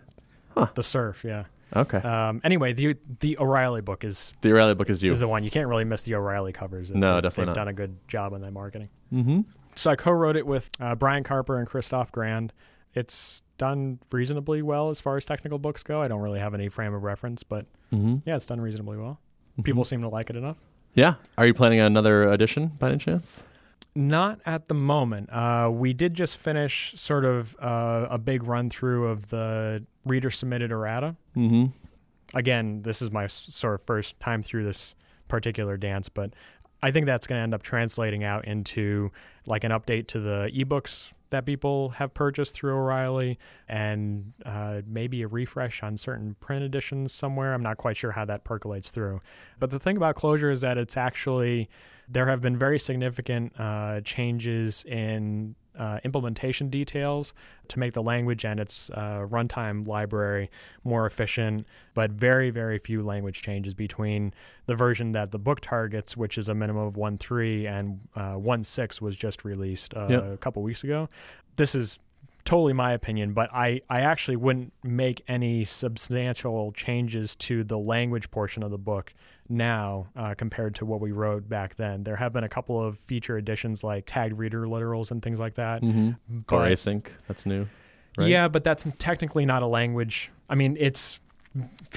Huh. 0.55 0.67
The 0.75 0.83
surf, 0.83 1.23
yeah. 1.25 1.45
Okay. 1.75 1.97
Um, 1.97 2.39
anyway, 2.43 2.73
the 2.73 2.95
the 3.19 3.37
O'Reilly 3.39 3.81
book 3.81 4.03
is 4.03 4.33
the 4.41 4.51
O'Reilly 4.51 4.75
book 4.75 4.89
is 4.91 5.01
you. 5.01 5.11
is 5.11 5.19
the 5.19 5.27
one. 5.27 5.43
You 5.43 5.49
can't 5.49 5.67
really 5.67 5.83
miss 5.83 6.03
the 6.03 6.13
O'Reilly 6.15 6.53
covers. 6.53 6.91
No, 6.91 7.15
They- 7.15 7.21
definitely 7.21 7.41
They've 7.41 7.47
not. 7.47 7.55
done 7.55 7.67
a 7.69 7.73
good 7.73 7.97
job 8.07 8.33
on 8.33 8.41
that 8.41 8.53
marketing. 8.53 8.89
mm-hmm. 9.11 9.41
So 9.75 9.91
I 9.91 9.95
co-wrote 9.95 10.35
it 10.35 10.45
with 10.45 10.69
uh, 10.79 10.95
Brian 10.95 11.23
Carper 11.23 11.57
and 11.57 11.67
Christophe 11.67 12.11
Grand. 12.11 12.53
It's 12.93 13.41
done 13.57 13.99
reasonably 14.11 14.61
well 14.61 14.89
as 14.89 14.99
far 15.01 15.17
as 15.17 15.25
technical 15.25 15.57
books 15.59 15.83
go. 15.83 16.01
I 16.01 16.07
don't 16.07 16.21
really 16.21 16.39
have 16.39 16.53
any 16.53 16.69
frame 16.69 16.93
of 16.93 17.03
reference, 17.03 17.43
but 17.43 17.65
Mm-hmm. 17.91 18.17
yeah, 18.25 18.35
it's 18.35 18.47
done 18.47 18.59
reasonably 18.59 18.97
well. 18.97 19.19
People 19.63 19.83
seem 19.83 20.01
to 20.01 20.09
like 20.09 20.31
it 20.31 20.35
enough. 20.35 20.57
Yeah. 20.95 21.13
Are 21.37 21.45
you 21.45 21.53
planning 21.53 21.79
another 21.79 22.23
edition 22.31 22.71
by 22.79 22.89
any 22.89 22.97
chance? 22.97 23.39
Not 23.95 24.39
at 24.47 24.67
the 24.67 24.73
moment. 24.73 25.31
Uh, 25.31 25.69
we 25.71 25.93
did 25.93 26.15
just 26.15 26.37
finish 26.37 26.93
sort 26.95 27.23
of 27.23 27.55
uh, 27.61 28.07
a 28.09 28.17
big 28.17 28.43
run 28.43 28.71
through 28.71 29.09
of 29.09 29.29
the 29.29 29.85
reader 30.05 30.31
submitted 30.31 30.71
errata. 30.71 31.15
Mm-hmm. 31.37 31.65
Again, 32.35 32.81
this 32.81 32.99
is 33.03 33.11
my 33.11 33.27
sort 33.27 33.75
of 33.79 33.85
first 33.85 34.19
time 34.19 34.41
through 34.41 34.63
this 34.65 34.95
particular 35.27 35.77
dance, 35.77 36.09
but 36.09 36.33
I 36.83 36.91
think 36.91 37.05
that's 37.05 37.27
going 37.27 37.39
to 37.39 37.43
end 37.43 37.53
up 37.53 37.63
translating 37.63 38.25
out 38.25 38.45
into 38.45 39.09
like 39.47 39.63
an 39.63 39.71
update 39.71 40.07
to 40.07 40.19
the 40.19 40.51
ebooks 40.53 41.13
that 41.29 41.45
people 41.45 41.89
have 41.91 42.13
purchased 42.13 42.53
through 42.53 42.75
O'Reilly 42.75 43.39
and 43.69 44.33
uh, 44.45 44.81
maybe 44.85 45.21
a 45.21 45.27
refresh 45.27 45.81
on 45.81 45.95
certain 45.95 46.35
print 46.41 46.61
editions 46.63 47.13
somewhere. 47.13 47.53
I'm 47.53 47.63
not 47.63 47.77
quite 47.77 47.95
sure 47.95 48.11
how 48.11 48.25
that 48.25 48.43
percolates 48.43 48.91
through. 48.91 49.21
But 49.59 49.71
the 49.71 49.79
thing 49.79 49.95
about 49.95 50.15
Clojure 50.15 50.51
is 50.51 50.59
that 50.61 50.77
it's 50.77 50.97
actually, 50.97 51.69
there 52.09 52.27
have 52.27 52.41
been 52.41 52.57
very 52.57 52.77
significant 52.77 53.57
uh, 53.57 54.01
changes 54.01 54.83
in 54.83 55.55
uh, 55.77 55.99
implementation 56.03 56.69
details 56.69 57.33
to 57.67 57.79
make 57.79 57.93
the 57.93 58.03
language 58.03 58.45
and 58.45 58.59
its 58.59 58.89
uh, 58.91 59.25
runtime 59.29 59.87
library 59.87 60.49
more 60.83 61.05
efficient, 61.05 61.65
but 61.93 62.11
very, 62.11 62.49
very 62.49 62.77
few 62.77 63.03
language 63.03 63.41
changes 63.41 63.73
between 63.73 64.33
the 64.65 64.75
version 64.75 65.11
that 65.13 65.31
the 65.31 65.39
book 65.39 65.59
targets, 65.61 66.15
which 66.17 66.37
is 66.37 66.49
a 66.49 66.53
minimum 66.53 66.85
of 66.87 66.93
1.3, 66.93 67.67
and 67.67 67.99
uh, 68.15 68.33
1.6 68.35 69.01
was 69.01 69.15
just 69.15 69.43
released 69.45 69.93
uh, 69.95 70.07
Yep. 70.09 70.23
a 70.33 70.37
couple 70.37 70.61
weeks 70.63 70.83
ago. 70.83 71.09
This 71.55 71.75
is 71.75 71.99
totally 72.45 72.73
my 72.73 72.93
opinion, 72.93 73.33
but 73.33 73.49
I, 73.53 73.81
I 73.89 74.01
actually 74.01 74.35
wouldn't 74.35 74.73
make 74.83 75.21
any 75.27 75.63
substantial 75.63 76.71
changes 76.73 77.35
to 77.37 77.63
the 77.63 77.77
language 77.77 78.29
portion 78.31 78.63
of 78.63 78.71
the 78.71 78.77
book 78.77 79.13
now 79.49 80.07
uh, 80.15 80.33
compared 80.35 80.75
to 80.75 80.85
what 80.85 80.99
we 81.01 81.11
wrote 81.11 81.47
back 81.47 81.75
then. 81.75 82.03
There 82.03 82.15
have 82.15 82.33
been 82.33 82.43
a 82.43 82.49
couple 82.49 82.81
of 82.81 82.97
feature 82.99 83.37
additions 83.37 83.83
like 83.83 84.03
tagged 84.05 84.37
reader 84.37 84.65
literals 84.65 85.11
and 85.11 85.21
things 85.21 85.39
like 85.39 85.55
that. 85.55 85.81
Mm-hmm. 85.81 86.39
But- 86.47 86.71
async. 86.71 87.05
That's 87.27 87.45
new. 87.45 87.67
Right? 88.17 88.29
Yeah, 88.29 88.47
but 88.47 88.63
that's 88.63 88.85
technically 88.99 89.45
not 89.45 89.63
a 89.63 89.67
language. 89.67 90.31
I 90.47 90.53
mean, 90.53 90.77
it's 90.79 91.19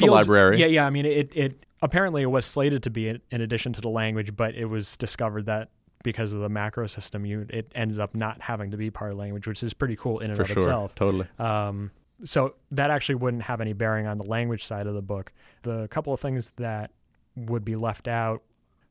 a 0.01 0.07
library. 0.07 0.59
Yeah, 0.59 0.67
yeah. 0.67 0.87
I 0.87 0.91
mean, 0.91 1.05
it 1.05 1.31
it 1.35 1.61
apparently 1.83 2.23
it 2.23 2.31
was 2.31 2.47
slated 2.47 2.85
to 2.85 2.91
be 2.91 3.09
in 3.09 3.41
addition 3.43 3.75
to 3.75 3.83
the 3.83 3.91
language, 3.91 4.35
but 4.35 4.55
it 4.55 4.65
was 4.65 4.97
discovered 4.97 5.45
that 5.45 5.69
because 6.07 6.33
of 6.35 6.41
the 6.41 6.49
macro 6.49 6.87
system, 6.87 7.27
you 7.27 7.45
it 7.51 7.67
ends 7.75 7.99
up 7.99 8.15
not 8.15 8.41
having 8.41 8.71
to 8.71 8.77
be 8.77 8.93
part 8.93 9.13
of 9.13 9.19
language, 9.19 9.49
which 9.49 9.61
is 9.65 9.75
pretty 9.75 9.97
cool 9.97 10.21
in 10.21 10.31
and 10.31 10.37
For 10.37 10.43
of 10.43 10.49
sure. 10.51 10.57
itself. 10.59 10.95
Totally. 10.95 11.27
Um, 11.41 11.91
so 12.25 12.55
that 12.71 12.93
actually 12.93 13.17
wouldn't 13.17 13.43
have 13.43 13.61
any 13.61 13.73
bearing 13.73 14.07
on 14.07 14.17
the 14.17 14.23
language 14.25 14.65
side 14.65 14.87
of 14.87 14.95
the 14.95 15.03
book. 15.03 15.33
The 15.63 15.89
couple 15.89 16.13
of 16.13 16.21
things 16.21 16.53
that 16.59 16.93
would 17.35 17.65
be 17.65 17.75
left 17.75 18.07
out 18.07 18.45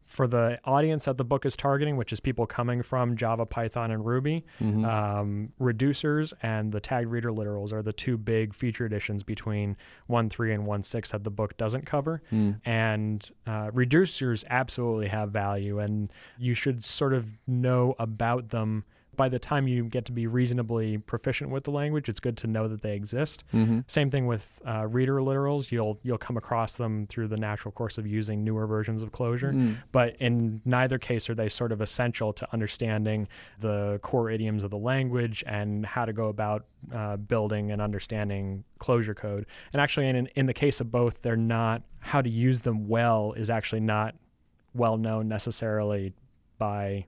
for 0.06 0.28
the 0.28 0.60
audience 0.65 1.06
that 1.06 1.18
the 1.18 1.24
book 1.24 1.46
is 1.46 1.56
targeting, 1.58 1.98
which 1.98 2.13
is 2.13 2.20
people 2.20 2.46
coming 2.46 2.84
from 2.84 3.15
Java, 3.18 3.46
Python, 3.46 3.89
and 3.91 4.06
Ruby, 4.06 4.46
Mhm. 4.62 4.86
um, 4.86 5.52
reducers 5.60 6.32
and 6.44 6.72
the 6.72 6.80
tagged 6.80 7.10
reader 7.10 7.32
literals 7.32 7.74
are 7.74 7.82
the 7.82 7.91
two 7.94 8.18
big 8.18 8.54
feature 8.54 8.86
additions 8.86 9.24
between 9.24 9.76
1.3 10.08 10.54
and 10.54 10.65
1.6 10.65 11.12
that 11.12 11.24
the 11.24 11.32
book 11.32 11.58
doesn't 11.58 11.86
cover. 11.86 12.22
Mm. 12.32 12.62
And 12.65 13.30
uh, 13.48 13.72
reducers 13.72 14.44
absolutely 14.50 15.08
have 15.08 15.32
value, 15.32 15.80
and 15.80 16.12
you 16.38 16.54
should 16.54 16.84
sort 16.84 17.13
of 17.13 17.26
know 17.48 17.96
about 17.98 18.50
them. 18.50 18.86
By 19.15 19.30
the 19.30 19.39
time 19.39 19.67
you 19.67 19.86
get 19.86 20.06
to 20.06 20.12
be 20.12 20.28
reasonably 20.28 20.97
proficient 20.97 21.51
with 21.51 21.63
the 21.63 21.71
language, 21.71 22.10
it's 22.10 22.19
good 22.19 22.38
to 22.38 22.47
know 22.47 22.67
that 22.67 22.82
they 22.82 22.95
exist. 22.95 23.43
Mm-hmm. 23.54 23.80
Same 23.88 24.10
thing 24.10 24.25
with 24.28 24.62
uh, 24.67 24.88
reader 24.88 25.15
literals. 25.19 25.71
You'll 25.71 25.99
you'll 26.04 26.17
come 26.17 26.38
across 26.38 26.75
them 26.78 27.08
through 27.08 27.28
the 27.30 27.38
natural 27.38 27.71
course 27.71 27.97
of 27.97 28.06
using 28.08 28.43
newer 28.43 28.67
versions 28.67 29.01
of 29.01 29.12
Clojure, 29.12 29.54
Mm. 29.54 29.78
but 29.91 30.15
in 30.19 30.62
neither 30.65 30.97
case 30.97 31.30
are 31.30 31.36
they 31.36 31.49
sort 31.49 31.71
of 31.71 31.82
essential 31.82 32.34
to 32.34 32.47
understanding 32.54 33.28
the 33.60 33.99
core 34.01 34.30
idioms 34.30 34.63
of 34.63 34.71
the 34.71 34.78
language 34.78 35.43
and 35.47 35.86
how 35.86 36.06
to 36.06 36.13
go 36.13 36.28
about 36.28 36.65
uh, 36.93 37.17
building 37.17 37.71
and 37.71 37.82
understanding 37.82 38.63
Clojure 38.80 39.15
code. 39.15 39.45
And 39.73 39.82
actually, 39.82 40.08
in, 40.10 40.28
in 40.36 40.45
the 40.45 40.54
case 40.54 40.82
of 40.82 40.91
both, 40.91 41.21
they're 41.21 41.36
not, 41.38 41.84
how 41.99 42.21
to 42.21 42.30
use 42.30 42.62
them 42.62 42.88
well 42.88 43.34
is 43.34 43.49
actually 43.49 43.82
not 43.82 44.15
well 44.73 44.97
known 44.97 45.28
necessarily 45.28 46.13
by 46.58 47.06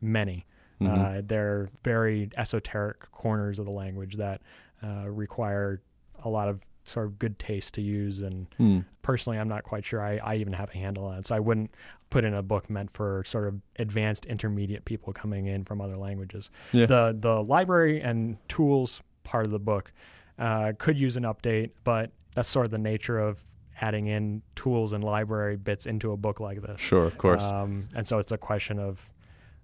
many. 0.00 0.44
Mhm. 0.80 1.18
Uh, 1.18 1.22
they're 1.24 1.68
very 1.82 2.30
esoteric 2.36 3.10
corners 3.12 3.58
of 3.58 3.64
the 3.64 3.70
language 3.72 4.16
that 4.16 4.42
uh, 4.82 5.08
require 5.08 5.80
a 6.24 6.28
lot 6.28 6.48
of 6.48 6.60
sort 6.84 7.06
of 7.06 7.18
good 7.18 7.38
taste 7.38 7.72
to 7.74 7.80
use 7.80 8.20
and 8.20 8.46
Mm. 8.58 8.84
personally 9.00 9.38
i'm 9.38 9.48
not 9.48 9.62
quite 9.64 9.86
sure 9.86 10.02
I, 10.02 10.18
I 10.18 10.34
even 10.36 10.52
have 10.52 10.68
a 10.74 10.76
handle 10.78 11.06
on 11.06 11.18
it 11.20 11.26
so 11.26 11.34
i 11.34 11.40
wouldn't 11.40 11.70
put 12.10 12.24
in 12.24 12.34
a 12.34 12.42
book 12.42 12.68
meant 12.68 12.90
for 12.92 13.24
sort 13.24 13.48
of 13.48 13.54
advanced 13.78 14.26
intermediate 14.26 14.84
people 14.84 15.14
coming 15.14 15.46
in 15.46 15.64
from 15.64 15.80
other 15.80 15.96
languages 15.96 16.50
Yeah. 16.72 16.84
the 16.84 17.16
the 17.18 17.42
library 17.42 18.02
and 18.02 18.36
tools 18.50 19.00
part 19.22 19.46
of 19.46 19.50
the 19.52 19.58
book 19.58 19.92
uh, 20.38 20.72
could 20.78 20.98
use 20.98 21.16
an 21.16 21.22
update 21.22 21.70
but 21.84 22.10
that's 22.34 22.50
sort 22.50 22.66
of 22.66 22.70
the 22.70 22.78
nature 22.78 23.18
of 23.18 23.42
adding 23.80 24.06
in 24.08 24.42
tools 24.54 24.92
and 24.92 25.02
library 25.02 25.56
bits 25.56 25.86
into 25.86 26.12
a 26.12 26.16
book 26.18 26.38
like 26.38 26.60
this 26.60 26.80
Sure, 26.82 27.04
of 27.06 27.16
course. 27.16 27.42
um, 27.44 27.88
and 27.96 28.06
so 28.06 28.18
it's 28.18 28.30
a 28.32 28.36
question 28.38 28.78
of 28.78 29.08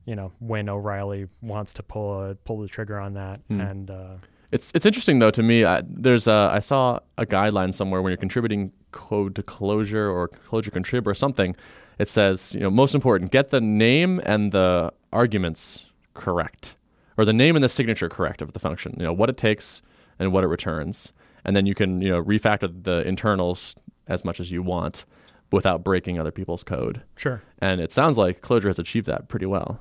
you 0.06 0.14
know 0.14 0.32
when 0.38 0.68
o'reilly 0.68 1.26
wants 1.42 1.72
to 1.74 1.82
pull 1.82 2.22
a 2.30 2.34
pull 2.34 2.60
the 2.60 2.68
trigger 2.68 2.98
on 2.98 3.14
that 3.14 3.40
Hmm. 3.48 3.60
and 3.60 3.90
uh, 3.90 4.14
It's 4.52 4.72
it's 4.74 4.86
interesting 4.86 5.18
though 5.20 5.30
to 5.30 5.42
me. 5.42 5.64
I, 5.64 5.82
there's 5.86 6.26
a, 6.26 6.50
I 6.52 6.58
saw 6.60 6.98
a 7.18 7.24
guideline 7.26 7.72
somewhere 7.74 8.02
when 8.02 8.10
you're 8.10 8.16
contributing 8.16 8.72
code 8.92 9.34
to 9.36 9.42
Clojure 9.42 10.12
or 10.12 10.28
Clojure 10.48 10.70
contrib 10.72 11.06
or 11.06 11.14
something. 11.14 11.54
It 11.98 12.08
says 12.08 12.52
you 12.54 12.60
know 12.60 12.70
most 12.70 12.94
important 12.94 13.30
get 13.30 13.50
the 13.50 13.60
name 13.60 14.20
and 14.24 14.50
the 14.52 14.92
arguments 15.12 15.86
correct, 16.14 16.74
or 17.16 17.24
the 17.24 17.32
name 17.32 17.54
and 17.56 17.62
the 17.62 17.68
signature 17.68 18.08
correct 18.08 18.42
of 18.42 18.52
the 18.52 18.58
function. 18.58 18.94
You 18.98 19.04
know 19.04 19.12
what 19.12 19.28
it 19.28 19.36
takes 19.36 19.82
and 20.18 20.32
what 20.32 20.42
it 20.44 20.48
returns, 20.48 21.12
and 21.44 21.54
then 21.54 21.66
you 21.66 21.74
can 21.74 22.00
you 22.00 22.10
know 22.10 22.22
refactor 22.22 22.68
the 22.84 23.06
internals 23.06 23.74
as 24.08 24.24
much 24.24 24.40
as 24.40 24.50
you 24.50 24.62
want 24.62 25.04
without 25.52 25.84
breaking 25.84 26.18
other 26.18 26.30
people's 26.32 26.64
code. 26.64 27.02
Sure. 27.16 27.42
And 27.60 27.80
it 27.80 27.92
sounds 27.92 28.16
like 28.16 28.40
Clojure 28.40 28.66
has 28.68 28.78
achieved 28.78 29.06
that 29.06 29.28
pretty 29.28 29.46
well. 29.46 29.78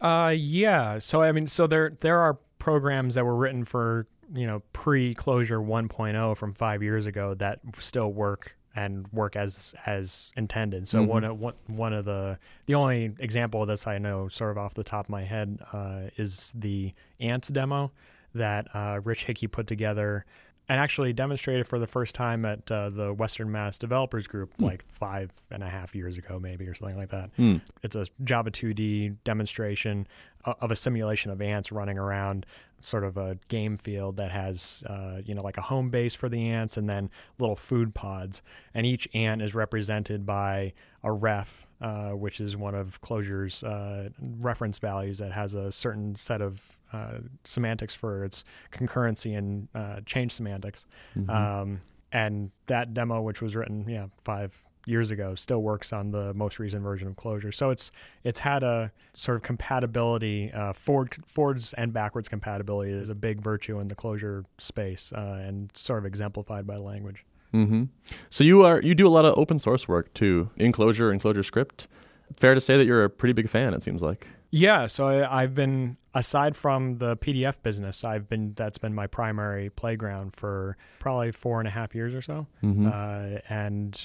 Uh, 0.00 0.34
yeah. 0.36 0.98
So 0.98 1.22
I 1.22 1.32
mean, 1.32 1.46
so 1.48 1.66
there 1.66 1.92
there 2.00 2.20
are 2.20 2.38
programs 2.58 3.14
that 3.14 3.24
were 3.24 3.36
written 3.36 3.64
for 3.64 4.06
you 4.34 4.46
know 4.46 4.60
pre-Clojure 4.72 5.64
1.0 5.64 6.36
from 6.36 6.52
five 6.54 6.82
years 6.82 7.06
ago 7.06 7.34
that 7.34 7.60
still 7.78 8.12
work 8.12 8.56
and 8.74 9.06
work 9.12 9.36
as 9.36 9.74
as 9.86 10.32
intended. 10.36 10.86
So 10.88 11.02
Mhm. 11.02 11.06
one 11.06 11.24
of 11.24 11.38
one, 11.40 11.54
one 11.66 11.92
of 11.92 12.04
the 12.04 12.38
the 12.66 12.74
only 12.74 13.14
example 13.18 13.62
of 13.62 13.68
this 13.68 13.86
I 13.86 13.98
know 13.98 14.28
sort 14.28 14.50
of 14.50 14.58
off 14.58 14.74
the 14.74 14.84
top 14.84 15.06
of 15.06 15.10
my 15.10 15.22
head 15.24 15.58
uh, 15.72 16.10
is 16.16 16.52
the 16.54 16.92
ants 17.20 17.48
demo 17.48 17.92
that 18.34 18.66
uh, 18.74 19.00
Rich 19.02 19.24
Hickey 19.24 19.46
put 19.46 19.66
together 19.66 20.26
and 20.68 20.80
actually 20.80 21.12
demonstrated 21.12 21.66
for 21.66 21.78
the 21.78 21.86
first 21.86 22.14
time 22.14 22.44
at 22.44 22.70
uh, 22.70 22.90
the 22.90 23.12
Western 23.12 23.50
Mass 23.50 23.78
Developers 23.78 24.26
Group 24.26 24.52
like 24.60 24.84
five 24.88 25.30
and 25.50 25.62
a 25.62 25.68
half 25.68 25.94
years 25.94 26.18
ago, 26.18 26.38
maybe 26.40 26.66
or 26.66 26.74
something 26.74 26.96
like 26.96 27.10
that. 27.10 27.30
Hmm. 27.36 27.56
it's 27.82 27.96
a 27.96 28.06
Java 28.24 28.50
2D 28.50 29.16
demonstration 29.24 30.06
of 30.44 30.70
a 30.70 30.76
simulation 30.76 31.30
of 31.30 31.40
ants 31.42 31.72
running 31.72 31.98
around 31.98 32.46
sort 32.80 33.04
of 33.04 33.16
a 33.16 33.36
game 33.48 33.76
field 33.76 34.16
that 34.16 34.30
has 34.30 34.84
uh, 34.86 35.20
you 35.24 35.34
know 35.34 35.42
like 35.42 35.56
a 35.56 35.62
home 35.62 35.90
base 35.90 36.14
for 36.14 36.28
the 36.28 36.50
ants 36.50 36.76
and 36.76 36.88
then 36.88 37.10
little 37.38 37.56
food 37.56 37.94
pods. 37.94 38.42
And 38.74 38.86
each 38.86 39.08
ant 39.14 39.42
is 39.42 39.54
represented 39.54 40.26
by 40.26 40.72
a 41.02 41.12
ref 41.12 41.66
uh, 41.80 42.10
which 42.10 42.40
is 42.40 42.56
one 42.56 42.74
of 42.74 43.00
Clojure's 43.02 43.62
uh, 43.62 44.08
reference 44.40 44.78
values 44.78 45.18
that 45.18 45.32
has 45.32 45.54
a 45.54 45.70
certain 45.70 46.14
set 46.16 46.40
of 46.40 46.76
uh, 46.92 47.18
semantics 47.44 47.94
for 47.94 48.24
its 48.24 48.44
concurrency 48.72 49.36
and 49.36 49.68
uh, 49.74 50.00
change 50.06 50.32
semantics 50.32 50.86
Mhm. 51.16 51.28
um, 51.30 51.80
and 52.12 52.50
that 52.66 52.94
demo, 52.94 53.20
which 53.22 53.42
was 53.42 53.54
written, 53.56 53.84
yeah, 53.88 54.06
five 54.24 54.62
years 54.86 55.10
ago, 55.10 55.34
still 55.34 55.60
works 55.62 55.92
on 55.92 56.12
the 56.12 56.32
most 56.34 56.60
recent 56.60 56.80
version 56.82 57.08
of 57.08 57.16
Clojure. 57.16 57.52
So 57.52 57.70
it's 57.70 57.90
it's 58.22 58.38
had 58.40 58.62
a 58.62 58.92
sort 59.14 59.36
of 59.36 59.42
compatibility, 59.42 60.52
uh, 60.52 60.72
forward 60.72 61.16
forwards 61.26 61.74
and 61.74 61.92
backwards 61.92 62.28
compatibility 62.28 62.92
is 62.92 63.10
a 63.10 63.14
big 63.16 63.40
virtue 63.42 63.80
in 63.80 63.88
the 63.88 63.96
Clojure 63.96 64.44
space, 64.58 65.12
uh, 65.12 65.42
and 65.44 65.70
sort 65.76 65.98
of 65.98 66.06
exemplified 66.06 66.66
by 66.66 66.76
language. 66.76 67.24
hmm 67.50 67.84
So 68.30 68.44
you 68.44 68.62
are 68.64 68.80
you 68.80 68.94
do 68.94 69.06
a 69.08 69.10
lot 69.10 69.24
of 69.24 69.36
open 69.36 69.58
source 69.58 69.88
work 69.88 70.14
too 70.14 70.50
in 70.56 70.70
Clojure 70.72 71.10
and 71.10 71.20
ClojureScript. 71.20 71.88
Fair 72.36 72.54
to 72.54 72.60
say 72.60 72.76
that 72.76 72.86
you're 72.86 73.04
a 73.04 73.10
pretty 73.10 73.32
big 73.32 73.48
fan. 73.48 73.74
It 73.74 73.82
seems 73.82 74.00
like. 74.02 74.28
Yeah, 74.50 74.86
so 74.86 75.08
I, 75.08 75.42
I've 75.42 75.54
been 75.54 75.96
aside 76.14 76.56
from 76.56 76.98
the 76.98 77.16
PDF 77.16 77.62
business, 77.62 78.04
I've 78.04 78.28
been 78.28 78.54
that's 78.54 78.78
been 78.78 78.94
my 78.94 79.06
primary 79.06 79.70
playground 79.70 80.34
for 80.34 80.76
probably 80.98 81.32
four 81.32 81.58
and 81.60 81.68
a 81.68 81.70
half 81.70 81.94
years 81.94 82.14
or 82.14 82.22
so. 82.22 82.46
Mm-hmm. 82.62 82.86
uh, 82.86 83.40
and 83.48 84.00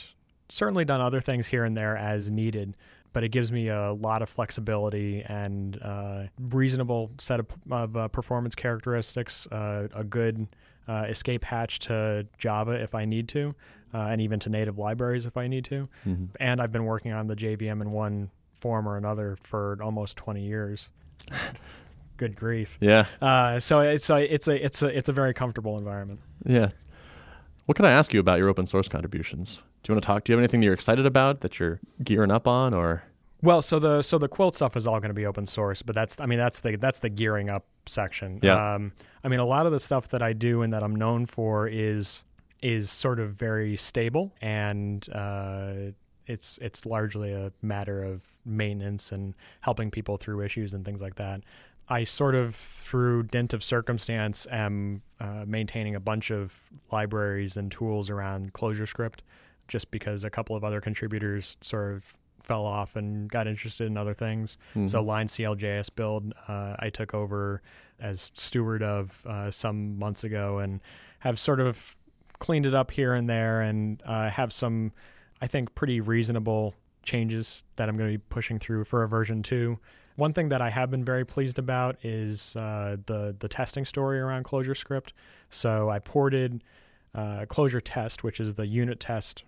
certainly 0.50 0.84
done 0.84 1.02
other 1.02 1.22
things 1.22 1.48
here 1.48 1.64
and 1.64 1.76
there 1.76 1.98
as 1.98 2.30
needed. 2.30 2.78
But 3.14 3.26
it 3.26 3.30
gives 3.30 3.52
me 3.52 3.68
a 3.68 3.92
lot 3.92 4.22
of 4.22 4.30
flexibility 4.30 5.22
and 5.26 5.82
uh, 5.82 6.24
reasonable 6.40 7.12
set 7.18 7.42
of, 7.42 7.48
of 7.70 7.98
uh, 7.98 8.08
performance 8.08 8.56
characteristics, 8.56 9.48
uh, 9.48 9.90
a 9.94 10.04
good 10.04 10.48
uh, 10.88 11.06
escape 11.10 11.44
hatch 11.44 11.80
to 11.80 12.26
Java 12.38 12.72
if 12.72 12.96
I 12.96 13.04
need 13.04 13.28
to, 13.30 13.54
uh, 13.94 13.98
and 13.98 14.22
even 14.22 14.40
to 14.40 14.50
native 14.50 14.78
libraries 14.78 15.26
if 15.26 15.36
I 15.36 15.48
need 15.48 15.66
to. 15.66 15.90
mm-hmm. 16.08 16.26
And 16.40 16.62
I've 16.62 16.72
been 16.72 16.86
working 16.86 17.12
on 17.12 17.28
the 17.28 17.36
JVM 17.36 17.82
in 17.82 17.92
one 17.92 18.30
form 18.62 18.88
or 18.88 18.96
another 18.96 19.38
for 19.44 19.78
almost 19.82 20.16
20 20.18 20.42
years. 20.42 20.90
good 22.18 22.36
grief. 22.36 22.78
Yeah, 22.80 23.06
Uh, 23.22 23.60
so 23.60 23.80
it's 23.82 24.10
a, 24.10 24.34
it's 24.34 24.48
a 24.48 24.64
it's 24.66 24.84
a 24.84 24.88
it's 24.98 25.10
a 25.10 25.14
very 25.14 25.34
comfortable 25.34 25.78
environment. 25.78 26.20
yeah. 26.46 26.70
What 27.66 27.76
can 27.76 27.86
I 27.86 27.92
ask 27.92 28.14
you 28.14 28.20
about 28.20 28.38
your 28.40 28.50
open 28.50 28.66
source 28.68 28.88
contributions? 28.88 29.56
Do 29.84 29.92
you 29.92 29.96
want 29.96 30.04
to 30.04 30.08
talk? 30.08 30.24
Do 30.24 30.32
you 30.34 30.38
have 30.38 30.42
anything 30.42 30.60
that 30.60 30.66
you're 30.66 30.74
excited 30.74 31.06
about 31.06 31.42
that 31.42 31.60
you're 31.60 31.80
gearing 32.04 32.32
up 32.32 32.48
on, 32.48 32.74
or? 32.74 33.04
Well, 33.42 33.62
so 33.62 33.80
the 33.80 34.02
so 34.02 34.18
the 34.18 34.28
quilt 34.28 34.56
stuff 34.56 34.76
is 34.76 34.88
all 34.88 35.00
going 35.00 35.10
to 35.10 35.16
be 35.16 35.26
open 35.26 35.46
source, 35.48 35.82
but 35.82 35.96
that's 35.96 36.20
I 36.20 36.26
mean 36.26 36.38
that's 36.40 36.60
the 36.60 36.76
that's 36.76 37.00
the 37.00 37.10
gearing 37.10 37.50
up 37.50 37.66
section. 37.86 38.40
Yeah. 38.44 38.76
Um, 38.76 38.92
I 39.24 39.28
mean 39.30 39.40
a 39.40 39.46
lot 39.46 39.66
of 39.66 39.72
the 39.72 39.80
stuff 39.80 40.10
that 40.10 40.22
I 40.22 40.34
do 40.34 40.62
and 40.64 40.74
that 40.74 40.84
I'm 40.84 40.96
known 40.96 41.26
for 41.26 41.68
is 41.68 42.24
is 42.62 42.92
sort 42.92 43.20
of 43.20 43.34
very 43.36 43.76
stable 43.78 44.32
and 44.42 45.08
uh, 45.12 45.74
it's 46.28 46.58
it's 46.62 46.86
largely 46.86 47.32
a 47.34 47.52
matter 47.62 48.04
of 48.04 48.22
maintenance 48.46 49.12
and 49.12 49.34
helping 49.62 49.92
people 49.92 50.18
through 50.18 50.42
issues 50.42 50.74
and 50.74 50.86
things 50.86 51.02
like 51.02 51.16
that. 51.16 51.42
I 51.90 52.06
sort 52.06 52.36
of, 52.36 52.56
through 52.56 53.24
dint 53.24 53.54
of 53.54 53.64
circumstance, 53.64 54.48
am 54.50 55.02
uh, 55.20 55.44
maintaining 55.46 55.96
a 55.96 56.00
bunch 56.00 56.32
of 56.32 56.58
libraries 56.92 57.58
and 57.58 57.70
tools 57.70 58.10
around 58.10 58.54
ClojureScript, 58.54 59.20
just 59.68 59.92
because 59.92 60.24
a 60.24 60.30
couple 60.30 60.56
of 60.56 60.64
other 60.64 60.80
contributors 60.80 61.58
sort 61.60 61.94
of 61.96 62.04
fell 62.44 62.66
off 62.66 62.96
and 62.96 63.30
got 63.30 63.46
interested 63.46 63.88
in 63.88 63.98
other 63.98 64.14
things. 64.14 64.58
Mhm. 64.74 64.90
So 64.90 65.02
lein-cljsbuild 65.04 66.32
uh, 66.48 66.76
I 66.80 66.90
took 66.90 67.14
over 67.14 67.62
as 68.00 68.32
steward 68.36 68.84
of 68.84 69.26
uh, 69.26 69.52
some 69.52 70.00
months 70.00 70.24
ago 70.24 70.60
and 70.60 70.80
have 71.20 71.38
sort 71.38 71.60
of 71.60 71.96
cleaned 72.40 72.66
it 72.66 72.74
up 72.74 72.92
here 72.92 73.14
and 73.14 73.30
there 73.30 73.62
and 73.62 74.02
uh, 74.06 74.30
have 74.30 74.52
some, 74.54 74.92
I 75.42 75.48
think, 75.48 75.74
pretty 75.76 76.02
reasonable 76.02 76.76
changes 77.04 77.64
that 77.78 77.90
I'm 77.90 77.98
going 77.98 78.12
to 78.12 78.18
be 78.18 78.24
pushing 78.30 78.60
through 78.60 78.86
for 78.86 79.04
a 79.04 79.08
version 79.08 79.42
two. 79.42 79.80
One 80.16 80.34
thing 80.34 80.50
that 80.50 80.62
I 80.62 80.70
have 80.70 80.92
been 80.92 81.04
very 81.04 81.26
pleased 81.26 81.58
about 81.58 81.98
is 82.04 82.56
uh, 82.56 82.98
the 83.06 83.36
the 83.40 83.48
testing 83.48 83.86
story 83.86 84.20
around 84.20 84.46
ClojureScript. 84.46 85.10
So 85.50 85.90
I 85.90 86.00
ported 86.00 86.64
uh, 87.16 87.46
Clojure 87.48 87.82
Test, 87.84 88.24
which 88.24 88.40
is 88.40 88.56
the 88.56 88.68
unit 88.68 89.00
test 89.00 89.44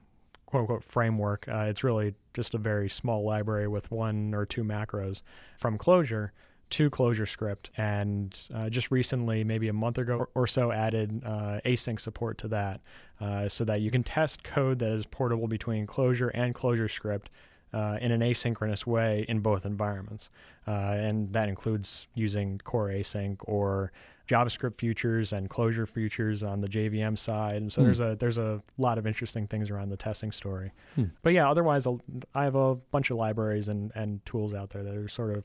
quote 0.45 0.61
unquote 0.61 0.83
framework. 0.83 1.47
Uh, 1.47 1.65
it's 1.69 1.83
really 1.83 2.15
just 2.33 2.53
a 2.53 2.57
very 2.57 2.89
small 2.89 3.23
library 3.23 3.67
with 3.67 3.91
one 3.91 4.33
or 4.33 4.45
two 4.45 4.63
macros 4.63 5.21
from 5.57 5.77
Clojure 5.77 6.29
to 6.73 6.89
ClojureScript, 6.89 7.69
and 7.77 8.37
uh, 8.53 8.69
just 8.69 8.91
recently, 8.91 9.43
maybe 9.43 9.67
a 9.67 9.73
month 9.73 9.97
ago 9.97 10.27
or 10.35 10.47
so, 10.47 10.71
added 10.71 11.21
uh, 11.25 11.59
async 11.65 11.99
support 11.99 12.37
to 12.39 12.47
that, 12.49 12.81
uh, 13.21 13.47
so 13.47 13.63
that 13.65 13.81
you 13.81 13.89
can 13.91 14.03
test 14.03 14.43
code 14.43 14.79
that 14.79 14.91
is 14.91 15.05
portable 15.05 15.47
between 15.47 15.87
Clojure 15.87 16.31
and 16.33 16.53
ClojureScript 16.55 17.27
uh, 17.73 17.97
in 18.01 18.11
an 18.11 18.21
asynchronous 18.21 18.85
way 18.85 19.25
in 19.27 19.39
both 19.39 19.65
environments, 19.65 20.29
uh, 20.67 20.71
and 20.71 21.31
that 21.33 21.49
includes 21.49 22.07
using 22.15 22.59
core 22.63 22.89
async 22.89 23.37
or 23.45 23.91
JavaScript 24.27 24.77
futures 24.79 25.33
and 25.33 25.49
Clojure 25.49 25.87
futures 25.87 26.43
on 26.43 26.61
the 26.61 26.67
JVM 26.69 27.17
side. 27.17 27.55
And 27.55 27.71
so 27.71 27.81
Hmm. 27.81 27.85
there's 27.87 27.99
a 27.99 28.15
there's 28.19 28.37
a 28.37 28.61
lot 28.77 28.97
of 28.97 29.05
interesting 29.05 29.47
things 29.47 29.69
around 29.69 29.89
the 29.89 29.97
testing 29.97 30.31
story. 30.31 30.71
Hmm. 30.95 31.05
But 31.23 31.33
yeah, 31.33 31.49
otherwise 31.49 31.85
I'll, 31.85 31.99
I 32.33 32.45
have 32.45 32.55
a 32.55 32.75
bunch 32.75 33.11
of 33.11 33.17
libraries 33.17 33.67
and 33.67 33.91
and 33.95 34.25
tools 34.25 34.53
out 34.53 34.69
there 34.69 34.81
that 34.83 34.95
are 34.95 35.09
sort 35.09 35.35
of 35.35 35.43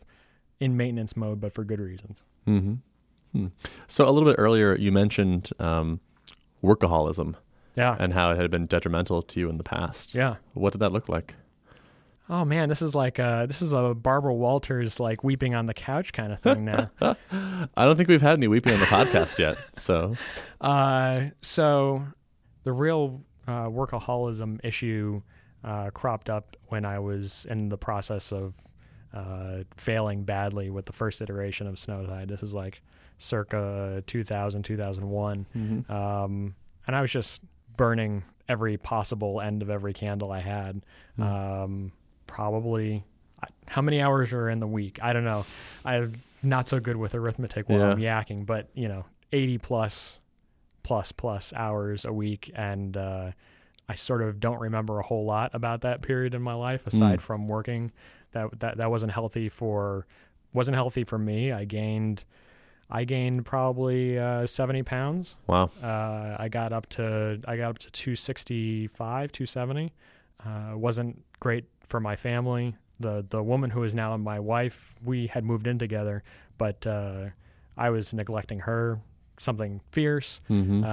in 0.60 0.76
maintenance 0.76 1.16
mode, 1.16 1.40
but 1.40 1.52
for 1.52 1.64
good 1.64 1.80
reasons. 1.80 2.18
Mm-hmm. 2.46 2.74
Hmm. 3.32 3.46
So 3.86 4.08
a 4.08 4.10
little 4.10 4.28
bit 4.28 4.36
earlier, 4.38 4.74
you 4.76 4.90
mentioned 4.90 5.50
um, 5.58 6.00
workaholism 6.64 7.34
Yeah. 7.76 7.96
and 7.98 8.12
how 8.14 8.30
it 8.32 8.38
had 8.40 8.50
been 8.50 8.66
detrimental 8.66 9.22
to 9.22 9.40
you 9.40 9.48
in 9.50 9.58
the 9.58 9.64
past. 9.64 10.14
yeah. 10.14 10.36
What 10.54 10.72
did 10.72 10.78
that 10.80 10.92
look 10.92 11.08
like? 11.08 11.34
Oh 12.30 12.44
man, 12.44 12.68
this 12.68 12.82
is 12.82 12.94
like 12.94 13.18
uh 13.18 13.46
this 13.46 13.62
is 13.62 13.72
a 13.72 13.94
Barbara 13.94 14.34
Walters 14.34 15.00
like 15.00 15.24
weeping 15.24 15.54
on 15.54 15.64
the 15.64 15.72
couch 15.72 16.12
kind 16.12 16.30
of 16.30 16.38
thing 16.40 16.66
now. 16.66 16.90
I 17.00 17.84
don't 17.86 17.96
think 17.96 18.10
we've 18.10 18.20
had 18.20 18.34
any 18.34 18.48
weeping 18.48 18.74
on 18.74 18.80
the 18.80 18.84
podcast 18.86 19.38
yet. 19.38 19.56
So, 19.78 20.14
Uh, 20.60 21.28
so 21.40 22.04
the 22.64 22.72
real 22.72 23.22
uh, 23.46 23.68
workaholism 23.68 24.60
issue 24.62 25.22
uh, 25.64 25.88
cropped 25.90 26.28
up 26.28 26.54
when 26.66 26.84
I 26.84 26.98
was 26.98 27.46
in 27.48 27.70
the 27.70 27.78
process 27.78 28.30
of 28.30 28.52
uh, 29.14 29.58
failing 29.76 30.24
badly 30.24 30.70
with 30.70 30.86
the 30.86 30.92
first 30.92 31.20
iteration 31.20 31.66
of 31.66 31.78
Snowtide. 31.78 32.28
This 32.28 32.42
is 32.42 32.52
like 32.54 32.82
circa 33.18 34.02
2000, 34.06 34.62
2001. 34.62 35.46
Mhm. 35.56 35.90
Um, 35.90 36.54
and 36.86 36.96
I 36.96 37.00
was 37.00 37.10
just 37.10 37.40
burning 37.76 38.22
every 38.48 38.76
possible 38.76 39.40
end 39.40 39.62
of 39.62 39.70
every 39.70 39.92
candle 39.92 40.30
I 40.32 40.40
had. 40.40 40.82
Hmm. 41.16 41.22
Um, 41.22 41.92
probably, 42.26 43.04
how 43.66 43.82
many 43.82 44.00
hours 44.00 44.32
are 44.32 44.48
in 44.48 44.60
the 44.60 44.66
week? 44.66 44.98
I 45.02 45.12
don't 45.12 45.24
know. 45.24 45.44
I'm 45.84 46.14
not 46.42 46.68
so 46.68 46.80
good 46.80 46.96
with 46.96 47.14
arithmetic 47.14 47.68
while 47.68 47.80
Yeah. 47.80 47.90
I'm 47.90 47.98
yakking, 47.98 48.46
but 48.46 48.68
you 48.74 48.88
know, 48.88 49.04
80 49.32 49.58
plus, 49.58 50.20
plus, 50.82 51.12
plus 51.12 51.52
hours 51.54 52.04
a 52.04 52.12
week. 52.12 52.50
And 52.54 52.96
uh, 52.96 53.32
I 53.88 53.94
sort 53.94 54.22
of 54.22 54.40
don't 54.40 54.60
remember 54.60 54.98
a 54.98 55.02
whole 55.02 55.24
lot 55.24 55.50
about 55.54 55.82
that 55.82 56.02
period 56.02 56.34
in 56.34 56.42
my 56.42 56.54
life 56.54 56.86
aside 56.86 57.18
Mm. 57.18 57.22
from 57.22 57.48
working. 57.48 57.92
That, 58.32 58.60
that, 58.60 58.76
that 58.78 58.90
wasn't 58.90 59.12
healthy 59.12 59.48
for, 59.48 60.06
wasn't 60.52 60.74
healthy 60.76 61.04
for 61.04 61.18
me. 61.18 61.52
I 61.52 61.64
gained, 61.64 62.24
I 62.90 63.04
gained 63.04 63.44
probably 63.46 64.18
uh, 64.18 64.46
70 64.46 64.82
pounds. 64.82 65.36
Wow. 65.46 65.70
Uh, 65.82 66.36
I 66.38 66.48
got 66.48 66.72
up 66.72 66.88
to 66.90 67.40
I 67.46 67.56
got 67.56 67.70
up 67.70 67.78
to 67.80 67.90
265, 67.90 69.32
270. 69.32 69.92
Uh, 70.44 70.76
wasn't 70.76 71.22
great 71.40 71.64
for 71.88 72.00
my 72.00 72.16
family. 72.16 72.76
The 73.00 73.24
the 73.28 73.42
woman 73.42 73.70
who 73.70 73.82
is 73.84 73.94
now 73.94 74.16
my 74.16 74.40
wife, 74.40 74.94
we 75.04 75.26
had 75.28 75.44
moved 75.44 75.66
in 75.66 75.78
together, 75.78 76.22
but 76.58 76.86
uh, 76.86 77.26
I 77.76 77.90
was 77.90 78.12
neglecting 78.12 78.60
her, 78.60 79.00
something 79.38 79.80
fierce, 79.92 80.40
Mm-hmm. 80.50 80.84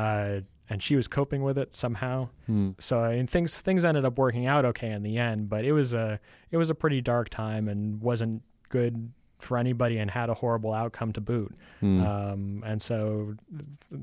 And 0.70 0.82
she 0.82 0.96
was 0.96 1.08
coping 1.08 1.44
with 1.44 1.58
it 1.58 1.74
somehow. 1.76 2.30
Hmm. 2.48 2.72
So 2.80 3.00
I 3.00 3.16
mean, 3.16 3.28
things 3.28 3.62
things 3.62 3.86
ended 3.86 4.06
up 4.06 4.18
working 4.18 4.46
out 4.48 4.66
okay 4.66 4.92
in 4.92 5.04
the 5.04 5.18
end, 5.18 5.50
but 5.50 5.64
it 5.66 5.72
was 5.74 5.94
a 5.94 6.20
it 6.52 6.58
was 6.58 6.70
a 6.70 6.76
pretty 6.76 7.02
dark 7.02 7.30
time 7.30 7.68
and 7.68 8.02
wasn't 8.02 8.42
good 8.70 9.12
for 9.40 9.58
anybody 9.58 9.98
and 9.98 10.10
had 10.10 10.30
a 10.30 10.34
horrible 10.34 10.74
outcome 10.74 11.12
to 11.14 11.22
boot. 11.22 11.54
Hmm. 11.82 12.04
Um, 12.04 12.64
and 12.66 12.82
so 12.82 13.36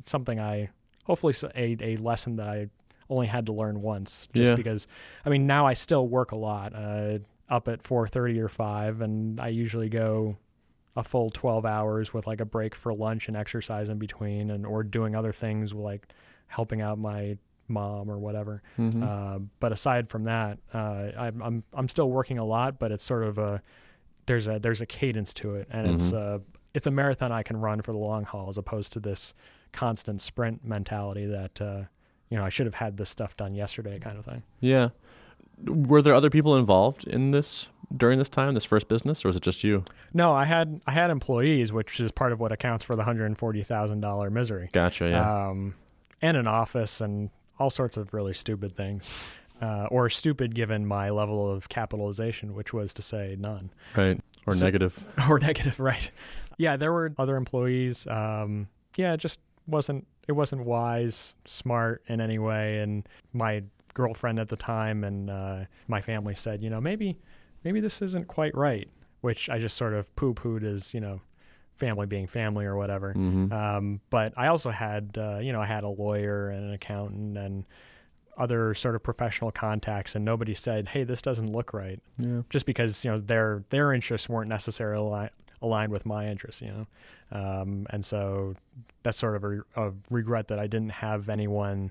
something 0.05 0.39
I 0.39 0.71
hopefully 1.05 1.35
a, 1.57 1.77
a 1.81 1.97
lesson 1.97 2.37
that 2.37 2.49
I 2.49 2.69
only 3.11 3.27
had 3.27 3.47
to 3.47 3.53
learn 3.53 3.83
once 3.83 4.29
just 4.35 4.51
Yeah. 4.51 4.57
because 4.57 4.87
I 5.25 5.31
mean 5.31 5.47
now 5.47 5.67
I 5.67 5.73
still 5.75 6.07
work 6.07 6.33
a 6.33 6.39
lot 6.39 6.75
uh, 6.75 7.19
up 7.49 7.67
at 7.69 7.83
4:30 7.83 8.39
or 8.39 8.49
5 8.49 9.01
and 9.01 9.41
I 9.41 9.49
usually 9.49 9.89
go 9.89 10.37
a 10.95 11.03
full 11.03 11.31
12 11.31 11.65
hours 11.65 12.13
with 12.15 12.27
like 12.27 12.41
a 12.41 12.45
break 12.45 12.75
for 12.75 12.95
lunch 12.95 13.27
and 13.29 13.37
exercise 13.37 13.89
in 13.89 13.99
between 13.99 14.51
and 14.51 14.65
or 14.67 14.83
doing 14.83 15.17
other 15.17 15.33
things 15.33 15.73
like 15.73 16.07
helping 16.53 16.81
out 16.81 16.99
my 16.99 17.37
mom 17.69 18.11
or 18.11 18.19
whatever 18.19 18.63
Mhm. 18.79 19.03
uh, 19.03 19.39
but 19.61 19.73
aside 19.73 20.09
from 20.11 20.25
that, 20.25 20.59
uh, 20.75 21.11
I'm, 21.17 21.41
I'm 21.43 21.65
I'm 21.73 21.89
still 21.89 22.11
working 22.11 22.39
a 22.39 22.45
lot, 22.45 22.79
but 22.79 22.93
it's 22.93 23.05
sort 23.05 23.23
of 23.25 23.39
a 23.39 23.63
there's 24.27 24.47
a 24.47 24.59
there's 24.59 24.81
a 24.81 24.87
cadence 24.87 25.33
to 25.35 25.55
it, 25.57 25.67
and 25.71 25.87
it's 25.91 26.13
Mhm. 26.13 26.17
a 26.19 26.41
it's 26.75 26.87
a 26.87 26.91
marathon 26.91 27.33
I 27.33 27.43
can 27.43 27.57
run 27.57 27.81
for 27.83 27.93
the 27.93 27.99
long 27.99 28.25
haul, 28.25 28.49
as 28.49 28.59
opposed 28.59 28.93
to 28.95 29.01
this 29.01 29.33
constant 29.73 30.21
sprint 30.21 30.65
mentality 30.65 31.25
that 31.27 31.61
uh, 31.61 31.83
you 32.29 32.37
know 32.37 32.45
I 32.45 32.51
should 32.51 32.67
have 32.67 32.75
had 32.75 32.97
this 32.99 33.09
stuff 33.09 33.37
done 33.37 33.55
yesterday, 33.55 33.99
kind 33.99 34.19
of 34.19 34.25
thing. 34.25 34.43
yeah. 34.61 34.91
Were 35.67 36.03
there 36.03 36.15
other 36.15 36.31
people 36.31 36.57
involved 36.57 37.07
in 37.07 37.31
this 37.31 37.69
during 37.97 38.19
this 38.19 38.29
time, 38.29 38.55
this 38.55 38.65
first 38.65 38.89
business, 38.89 39.25
or 39.25 39.29
was 39.29 39.37
it 39.37 39.43
just 39.43 39.63
you? 39.63 39.85
No, 40.13 40.33
I 40.35 40.45
had 40.45 40.81
I 40.87 40.93
had 40.93 41.11
employees, 41.11 41.73
which 41.73 42.01
is 42.01 42.11
part 42.11 42.33
of 42.33 42.41
what 42.41 42.51
accounts 42.53 42.85
for 42.85 42.97
the 42.97 43.05
hundred 43.05 43.27
and 43.27 43.39
forty 43.39 43.63
thousand 43.63 44.01
dollar 44.01 44.29
misery. 44.31 44.71
Gotcha. 44.73 45.09
Yeah. 45.09 45.49
um, 45.49 45.75
and 46.23 46.37
an 46.37 46.47
office 46.47 47.01
and 47.01 47.31
all 47.59 47.69
sorts 47.69 47.97
of 47.97 48.15
really 48.15 48.33
stupid 48.33 48.75
things, 48.77 49.11
uh, 49.61 49.87
or 49.91 50.09
stupid 50.09 50.55
given 50.55 50.87
my 50.87 51.11
level 51.11 51.51
of 51.51 51.69
capitalization, 51.69 52.55
which 52.55 52.73
was 52.73 52.93
to 52.95 53.03
say 53.03 53.37
none 53.39 53.71
right. 53.97 54.19
Or 54.47 54.55
so- 54.55 54.65
negative. 54.65 55.05
or 55.29 55.39
negative, 55.39 55.79
right? 55.79 56.11
Yeah, 56.59 56.77
there 56.77 56.93
were 56.93 57.13
other 57.19 57.37
employees. 57.37 58.07
Um, 58.07 58.69
yeah, 58.97 59.13
it 59.15 59.19
just 59.19 59.41
wasn't 59.67 60.07
it 60.29 60.33
wasn't 60.33 60.65
wise, 60.65 61.35
smart 61.45 62.03
in 62.07 62.21
any 62.21 62.39
way, 62.39 62.79
and 62.79 63.09
my 63.33 63.63
girlfriend 63.95 64.39
at 64.39 64.49
the 64.49 64.57
time 64.57 65.05
and 65.05 65.29
uh, 65.29 65.59
my 65.89 66.01
family 66.01 66.35
said, 66.35 66.63
you 66.63 66.71
know, 66.71 66.81
maybe 66.81 67.19
maybe 67.65 67.81
this 67.81 68.01
isn't 68.03 68.27
quite 68.29 68.55
right, 68.57 68.89
which 69.21 69.49
I 69.51 69.59
just 69.59 69.77
sort 69.77 69.95
of 69.95 70.15
poo 70.17 70.35
pooed 70.35 70.65
as 70.65 70.95
you 70.95 71.01
know, 71.01 71.21
family 71.83 72.07
being 72.07 72.29
family 72.29 72.65
or 72.65 72.77
whatever. 72.77 73.13
Mm-hmm. 73.13 73.53
Um, 73.53 74.01
but 74.09 74.33
I 74.37 74.47
also 74.47 74.71
had, 74.71 75.19
uh, 75.19 75.39
you 75.39 75.53
know, 75.53 75.61
I 75.61 75.67
had 75.67 75.83
a 75.83 75.89
lawyer 75.89 76.49
and 76.51 76.65
an 76.69 76.73
accountant 76.75 77.37
and 77.37 77.65
other 78.39 78.73
sort 78.73 78.95
of 78.95 79.03
professional 79.03 79.51
contacts, 79.51 80.15
and 80.15 80.25
nobody 80.25 80.55
said, 80.55 80.89
"Hey, 80.89 81.03
this 81.03 81.21
doesn't 81.21 81.51
look 81.51 81.75
right," 81.75 82.01
yeah. 82.19 82.43
just 82.51 82.67
because 82.67 83.05
you 83.05 83.11
know 83.11 83.19
their 83.19 83.65
their 83.71 83.93
interests 83.93 84.29
weren't 84.29 84.49
necessarily 84.49 85.05
ali- 85.05 85.31
aligned 85.61 85.91
with 85.91 86.07
my 86.07 86.29
interests, 86.29 86.63
you 86.63 86.69
know, 86.69 86.87
um, 87.33 87.87
and 87.91 88.05
so 88.05 88.55
that's 89.03 89.19
sort 89.19 89.35
of 89.35 89.45
a, 89.45 89.59
a 89.77 89.93
regret 90.09 90.47
that 90.49 90.61
I 90.61 90.69
didn't 90.69 90.93
have 90.93 91.29
anyone. 91.29 91.91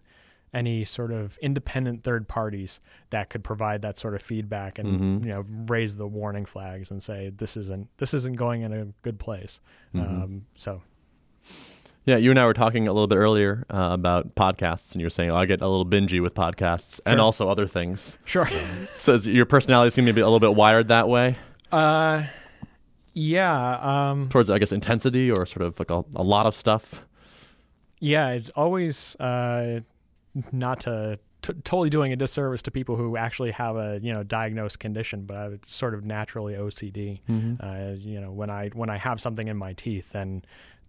Any 0.53 0.83
sort 0.83 1.11
of 1.13 1.37
independent 1.41 2.03
third 2.03 2.27
parties 2.27 2.81
that 3.09 3.29
could 3.29 3.41
provide 3.43 3.81
that 3.83 3.97
sort 3.97 4.15
of 4.15 4.21
feedback 4.21 4.79
and 4.79 4.99
Mhm. 5.21 5.25
you 5.25 5.31
know 5.31 5.45
raise 5.67 5.95
the 5.95 6.05
warning 6.07 6.43
flags 6.45 6.91
and 6.91 7.01
say 7.01 7.29
this 7.35 7.55
isn't 7.55 7.87
this 7.97 8.13
isn't 8.13 8.35
going 8.35 8.61
in 8.63 8.73
a 8.73 8.85
good 9.01 9.17
place. 9.17 9.61
Mhm. 9.95 10.01
Um, 10.23 10.45
so 10.55 10.81
Yeah, 12.03 12.17
you 12.17 12.31
and 12.31 12.39
I 12.39 12.45
were 12.47 12.53
talking 12.53 12.87
a 12.87 12.91
little 12.93 13.07
bit 13.07 13.15
earlier 13.17 13.63
uh, 13.69 13.89
about 13.93 14.33
podcasts, 14.35 14.91
and 14.93 14.99
you 15.01 15.05
were 15.05 15.09
saying, 15.11 15.29
oh, 15.29 15.35
I 15.35 15.45
get 15.45 15.61
a 15.61 15.67
little 15.67 15.85
bingy 15.85 16.19
with 16.21 16.33
podcasts 16.33 16.99
and 17.05 17.21
also 17.21 17.47
other 17.47 17.67
things. 17.67 18.17
sure. 18.25 18.49
So 18.97 19.13
is 19.13 19.27
your 19.27 19.45
personality 19.45 19.91
seems 19.91 20.07
to 20.07 20.13
be 20.13 20.21
a 20.21 20.25
little 20.25 20.39
bit 20.39 20.55
wired 20.55 20.87
that 20.89 21.07
way 21.07 21.35
Uh, 21.71 22.23
yeah, 23.13 24.09
um, 24.09 24.29
towards, 24.29 24.49
I 24.49 24.57
guess, 24.59 24.71
intensity 24.71 25.29
or 25.31 25.45
sort 25.45 25.61
of 25.65 25.77
like 25.79 25.91
a, 25.91 26.03
a 26.15 26.23
lot 26.23 26.45
of 26.45 26.55
stuff. 26.55 27.05
yeah. 27.99 28.29
It's 28.29 28.49
always 28.49 29.15
uh, 29.17 29.81
not 30.51 30.81
to 30.81 31.19
t- 31.41 31.53
totally 31.63 31.89
doing 31.89 32.13
a 32.13 32.15
disservice 32.15 32.61
to 32.63 32.71
people 32.71 32.95
who 32.95 33.17
actually 33.17 33.51
have 33.51 33.75
a 33.75 33.99
you 34.01 34.13
know 34.13 34.23
diagnosed 34.23 34.79
condition, 34.79 35.23
but 35.23 35.37
I 35.37 35.49
sort 35.65 35.93
of 35.93 36.05
naturally 36.05 36.53
OCD. 36.53 37.19
Mm-hmm. 37.29 37.55
Uh, 37.59 37.93
you 37.95 38.21
know, 38.21 38.31
when 38.31 38.49
I 38.49 38.69
when 38.69 38.89
I 38.89 38.97
have 38.97 39.19
something 39.19 39.47
in 39.47 39.57
my 39.57 39.73
teeth, 39.73 40.11
then 40.11 40.43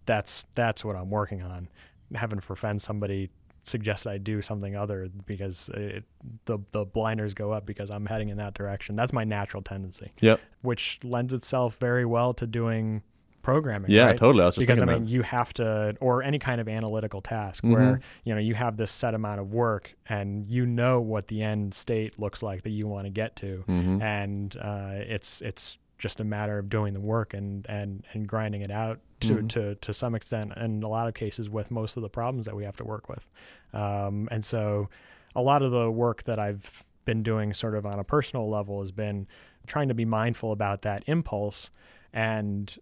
that's 0.05 0.45
that's 0.55 0.83
what 0.83 0.95
I'm 0.95 1.09
working 1.09 1.41
on. 1.41 1.67
Heaven 2.13 2.39
forfend 2.39 2.81
somebody 2.81 3.29
suggests 3.63 4.05
I 4.05 4.17
do 4.17 4.41
something 4.41 4.75
other 4.75 5.09
because 5.25 5.69
it, 5.73 6.03
the 6.45 6.59
the 6.71 6.85
blinders 6.85 7.33
go 7.33 7.51
up 7.51 7.65
because 7.65 7.89
I'm 7.89 8.05
heading 8.05 8.29
in 8.29 8.37
that 8.37 8.53
direction. 8.53 8.95
That's 8.95 9.13
my 9.13 9.23
natural 9.23 9.63
tendency. 9.63 10.11
Yep. 10.19 10.39
which 10.61 10.99
lends 11.03 11.33
itself 11.33 11.77
very 11.77 12.05
well 12.05 12.33
to 12.35 12.45
doing 12.45 13.01
programming. 13.43 13.91
Yeah, 13.91 14.05
right? 14.07 14.17
totally. 14.17 14.41
I 14.41 14.45
was 14.47 14.55
just 14.55 14.65
because 14.65 14.81
I 14.81 14.85
mean, 14.85 15.03
that. 15.03 15.09
you 15.11 15.21
have 15.21 15.53
to, 15.55 15.95
or 16.01 16.23
any 16.23 16.39
kind 16.39 16.59
of 16.59 16.67
analytical 16.67 17.21
task 17.21 17.63
Mhm. 17.63 17.71
where 17.73 17.99
you 18.23 18.33
know 18.33 18.39
you 18.39 18.55
have 18.55 18.77
this 18.77 18.89
set 18.91 19.13
amount 19.13 19.39
of 19.39 19.53
work 19.53 19.93
and 20.09 20.49
you 20.49 20.65
know 20.65 20.99
what 20.99 21.27
the 21.27 21.43
end 21.43 21.73
state 21.75 22.17
looks 22.17 22.41
like 22.41 22.63
that 22.63 22.71
you 22.71 22.87
want 22.87 23.03
to 23.05 23.11
get 23.11 23.35
to, 23.37 23.63
Mhm. 23.67 24.01
and 24.01 24.57
uh, 24.59 24.93
it's 24.95 25.41
it's 25.41 25.77
just 25.99 26.19
a 26.19 26.23
matter 26.23 26.57
of 26.57 26.67
doing 26.69 26.93
the 26.93 26.99
work 26.99 27.33
and 27.35 27.65
and 27.69 28.03
and 28.13 28.27
grinding 28.27 28.61
it 28.61 28.71
out 28.71 28.99
to 29.19 29.35
Mhm. 29.35 29.49
to 29.49 29.75
to 29.75 29.93
some 29.93 30.15
extent, 30.15 30.51
in 30.57 30.81
a 30.81 30.87
lot 30.89 31.07
of 31.07 31.13
cases 31.13 31.49
with 31.49 31.69
most 31.69 31.95
of 31.97 32.01
the 32.03 32.09
problems 32.09 32.45
that 32.47 32.55
we 32.55 32.63
have 32.63 32.75
to 32.77 32.83
work 32.83 33.07
with, 33.09 33.29
um, 33.73 34.27
and 34.31 34.43
so 34.43 34.89
a 35.35 35.41
lot 35.41 35.61
of 35.61 35.71
the 35.71 35.89
work 35.91 36.23
that 36.23 36.39
I've 36.39 36.83
been 37.05 37.23
doing, 37.23 37.53
sort 37.53 37.75
of 37.75 37.85
on 37.85 37.99
a 37.99 38.03
personal 38.03 38.49
level, 38.49 38.79
has 38.81 38.91
been 38.91 39.27
trying 39.67 39.87
to 39.89 39.93
be 39.93 40.05
mindful 40.05 40.51
about 40.53 40.81
that 40.83 41.03
impulse 41.07 41.69
and 42.13 42.75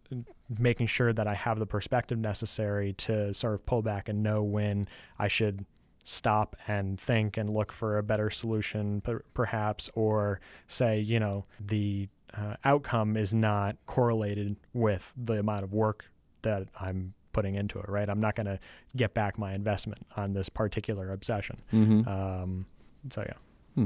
making 0.60 0.88
sure 0.88 1.14
that 1.14 1.28
I 1.28 1.34
have 1.34 1.60
the 1.60 1.66
perspective 1.66 2.18
necessary 2.18 2.94
to 2.94 3.34
sort 3.34 3.54
of 3.54 3.66
pull 3.66 3.82
back 3.82 4.10
and 4.10 4.22
know 4.22 4.44
when 4.44 4.88
I 5.18 5.28
should 5.28 5.66
stop 6.04 6.56
and 6.68 7.00
think 7.00 7.38
and 7.38 7.52
look 7.52 7.72
for 7.72 7.98
a 7.98 8.04
better 8.04 8.30
solution, 8.30 9.02
per- 9.02 9.24
perhaps, 9.34 9.90
or 9.96 10.42
say, 10.68 11.00
you 11.00 11.20
know, 11.20 11.46
the 11.60 12.10
uh, 12.36 12.56
outcome 12.66 13.16
is 13.16 13.34
not 13.34 13.76
correlated 13.86 14.56
with 14.74 15.14
the 15.18 15.40
amount 15.40 15.64
of 15.64 15.74
work 15.74 16.06
that 16.42 16.68
I'm 16.80 17.14
putting 17.34 17.56
into 17.56 17.80
it, 17.80 17.88
right? 17.88 18.10
I'm 18.10 18.20
not 18.20 18.36
going 18.36 18.48
to 18.48 18.60
get 18.98 19.14
back 19.14 19.38
my 19.38 19.54
investment 19.54 20.06
on 20.18 20.34
this 20.34 20.50
particular 20.50 21.12
obsession. 21.14 21.62
Mhm. 21.72 22.08
Um, 22.08 22.66
so, 23.10 23.24
yeah. 23.28 23.86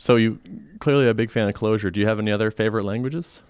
So 0.00 0.14
you 0.14 0.38
clearly 0.78 1.08
a 1.08 1.14
big 1.14 1.28
fan 1.28 1.48
of 1.48 1.54
Clojure. 1.56 1.92
Do 1.92 1.98
you 1.98 2.06
have 2.06 2.20
any 2.20 2.30
other 2.30 2.52
favorite 2.52 2.84
languages? 2.84 3.40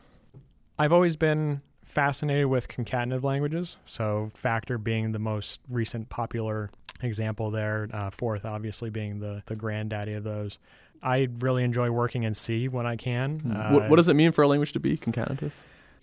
I've 0.78 0.92
always 0.92 1.16
been 1.16 1.60
fascinated 1.84 2.46
with 2.46 2.68
concatenative 2.68 3.24
languages. 3.24 3.78
So 3.84 4.30
Factor 4.34 4.78
being 4.78 5.12
the 5.12 5.18
most 5.18 5.60
recent 5.68 6.08
popular 6.08 6.70
example 7.02 7.50
there, 7.50 7.88
uh, 7.92 8.10
Forth 8.10 8.44
obviously 8.44 8.90
being 8.90 9.20
the 9.20 9.42
the 9.46 9.56
granddaddy 9.56 10.14
of 10.14 10.24
those. 10.24 10.58
I 11.02 11.28
really 11.38 11.62
enjoy 11.64 11.90
working 11.90 12.24
in 12.24 12.34
C 12.34 12.68
when 12.68 12.86
I 12.86 12.96
can. 12.96 13.52
Uh, 13.52 13.70
what, 13.70 13.90
what 13.90 13.96
does 13.96 14.08
it 14.08 14.14
mean 14.14 14.32
for 14.32 14.42
a 14.42 14.48
language 14.48 14.72
to 14.72 14.80
be 14.80 14.96
concatenative? 14.96 15.52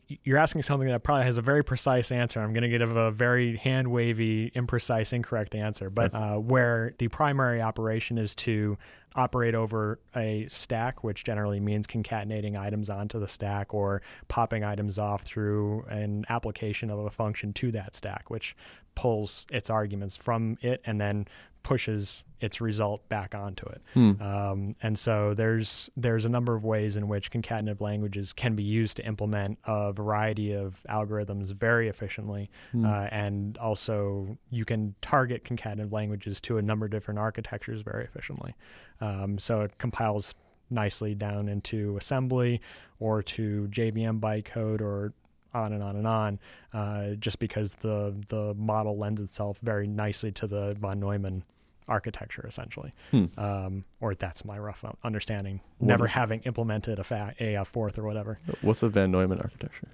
You're 0.07 0.37
asking 0.37 0.61
something 0.61 0.87
that 0.87 1.03
probably 1.03 1.25
has 1.25 1.37
a 1.37 1.41
very 1.41 1.63
precise 1.63 2.11
answer. 2.11 2.39
I'm 2.39 2.53
going 2.53 2.69
to 2.69 2.69
give 2.69 2.95
a 2.95 3.11
very 3.11 3.57
hand 3.57 3.87
wavy, 3.87 4.51
imprecise, 4.51 5.13
incorrect 5.13 5.55
answer. 5.55 5.89
But 5.89 6.13
uh, 6.13 6.35
where 6.35 6.93
the 6.99 7.07
primary 7.07 7.61
operation 7.61 8.17
is 8.17 8.35
to 8.35 8.77
operate 9.15 9.55
over 9.55 9.99
a 10.15 10.45
stack, 10.49 11.03
which 11.03 11.23
generally 11.23 11.59
means 11.59 11.87
concatenating 11.87 12.59
items 12.59 12.89
onto 12.89 13.19
the 13.19 13.27
stack 13.27 13.73
or 13.73 14.01
popping 14.27 14.63
items 14.63 14.99
off 14.99 15.23
through 15.23 15.85
an 15.89 16.25
application 16.29 16.89
of 16.89 16.99
a 16.99 17.09
function 17.09 17.53
to 17.53 17.71
that 17.71 17.95
stack, 17.95 18.29
which 18.29 18.55
pulls 18.93 19.45
its 19.51 19.69
arguments 19.69 20.15
from 20.15 20.57
it 20.61 20.81
and 20.85 20.99
then 20.99 21.25
pushes 21.65 22.23
its 22.41 22.61
result 22.61 23.09
back 23.09 23.33
onto 23.33 23.65
it. 23.65 23.81
Hmm. 23.95 24.21
Um, 24.21 24.75
and 24.83 24.99
so 24.99 25.33
there's 25.33 25.89
there's 25.97 26.23
a 26.23 26.29
number 26.29 26.53
of 26.53 26.63
ways 26.63 26.95
in 26.95 27.07
which 27.07 27.31
concatenative 27.31 27.81
languages 27.81 28.31
can 28.33 28.55
be 28.55 28.61
used 28.61 28.97
to 28.97 29.05
implement 29.05 29.57
a 29.65 29.91
variety 29.91 30.51
of 30.53 30.85
algorithms 30.87 31.47
very 31.55 31.89
efficiently, 31.89 32.51
Hmm. 32.71 32.85
uh, 32.85 33.07
and 33.09 33.57
also 33.57 34.37
you 34.51 34.63
can 34.63 34.93
target 35.01 35.43
concatenative 35.43 35.91
languages 35.91 36.39
to 36.41 36.59
a 36.59 36.61
number 36.61 36.85
of 36.85 36.91
different 36.91 37.19
architectures 37.19 37.81
very 37.81 38.03
efficiently. 38.03 38.53
Um, 39.01 39.39
so 39.39 39.61
it 39.61 39.75
compiles 39.79 40.35
nicely 40.69 41.15
down 41.15 41.49
into 41.49 41.97
assembly 41.97 42.61
or 42.99 43.23
to 43.23 43.67
JVM 43.71 44.19
bytecode 44.19 44.81
or 44.81 45.13
on 45.55 45.73
and 45.73 45.81
on 45.81 45.95
and 45.95 46.05
on, 46.05 46.39
uh, 46.73 47.15
just 47.15 47.39
because 47.39 47.73
the 47.75 48.13
the 48.27 48.53
model 48.53 48.97
lends 48.99 49.19
itself 49.19 49.57
very 49.63 49.87
nicely 49.87 50.31
to 50.33 50.45
the 50.45 50.75
von 50.79 50.99
Neumann 50.99 51.43
architecture, 51.87 52.45
essentially. 52.47 52.93
Hmm. 53.11 53.25
Um, 53.37 53.85
or 53.99 54.15
that's 54.15 54.43
my 54.45 54.57
rough 54.57 54.83
understanding. 55.03 55.61
What 55.77 55.87
Never 55.87 56.05
is 56.05 56.11
it? 56.11 56.13
having 56.13 56.39
implemented 56.41 56.99
a, 56.99 57.03
fa- 57.03 57.35
a, 57.39 57.55
uh 57.55 57.63
Forth 57.63 57.97
or 57.97 58.03
whatever. 58.03 58.39
What's 58.61 58.79
the 58.79 58.89
Van 58.89 59.11
Neumann 59.11 59.39
architecture? 59.39 59.87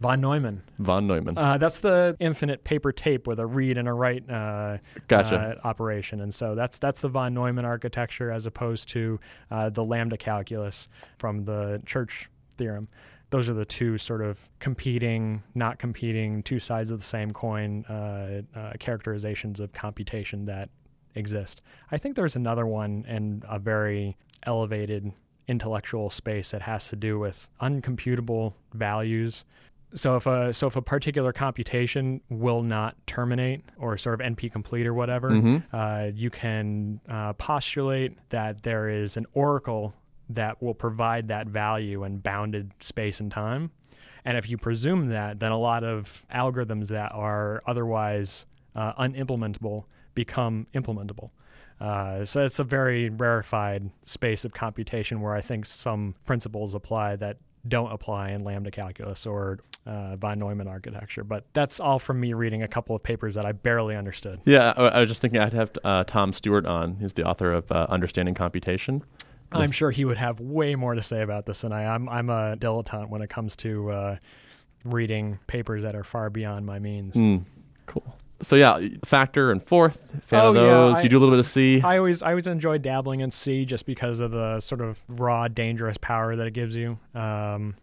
Von 0.00 0.20
Neumann. 0.20 0.62
Von 0.78 1.06
Neumann. 1.06 1.38
Uh, 1.38 1.56
that's 1.56 1.80
the 1.80 2.16
infinite 2.18 2.64
paper 2.64 2.92
tape 2.92 3.26
with 3.26 3.38
a 3.38 3.46
read 3.46 3.78
and 3.78 3.88
a 3.88 3.92
write 3.92 4.28
uh, 4.28 4.78
gotcha. 5.08 5.36
uh, 5.64 5.66
operation, 5.66 6.20
and 6.20 6.34
so 6.34 6.54
that's 6.54 6.78
that's 6.78 7.00
the 7.00 7.08
von 7.08 7.32
Neumann 7.32 7.64
architecture 7.64 8.30
as 8.30 8.44
opposed 8.46 8.88
to 8.90 9.20
uh, 9.50 9.70
the 9.70 9.84
lambda 9.84 10.16
calculus 10.16 10.88
from 11.18 11.44
the 11.44 11.80
Church 11.86 12.28
theorem. 12.58 12.88
Those 13.30 13.48
are 13.48 13.54
the 13.54 13.64
two 13.64 13.96
sort 13.96 14.20
of 14.20 14.38
competing, 14.58 15.42
not 15.54 15.78
competing, 15.78 16.42
two 16.42 16.58
sides 16.58 16.90
of 16.90 16.98
the 16.98 17.06
same 17.06 17.30
coin 17.30 17.84
uh, 17.86 18.42
uh, 18.54 18.72
characterizations 18.78 19.58
of 19.58 19.72
computation 19.72 20.44
that 20.46 20.68
exist. 21.14 21.60
I 21.90 21.98
think 21.98 22.16
there's 22.16 22.36
another 22.36 22.66
one 22.66 23.04
in 23.08 23.42
a 23.48 23.58
very 23.58 24.16
elevated 24.44 25.12
intellectual 25.48 26.10
space 26.10 26.50
that 26.52 26.62
has 26.62 26.88
to 26.88 26.96
do 26.96 27.18
with 27.18 27.48
uncomputable 27.60 28.54
values 28.72 29.44
so 29.96 30.16
if 30.16 30.26
a 30.26 30.52
so 30.52 30.66
if 30.66 30.74
a 30.74 30.82
particular 30.82 31.32
computation 31.32 32.20
will 32.28 32.62
not 32.62 32.96
terminate 33.06 33.62
or 33.78 33.96
sort 33.96 34.20
of 34.20 34.26
NP 34.26 34.50
complete 34.50 34.88
or 34.88 34.94
whatever, 34.94 35.30
Mhm. 35.30 35.62
uh, 35.72 36.10
you 36.12 36.30
can 36.30 37.00
uh, 37.08 37.32
postulate 37.34 38.18
that 38.30 38.64
there 38.64 38.88
is 38.88 39.16
an 39.16 39.24
oracle 39.34 39.94
that 40.28 40.60
will 40.60 40.74
provide 40.74 41.28
that 41.28 41.46
value 41.46 42.02
in 42.02 42.16
bounded 42.18 42.72
space 42.80 43.20
and 43.20 43.30
time. 43.30 43.70
And 44.24 44.36
if 44.36 44.50
you 44.50 44.58
presume 44.58 45.10
that, 45.10 45.38
then 45.38 45.52
a 45.52 45.58
lot 45.58 45.84
of 45.84 46.26
algorithms 46.34 46.88
that 46.88 47.12
are 47.12 47.62
otherwise 47.64 48.46
uh, 48.74 48.94
unimplementable 48.94 49.84
become 50.14 50.66
implementable. 50.74 51.30
Uh, 51.80 52.24
so 52.24 52.44
it's 52.44 52.58
a 52.58 52.64
very 52.64 53.10
rarefied 53.10 53.90
space 54.04 54.44
of 54.44 54.54
computation 54.54 55.20
where 55.20 55.34
I 55.34 55.40
think 55.40 55.66
some 55.66 56.14
principles 56.24 56.74
apply 56.74 57.16
that 57.16 57.38
don't 57.66 57.90
apply 57.92 58.30
in 58.30 58.44
lambda 58.44 58.70
calculus 58.70 59.26
or 59.26 59.58
uh, 59.86 60.16
von 60.16 60.38
Neumann 60.38 60.68
architecture. 60.68 61.24
But 61.24 61.46
that's 61.52 61.80
all 61.80 61.98
from 61.98 62.20
me 62.20 62.32
reading 62.32 62.62
a 62.62 62.68
couple 62.68 62.94
of 62.94 63.02
papers 63.02 63.34
that 63.34 63.44
I 63.44 63.52
barely 63.52 63.96
understood. 63.96 64.40
Yeah, 64.44 64.72
I, 64.76 64.84
I 64.84 65.00
was 65.00 65.08
just 65.08 65.20
thinking 65.20 65.40
I'd 65.40 65.52
have 65.52 65.70
uh, 65.82 66.04
Tom 66.04 66.32
Stuart 66.32 66.66
on. 66.66 66.96
He's 66.96 67.14
the 67.14 67.24
author 67.24 67.52
of 67.52 67.70
uh, 67.72 67.86
Understanding 67.88 68.34
Computation. 68.34 69.02
I'm 69.52 69.70
sure 69.70 69.92
he 69.92 70.04
would 70.04 70.16
have 70.16 70.40
way 70.40 70.74
more 70.74 70.94
to 70.94 71.02
say 71.02 71.22
about 71.22 71.46
this 71.46 71.60
than 71.60 71.72
I. 71.72 71.86
I'm 71.86 72.08
I'm 72.08 72.28
a 72.28 72.56
dilettante 72.56 73.08
when 73.08 73.22
it 73.22 73.30
comes 73.30 73.54
to 73.56 73.90
uh, 73.90 74.16
reading 74.84 75.38
papers 75.46 75.84
that 75.84 75.94
are 75.94 76.02
far 76.02 76.28
beyond 76.28 76.66
my 76.66 76.80
means. 76.80 77.14
Mm, 77.14 77.44
cool. 77.86 78.16
So 78.44 78.56
yeah, 78.56 78.78
factor 79.04 79.50
and 79.50 79.62
Forth. 79.62 80.00
Fan 80.26 80.40
Oh, 80.40 80.48
of 80.50 80.56
yeah, 80.56 80.62
those. 80.62 80.96
I- 80.98 81.02
you 81.02 81.08
do 81.08 81.16
a 81.16 81.20
little 81.20 81.32
bit 81.32 81.40
of 81.40 81.46
C. 81.46 81.80
I 81.82 81.98
always 81.98 82.22
I 82.22 82.30
always 82.30 82.46
enjoy 82.46 82.78
dabbling 82.78 83.20
in 83.20 83.30
C 83.30 83.64
just 83.64 83.86
because 83.86 84.20
of 84.20 84.30
the 84.30 84.60
sort 84.60 84.80
of 84.80 85.00
raw 85.08 85.48
dangerous 85.48 85.96
power 85.98 86.36
that 86.36 86.46
it 86.46 86.52
gives 86.52 86.76
you. 86.76 86.96
Um, 87.14 87.74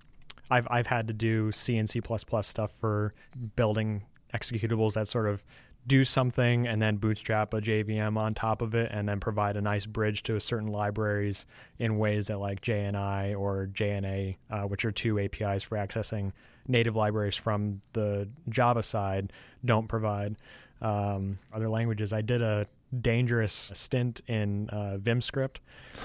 I've 0.49 0.67
I've 0.69 0.87
had 0.87 1.07
to 1.07 1.13
do 1.13 1.51
C 1.51 1.77
and 1.77 1.89
C 1.89 2.01
stuff 2.41 2.71
for 2.79 3.13
building 3.55 4.03
executables 4.33 4.93
that 4.93 5.07
sort 5.07 5.27
of 5.27 5.43
do 5.87 6.03
something 6.03 6.67
and 6.67 6.79
then 6.81 6.97
bootstrap 6.97 7.53
a 7.55 7.59
JVM 7.61 8.15
on 8.15 8.33
top 8.35 8.61
of 8.61 8.75
it 8.75 8.91
and 8.93 9.09
then 9.09 9.19
provide 9.19 9.57
a 9.57 9.61
nice 9.61 9.85
bridge 9.87 10.21
to 10.23 10.39
certain 10.39 10.67
libraries 10.67 11.47
in 11.79 11.97
ways 11.97 12.27
that 12.27 12.37
like 12.37 12.61
JNI 12.61 13.35
or 13.37 13.67
JNA, 13.73 14.35
uh, 14.51 14.61
which 14.61 14.85
are 14.85 14.91
two 14.91 15.17
APIs 15.19 15.63
for 15.63 15.77
accessing 15.77 16.33
native 16.67 16.95
libraries 16.95 17.35
from 17.35 17.81
the 17.93 18.27
Java 18.49 18.83
side, 18.83 19.33
don't 19.65 19.87
provide. 19.87 20.35
Um, 20.81 21.37
other 21.53 21.69
languages, 21.69 22.11
I 22.13 22.21
did 22.21 22.41
a 22.41 22.65
dangerous 23.01 23.71
stint 23.73 24.21
in 24.27 24.69
uh, 24.69 24.97
VimScript 24.97 25.57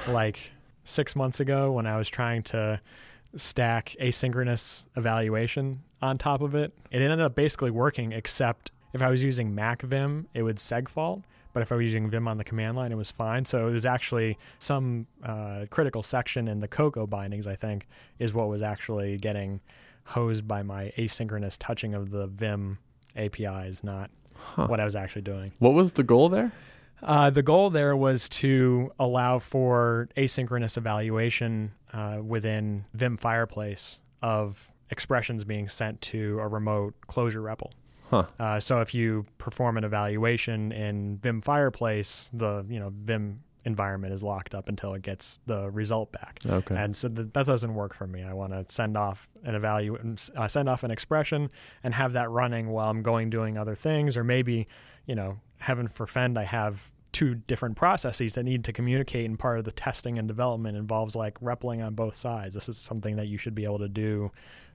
like 0.09 0.51
six 0.85 1.17
months 1.17 1.41
ago 1.41 1.73
when 1.73 1.87
I 1.87 1.97
was 1.97 2.09
trying 2.09 2.43
to 2.45 2.81
stack 3.35 3.97
asynchronous 4.01 4.85
evaluation 4.97 5.83
on 6.03 6.19
top 6.19 6.43
of 6.43 6.55
it. 6.55 6.73
It 6.91 7.03
ended 7.03 7.21
up 7.21 7.35
basically 7.35 7.71
working, 7.71 8.13
except 8.13 8.71
if 8.93 9.03
I 9.03 9.11
was 9.11 9.23
using 9.23 9.55
MacVim, 9.55 10.27
it 10.35 10.43
would 10.43 10.57
segfault. 10.57 11.23
But 11.53 11.63
if 11.63 11.73
I 11.73 11.77
was 11.77 11.85
using 11.85 12.11
Vim 12.11 12.29
on 12.29 12.37
the 12.37 12.45
command 12.45 12.77
line, 12.77 12.93
it 12.93 12.97
was 12.97 13.11
fine. 13.11 13.45
So 13.47 13.67
it 13.67 13.71
was 13.71 13.87
actually 13.87 14.39
some 14.59 15.07
uh, 15.25 15.65
critical 15.71 16.03
section 16.03 16.49
in 16.49 16.61
the 16.61 16.69
Cocoa 16.69 17.07
bindings, 17.07 17.47
I 17.47 17.57
think, 17.57 17.87
is 18.19 18.35
what 18.35 18.49
was 18.49 18.61
actually 18.61 19.17
getting 19.17 19.61
hosed 20.07 20.47
by 20.49 20.63
my 20.63 20.93
asynchronous 20.97 21.57
touching 21.59 21.95
of 21.95 22.11
the 22.11 22.27
Vim 22.27 22.79
APIs, 23.17 23.83
not 23.85 24.11
Huh. 24.39 24.67
what 24.67 24.81
I 24.81 24.85
was 24.85 24.95
actually 24.95 25.23
doing. 25.23 25.53
What 25.59 25.73
was 25.75 25.93
the 25.93 26.03
goal 26.03 26.29
there? 26.29 26.53
Uh, 27.03 27.31
the 27.31 27.43
goal 27.43 27.71
there 27.71 27.97
was 27.97 28.29
to 28.29 28.93
allow 28.99 29.39
for 29.39 30.09
asynchronous 30.17 30.77
evaluation 30.77 31.73
uh, 31.93 32.19
within 32.23 32.85
Vim 32.95 33.17
Fireplace 33.17 33.99
of 34.23 34.71
expressions 34.91 35.43
being 35.45 35.69
sent 35.69 36.01
to 36.03 36.39
a 36.39 36.49
remote 36.49 36.95
Clojure 37.09 37.43
REPL. 37.43 37.71
Huh. 38.11 38.27
Uh, 38.39 38.61
so 38.61 38.81
if 38.83 38.95
you 38.95 39.25
perform 39.39 39.77
an 39.79 39.85
evaluation 39.85 40.71
in 40.71 41.19
Vim 41.19 41.41
Fireplace, 41.41 42.31
the 42.33 42.65
you 42.69 42.79
know 42.79 42.93
Vim 42.95 43.41
environment 43.67 44.14
is 44.14 44.23
locked 44.23 44.55
up 44.55 44.69
until 44.69 44.95
it 44.95 45.03
gets 45.03 45.39
the 45.47 45.69
result 45.71 46.12
back. 46.12 46.39
Okay. 46.47 46.75
And 46.75 46.97
so 46.97 47.09
th- 47.09 47.29
that 47.33 47.45
doesn't 47.45 47.75
work 47.75 47.93
for 47.93 48.07
me. 48.07 48.23
I 48.23 48.33
want 48.33 48.53
to 48.53 48.64
send 48.73 48.97
off 48.97 49.29
an 49.45 49.55
evalu- 49.61 50.31
uh, 50.37 50.49
send 50.49 50.69
off 50.69 50.85
an 50.85 50.91
expression 50.91 51.51
and 51.83 51.93
have 51.93 52.14
that 52.14 52.31
running 52.31 52.69
while 52.69 52.89
I'm 52.89 53.03
going 53.03 53.29
doing 53.29 53.59
other 53.59 53.75
things, 53.75 54.17
or 54.17 54.25
maybe, 54.25 54.69
you 55.05 55.14
know, 55.14 55.41
heaven 55.59 55.89
forfend, 55.89 56.39
I 56.39 56.45
have 56.45 56.91
two 57.12 57.35
different 57.35 57.77
processes 57.77 58.35
that 58.35 58.45
need 58.45 58.62
to 58.64 58.73
communicate, 58.73 59.25
and 59.25 59.39
part 59.39 59.59
of 59.59 59.64
the 59.64 59.73
testing 59.73 60.19
and 60.19 60.29
development 60.29 60.77
involves 60.77 61.17
like 61.17 61.39
repling 61.41 61.85
on 61.85 61.95
both 61.95 62.14
sides. 62.14 62.55
This 62.55 62.69
is 62.69 62.79
something 62.79 63.17
that 63.17 63.27
you 63.27 63.39
should 63.39 63.55
be 63.55 63.64
able 63.64 63.79
to 63.79 63.89
do 63.89 64.31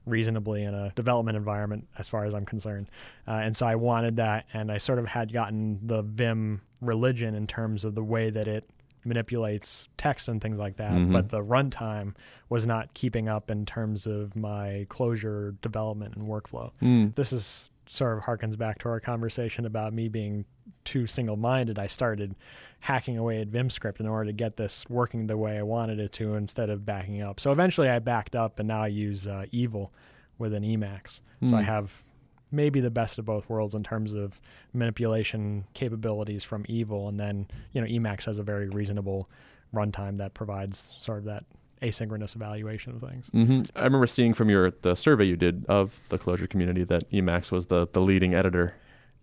reasonably 0.06 0.64
in 0.64 0.74
a 0.74 0.90
development 0.96 1.36
environment, 1.36 1.86
as 1.96 2.08
far 2.08 2.24
as 2.24 2.34
I'm 2.34 2.44
concerned. 2.44 2.90
Uh, 3.28 3.32
and 3.32 3.56
so 3.56 3.64
I 3.64 3.76
wanted 3.76 4.16
that, 4.16 4.46
and 4.52 4.72
I 4.72 4.78
sort 4.78 4.98
of 4.98 5.06
had 5.06 5.32
gotten 5.32 5.78
the 5.86 6.02
Vim 6.02 6.60
religion 6.80 7.36
in 7.36 7.46
terms 7.46 7.84
of 7.84 7.94
the 7.94 8.02
way 8.02 8.28
that 8.28 8.48
it 8.48 8.68
manipulates 9.04 9.88
text 9.96 10.28
and 10.28 10.40
things 10.40 10.58
like 10.58 10.76
that, 10.76 10.92
Mhm. 10.92 11.12
but 11.12 11.28
the 11.30 11.42
runtime 11.42 12.14
was 12.48 12.66
not 12.66 12.92
keeping 12.94 13.28
up 13.28 13.50
in 13.50 13.66
terms 13.66 14.06
of 14.06 14.34
my 14.36 14.86
Clojure 14.90 15.56
development 15.60 16.14
and 16.16 16.26
workflow. 16.28 16.70
Mm. 16.80 17.14
This 17.14 17.32
is 17.32 17.68
sort 17.86 18.16
of 18.16 18.24
harkens 18.24 18.56
back 18.56 18.78
to 18.78 18.88
our 18.88 19.00
conversation 19.00 19.66
about 19.66 19.92
me 19.92 20.08
being 20.08 20.44
too 20.84 21.06
single-minded. 21.06 21.78
I 21.78 21.88
started 21.88 22.34
hacking 22.80 23.18
away 23.18 23.40
at 23.40 23.48
VimScript 23.50 23.98
in 24.00 24.06
order 24.06 24.26
to 24.26 24.32
get 24.32 24.56
this 24.56 24.88
working 24.88 25.26
the 25.26 25.36
way 25.36 25.58
I 25.58 25.62
wanted 25.62 25.98
it 26.00 26.12
to 26.12 26.34
instead 26.34 26.70
of 26.70 26.84
backing 26.86 27.20
up. 27.22 27.40
So 27.40 27.50
eventually 27.52 27.88
I 27.88 27.98
backed 27.98 28.34
up 28.36 28.58
and 28.58 28.68
now 28.68 28.82
I 28.82 28.86
use 28.88 29.26
uh, 29.26 29.46
Evil 29.52 29.92
with 30.38 30.54
an 30.54 30.62
Emacs. 30.62 31.20
So 31.44 31.56
I 31.56 31.62
Mm. 31.62 31.64
have 31.64 32.04
maybe 32.52 32.80
the 32.80 32.90
best 32.90 33.18
of 33.18 33.24
both 33.24 33.48
worlds 33.48 33.74
in 33.74 33.82
terms 33.82 34.12
of 34.12 34.38
manipulation 34.86 35.64
capabilities 35.74 36.44
from 36.44 36.64
Evil, 36.68 37.08
and 37.08 37.18
then 37.18 37.46
you 37.72 37.80
know 37.80 37.86
Emacs 37.86 38.26
has 38.26 38.38
a 38.38 38.42
very 38.42 38.68
reasonable 38.68 39.28
runtime 39.74 40.18
that 40.18 40.34
provides 40.34 40.78
sort 41.00 41.18
of 41.20 41.24
that 41.24 41.44
asynchronous 41.80 42.36
evaluation 42.36 42.94
of 42.94 43.00
things. 43.00 43.26
hmm 43.32 43.62
I 43.74 43.84
remember 43.84 44.06
seeing 44.06 44.34
from 44.34 44.48
your 44.50 44.70
the 44.82 44.94
survey 44.94 45.24
you 45.24 45.36
did 45.36 45.64
of 45.68 45.98
the 46.10 46.18
Clojure 46.18 46.48
community 46.48 46.84
that 46.84 47.10
Emacs 47.10 47.50
was 47.50 47.66
the, 47.66 47.88
the 47.92 48.00
leading 48.00 48.34
editor. 48.34 48.74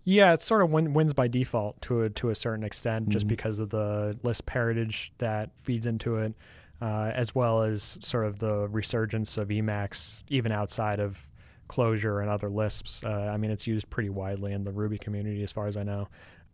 Yeah, 0.04 0.34
it 0.34 0.42
sort 0.42 0.62
of 0.64 0.72
win, 0.72 0.94
wins 0.94 1.14
by 1.14 1.28
default 1.28 1.80
to 1.84 2.02
a 2.04 2.10
to 2.10 2.30
a 2.32 2.36
certain 2.36 2.64
extent, 2.64 3.10
just 3.10 3.26
Mhm. 3.28 3.30
because 3.30 3.60
of 3.60 3.70
the 3.70 4.18
Lisp 4.24 4.50
heritage 4.50 5.12
that 5.20 5.52
feeds 5.62 5.86
into 5.86 6.16
it, 6.18 6.34
uh, 6.82 7.12
as 7.14 7.36
well 7.36 7.62
as 7.62 7.98
sort 8.02 8.26
of 8.26 8.40
the 8.40 8.68
resurgence 8.70 9.38
of 9.38 9.50
Emacs 9.50 10.24
even 10.30 10.52
outside 10.52 11.00
of 11.00 11.30
Clojure 11.70 12.22
and 12.22 12.30
other 12.30 12.50
Lisps. 12.50 13.02
Uh, 13.06 13.10
I 13.10 13.38
mean, 13.38 13.52
it's 13.52 13.68
used 13.68 13.90
pretty 13.90 14.10
widely 14.10 14.52
in 14.54 14.64
the 14.64 14.72
Ruby 14.72 14.98
community, 14.98 15.44
as 15.44 15.52
far 15.52 15.68
as 15.68 15.78
I 15.78 15.84
know. 15.84 16.10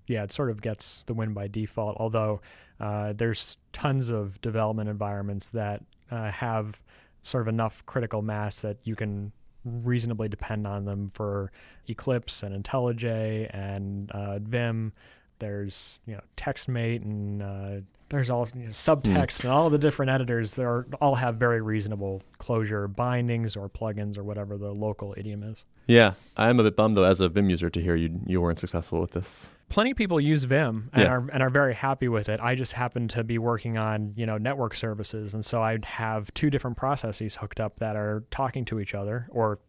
Yeah, 0.08 0.24
it 0.24 0.32
sort 0.32 0.52
of 0.52 0.62
gets 0.62 1.04
the 1.08 1.14
win 1.16 1.34
by 1.34 1.48
default. 1.48 1.98
Although 1.98 2.42
uh, 2.80 3.14
there's 3.14 3.58
tons 3.74 4.10
of 4.10 4.40
development 4.42 4.90
environments 4.90 5.50
that 5.50 5.84
uh, 6.12 6.30
have 6.30 6.80
sort 7.24 7.42
of 7.42 7.48
enough 7.48 7.84
critical 7.88 8.22
mass 8.22 8.60
that 8.62 8.78
you 8.84 8.96
can 8.96 9.32
reasonably 9.64 10.28
depend 10.28 10.68
on 10.68 10.86
them 10.86 11.12
for 11.16 11.52
Eclipse 11.88 12.44
and 12.44 12.64
IntelliJ 12.64 13.50
and 13.52 14.12
uh, 14.12 14.38
Vim. 14.40 14.94
There's 15.40 16.00
you 16.06 16.14
know 16.14 16.22
TextMate 16.38 17.02
and 17.02 17.42
uh, 17.42 17.82
there's 18.10 18.30
all 18.30 18.48
you 18.56 18.64
know, 18.66 18.70
subtext 18.70 19.44
and 19.44 19.52
all 19.52 19.70
the 19.70 19.78
different 19.78 20.12
editors. 20.12 20.58
Are 20.60 20.86
all 21.02 21.16
have 21.16 21.36
very 21.36 21.62
reasonable 21.62 22.22
Clojure 22.40 22.94
bindings 22.94 23.56
or 23.56 23.68
plugins 23.70 24.18
or 24.18 24.24
whatever 24.24 24.58
the 24.58 24.72
local 24.72 25.14
idiom 25.18 25.44
is. 25.44 25.64
Yeah, 25.88 26.14
I'm 26.38 26.60
a 26.60 26.64
bit 26.64 26.76
bummed 26.76 26.98
though 26.98 27.04
as 27.04 27.20
a 27.20 27.30
Vim 27.30 27.50
user 27.50 27.70
to 27.70 27.82
hear 27.82 27.96
you 27.96 28.20
you 28.26 28.42
weren't 28.42 28.60
successful 28.60 29.02
with 29.02 29.12
this. 29.12 29.48
Plenty 29.70 29.92
of 29.92 29.98
people 29.98 30.22
use 30.22 30.44
Vim 30.44 30.90
and 30.94 31.04
Yeah. 31.04 31.10
are 31.10 31.28
and 31.34 31.42
are 31.42 31.50
very 31.50 31.74
happy 31.74 32.08
with 32.08 32.30
it. 32.30 32.40
I 32.40 32.54
just 32.56 32.74
happen 32.74 33.08
to 33.10 33.24
be 33.24 33.38
working 33.40 33.78
on 33.78 34.14
you 34.16 34.26
know 34.26 34.38
network 34.38 34.76
services, 34.76 35.34
and 35.34 35.44
so 35.44 35.62
I'd 35.64 35.86
have 35.86 36.32
two 36.36 36.50
different 36.52 36.78
processes 36.78 37.36
hooked 37.38 37.60
up 37.60 37.80
that 37.80 37.96
are 37.96 38.24
talking 38.32 38.66
to 38.66 38.80
each 38.80 38.94
other 38.94 39.28
or 39.32 39.60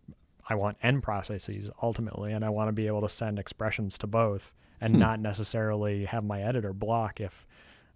I 0.48 0.54
want 0.54 0.76
end 0.82 1.02
processes 1.02 1.70
ultimately, 1.82 2.32
and 2.32 2.44
I 2.44 2.50
want 2.50 2.68
to 2.68 2.72
be 2.72 2.86
able 2.86 3.00
to 3.00 3.08
send 3.08 3.38
expressions 3.38 3.98
to 3.98 4.06
both 4.06 4.52
and 4.80 4.92
Hmm. 4.94 5.00
not 5.00 5.20
necessarily 5.20 6.04
have 6.04 6.22
my 6.22 6.42
editor 6.42 6.72
block 6.74 7.20
if 7.20 7.46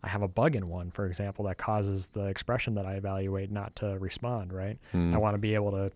I 0.03 0.09
have 0.09 0.23
a 0.23 0.29
bug 0.29 0.57
in 0.57 0.69
one, 0.69 0.91
for 0.91 1.07
example, 1.07 1.45
that 1.47 1.59
causes 1.59 2.09
the 2.09 2.25
expression 2.27 2.75
that 2.75 2.87
I 2.87 2.95
evaluate 2.95 3.51
not 3.51 3.77
to 3.77 3.99
respond, 3.99 4.53
right? 4.53 4.79
Hmm. 4.93 5.15
I 5.15 5.19
want 5.19 5.35
to 5.35 5.39
be 5.39 5.55
able 5.55 5.71
to 5.73 5.91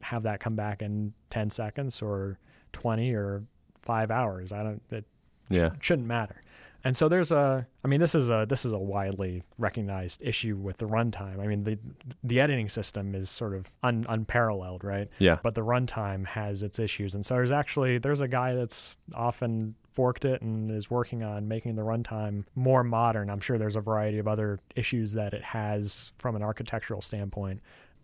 have 0.00 0.24
that 0.24 0.40
come 0.40 0.56
back 0.56 0.82
in 0.82 1.12
10 1.30 1.50
seconds 1.50 2.02
or 2.02 2.38
20 2.72 3.14
or 3.14 3.44
5 3.82 4.10
hours. 4.10 4.52
I 4.52 4.62
don't 4.62 4.82
it 4.90 5.04
Yeah. 5.48 5.70
shouldn't 5.80 6.08
matter. 6.08 6.42
And 6.84 6.94
so 6.96 7.08
there's 7.08 7.32
a 7.32 7.66
I 7.82 7.88
mean 7.88 8.00
this 8.00 8.14
is 8.14 8.30
a 8.30 8.44
this 8.48 8.64
is 8.64 8.72
a 8.72 8.78
widely 8.78 9.42
recognized 9.58 10.20
issue 10.22 10.56
with 10.56 10.76
the 10.76 10.86
runtime. 10.86 11.40
I 11.40 11.46
mean 11.46 11.64
the 11.64 11.78
the 12.22 12.40
editing 12.40 12.68
system 12.68 13.14
is 13.14 13.30
sort 13.30 13.54
of 13.54 13.70
un, 13.82 14.04
unparalleled, 14.08 14.84
right? 14.84 15.08
Yeah. 15.18 15.38
But 15.42 15.54
the 15.54 15.62
runtime 15.62 16.26
has 16.26 16.62
its 16.62 16.78
issues. 16.78 17.14
And 17.14 17.24
so 17.24 17.34
there's 17.34 17.52
actually 17.52 17.98
there's 17.98 18.20
a 18.20 18.28
guy 18.28 18.54
that's 18.54 18.98
often 19.14 19.74
forked 19.92 20.24
it 20.24 20.42
and 20.42 20.70
is 20.70 20.90
working 20.90 21.22
on 21.22 21.48
making 21.48 21.76
the 21.76 21.82
runtime 21.82 22.44
more 22.54 22.84
modern. 22.84 23.30
I'm 23.30 23.40
sure 23.40 23.56
there's 23.58 23.76
a 23.76 23.80
variety 23.80 24.18
of 24.18 24.28
other 24.28 24.58
issues 24.74 25.12
that 25.12 25.32
it 25.32 25.42
has 25.42 26.12
from 26.18 26.36
an 26.36 26.42
architectural 26.42 27.00
standpoint. 27.00 27.62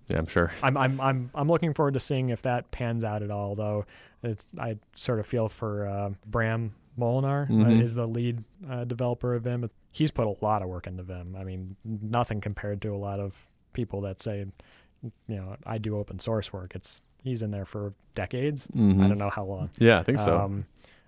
Yeah, 0.08 0.18
I'm 0.18 0.26
sure. 0.26 0.52
I'm 0.62 0.76
I'm 0.76 1.00
I'm 1.00 1.30
I'm 1.34 1.48
looking 1.48 1.74
forward 1.74 1.94
to 1.94 2.00
seeing 2.00 2.30
if 2.30 2.42
that 2.42 2.70
pans 2.70 3.04
out 3.04 3.22
at 3.22 3.30
all. 3.30 3.54
Though 3.54 3.84
it's 4.22 4.46
I 4.58 4.78
sort 4.94 5.20
of 5.20 5.26
feel 5.26 5.48
for 5.48 5.86
uh, 5.86 6.10
Bram 6.26 6.72
Moolenaar 7.00 7.44
uh, 7.48 7.52
Mhm. 7.52 7.82
is 7.82 7.94
the 7.94 8.06
lead 8.06 8.44
uh, 8.70 8.84
developer 8.84 9.34
of 9.34 9.42
Vim. 9.44 9.68
He's 9.92 10.10
put 10.10 10.26
a 10.26 10.34
lot 10.44 10.62
of 10.62 10.68
work 10.68 10.86
into 10.86 11.02
Vim. 11.02 11.34
I 11.38 11.44
mean, 11.44 11.74
nothing 11.84 12.40
compared 12.40 12.80
to 12.82 12.94
a 12.94 12.96
lot 12.98 13.18
of 13.20 13.34
people 13.72 14.00
that 14.02 14.20
say, 14.22 14.44
you 15.02 15.36
know, 15.36 15.56
I 15.66 15.78
do 15.78 15.96
open 15.96 16.18
source 16.18 16.52
work. 16.52 16.74
It's 16.74 17.02
he's 17.24 17.42
in 17.42 17.50
there 17.50 17.64
for 17.64 17.92
decades. 18.14 18.66
Mhm. 18.68 19.02
I 19.04 19.08
don't 19.08 19.18
know 19.18 19.30
how 19.30 19.44
long. 19.44 19.70
Yeah, 19.78 19.98
I 19.98 20.02
think 20.02 20.18
so. 20.20 20.38
Um, 20.38 20.66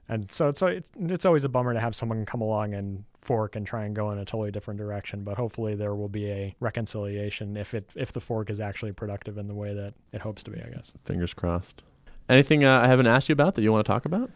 and 0.09 0.31
so 0.33 0.49
it's 0.49 0.61
it's 0.63 0.91
it's 0.99 1.25
always 1.27 1.45
a 1.45 1.49
bummer 1.49 1.73
to 1.75 1.81
have 1.81 1.95
someone 1.95 2.25
come 2.27 2.41
along 2.41 2.75
and 2.75 3.05
fork 3.23 3.55
and 3.55 3.65
try 3.65 3.85
and 3.85 3.95
go 3.95 4.11
in 4.11 4.19
a 4.19 4.25
totally 4.25 4.51
different 4.51 4.79
direction. 4.79 5.23
But 5.23 5.37
hopefully 5.37 5.75
there 5.77 5.95
will 5.95 6.09
be 6.09 6.29
a 6.31 6.55
reconciliation 6.61 7.57
if 7.57 7.73
it 7.75 7.91
if 7.95 8.13
the 8.13 8.21
fork 8.21 8.51
is 8.51 8.61
actually 8.61 8.93
productive 8.93 9.39
in 9.39 9.47
the 9.47 9.55
way 9.55 9.73
that 9.75 9.95
it 10.13 10.21
hopes 10.23 10.43
to 10.45 10.51
be. 10.51 10.61
I 10.61 10.69
guess 10.71 10.93
Fingers 11.05 11.35
crossed. 11.35 11.83
Anything 12.29 12.65
uh, 12.65 12.81
I 12.81 12.87
haven't 12.89 13.07
asked 13.07 13.29
you 13.29 13.33
about 13.33 13.55
that 13.57 13.63
you 13.63 13.73
want 13.73 13.85
to 13.85 13.93
talk 13.93 14.05
about? 14.05 14.31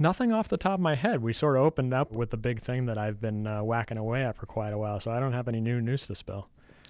Nothing 0.00 0.32
off 0.32 0.48
the 0.48 0.56
top 0.56 0.74
of 0.74 0.80
my 0.80 0.94
head. 0.96 1.22
We 1.22 1.32
sort 1.32 1.56
of 1.56 1.62
opened 1.62 1.94
up 1.94 2.10
with 2.10 2.30
the 2.30 2.36
big 2.36 2.62
thing 2.62 2.86
that 2.86 2.98
I've 2.98 3.20
been 3.20 3.46
uh, 3.46 3.62
whacking 3.62 3.98
away 3.98 4.24
at 4.24 4.36
for 4.36 4.46
quite 4.46 4.72
a 4.72 4.78
while, 4.78 4.98
so 4.98 5.10
I 5.10 5.20
don't 5.20 5.32
have 5.32 5.46
any 5.46 5.60
new 5.60 5.80
news 5.80 6.06
to 6.06 6.14
spill. 6.14 6.48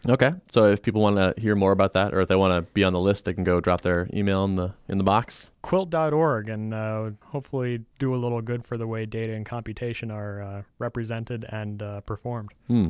Okay. 0.08 0.32
So 0.50 0.64
if 0.64 0.80
people 0.80 1.02
want 1.02 1.16
to 1.16 1.34
hear 1.38 1.54
more 1.54 1.72
about 1.72 1.92
that, 1.92 2.14
or 2.14 2.22
if 2.22 2.28
they 2.28 2.34
want 2.34 2.54
to 2.66 2.72
be 2.72 2.84
on 2.84 2.94
the 2.94 2.98
list, 3.00 3.26
they 3.26 3.34
can 3.34 3.44
go 3.44 3.60
drop 3.60 3.82
their 3.82 4.08
email 4.14 4.44
in 4.44 4.54
the 4.54 4.72
in 4.88 4.96
the 4.96 5.04
box. 5.04 5.50
Quilt.org 5.60 6.48
and 6.48 6.72
uh, 6.72 7.10
hopefully 7.26 7.84
do 7.98 8.14
a 8.14 8.16
little 8.16 8.40
good 8.40 8.66
for 8.66 8.78
the 8.78 8.86
way 8.86 9.04
data 9.04 9.34
and 9.34 9.44
computation 9.44 10.10
are 10.10 10.40
uh, 10.42 10.62
represented 10.78 11.44
and 11.50 11.82
uh, 11.82 12.00
performed. 12.00 12.50
Hmm. 12.66 12.88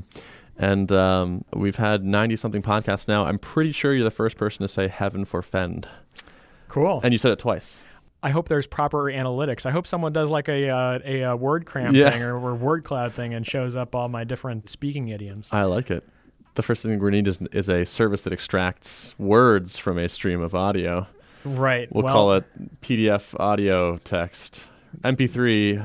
And 0.56 0.92
um, 0.92 1.44
we've 1.52 1.76
had 1.76 2.04
ninety 2.04 2.36
something 2.36 2.62
podcasts 2.62 3.08
now. 3.08 3.24
I'm 3.24 3.40
pretty 3.40 3.72
sure 3.72 3.92
you're 3.92 4.04
the 4.04 4.10
first 4.12 4.36
person 4.36 4.62
to 4.62 4.68
say 4.68 4.86
"heaven 4.86 5.24
forfend," 5.24 5.88
Cool. 6.68 7.00
and 7.02 7.12
you 7.12 7.18
said 7.18 7.32
it 7.32 7.40
twice. 7.40 7.80
I 8.22 8.30
hope 8.30 8.48
there's 8.48 8.66
proper 8.66 9.04
analytics. 9.04 9.64
I 9.66 9.70
hope 9.70 9.86
someone 9.86 10.12
does 10.12 10.30
like 10.30 10.48
a 10.48 10.68
uh, 10.68 10.98
a, 11.04 11.24
uh 11.24 11.36
word 11.36 11.64
cramp 11.66 11.96
Yeah. 11.96 12.10
thing 12.10 12.22
or, 12.22 12.36
or 12.38 12.54
word 12.54 12.84
cloud 12.84 13.14
thing 13.14 13.32
and 13.34 13.46
shows 13.46 13.76
up 13.76 13.94
all 13.94 14.08
my 14.08 14.24
different 14.24 14.68
speaking 14.68 15.08
idioms. 15.08 15.48
I 15.52 15.62
like 15.64 15.90
it. 15.90 16.04
The 16.56 16.62
first 16.62 16.82
thing 16.82 16.98
we 16.98 17.10
need 17.10 17.28
is, 17.28 17.38
is 17.52 17.68
a 17.68 17.86
service 17.86 18.22
that 18.22 18.32
extracts 18.32 19.14
words 19.18 19.78
from 19.78 19.98
a 19.98 20.08
stream 20.08 20.42
of 20.42 20.54
audio. 20.54 21.06
right. 21.44 21.88
We'll 21.92 22.04
well, 22.04 22.12
call 22.12 22.32
it 22.34 22.80
PDF 22.82 23.38
audio 23.40 23.96
text, 23.98 24.64
MP3 25.02 25.84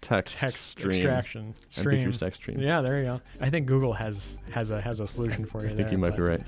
text, 0.00 0.36
text 0.38 0.60
stream, 0.66 0.90
extraction 0.92 1.54
stream. 1.70 2.10
MP3 2.12 2.18
text 2.18 2.40
stream. 2.40 2.60
Yeah, 2.60 2.80
there 2.82 2.98
you 2.98 3.04
go. 3.04 3.20
I 3.40 3.50
think 3.50 3.66
Google 3.66 3.92
has 3.94 4.38
has 4.50 4.70
a 4.70 4.80
has 4.80 5.00
a 5.00 5.06
solution 5.06 5.44
for 5.44 5.62
you. 5.62 5.66
I 5.66 5.68
think 5.70 5.82
there, 5.82 5.92
you 5.92 5.98
might 5.98 6.16
be 6.16 6.22
right. 6.22 6.40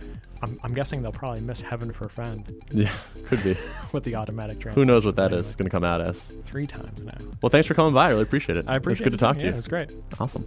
I'm, 0.42 0.60
I'm 0.62 0.74
guessing 0.74 1.02
they'll 1.02 1.12
probably 1.12 1.40
miss 1.40 1.62
heaven 1.62 1.92
for 1.92 2.04
a 2.04 2.10
friend 2.10 2.44
Yeah, 2.70 2.92
could 3.26 3.42
be. 3.42 3.56
with 3.92 4.04
the 4.04 4.14
automatic 4.16 4.60
translation. 4.60 4.88
Who 4.88 4.92
knows 4.94 5.06
what 5.06 5.16
that 5.16 5.32
is 5.32 5.44
Anyway, 5.46 5.54
going 5.56 5.64
to 5.64 5.70
come 5.70 5.84
out 5.84 6.00
as? 6.02 6.20
Three 6.44 6.66
times 6.66 7.02
now. 7.02 7.16
Well, 7.42 7.48
thanks 7.50 7.66
for 7.66 7.72
coming 7.74 7.94
by. 7.94 8.06
I 8.06 8.10
really 8.10 8.22
appreciate 8.22 8.58
it. 8.58 8.66
I 8.68 8.76
appreciate 8.76 9.06
It's 9.06 9.16
good 9.16 9.18
to 9.18 9.24
it. 9.24 9.26
talk 9.28 9.38
to 9.38 9.46
Yeah, 9.46 9.52
you. 9.52 9.58
It's 9.58 9.68
great. 9.68 9.90
Awesome. 10.20 10.46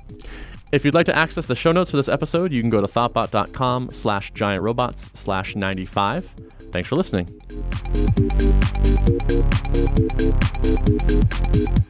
If 0.71 0.85
you'd 0.85 0.93
like 0.93 1.07
to 1.07 1.15
access 1.17 1.47
the 1.47 1.55
show 1.55 1.71
notes 1.71 1.89
for 1.89 1.97
this 1.97 2.07
episode, 2.07 2.51
you 2.53 2.61
can 2.61 2.69
go 2.69 2.79
to 2.81 2.87
thoughtbot.com 2.87 3.89
slash 3.91 4.31
giant 4.35 4.61
robots 4.61 5.09
slash 5.15 5.55
95. 5.55 6.29
Thanks 6.71 6.87
for 6.87 6.95
listening 6.95 7.27
thank 10.75 11.55
you 11.55 11.88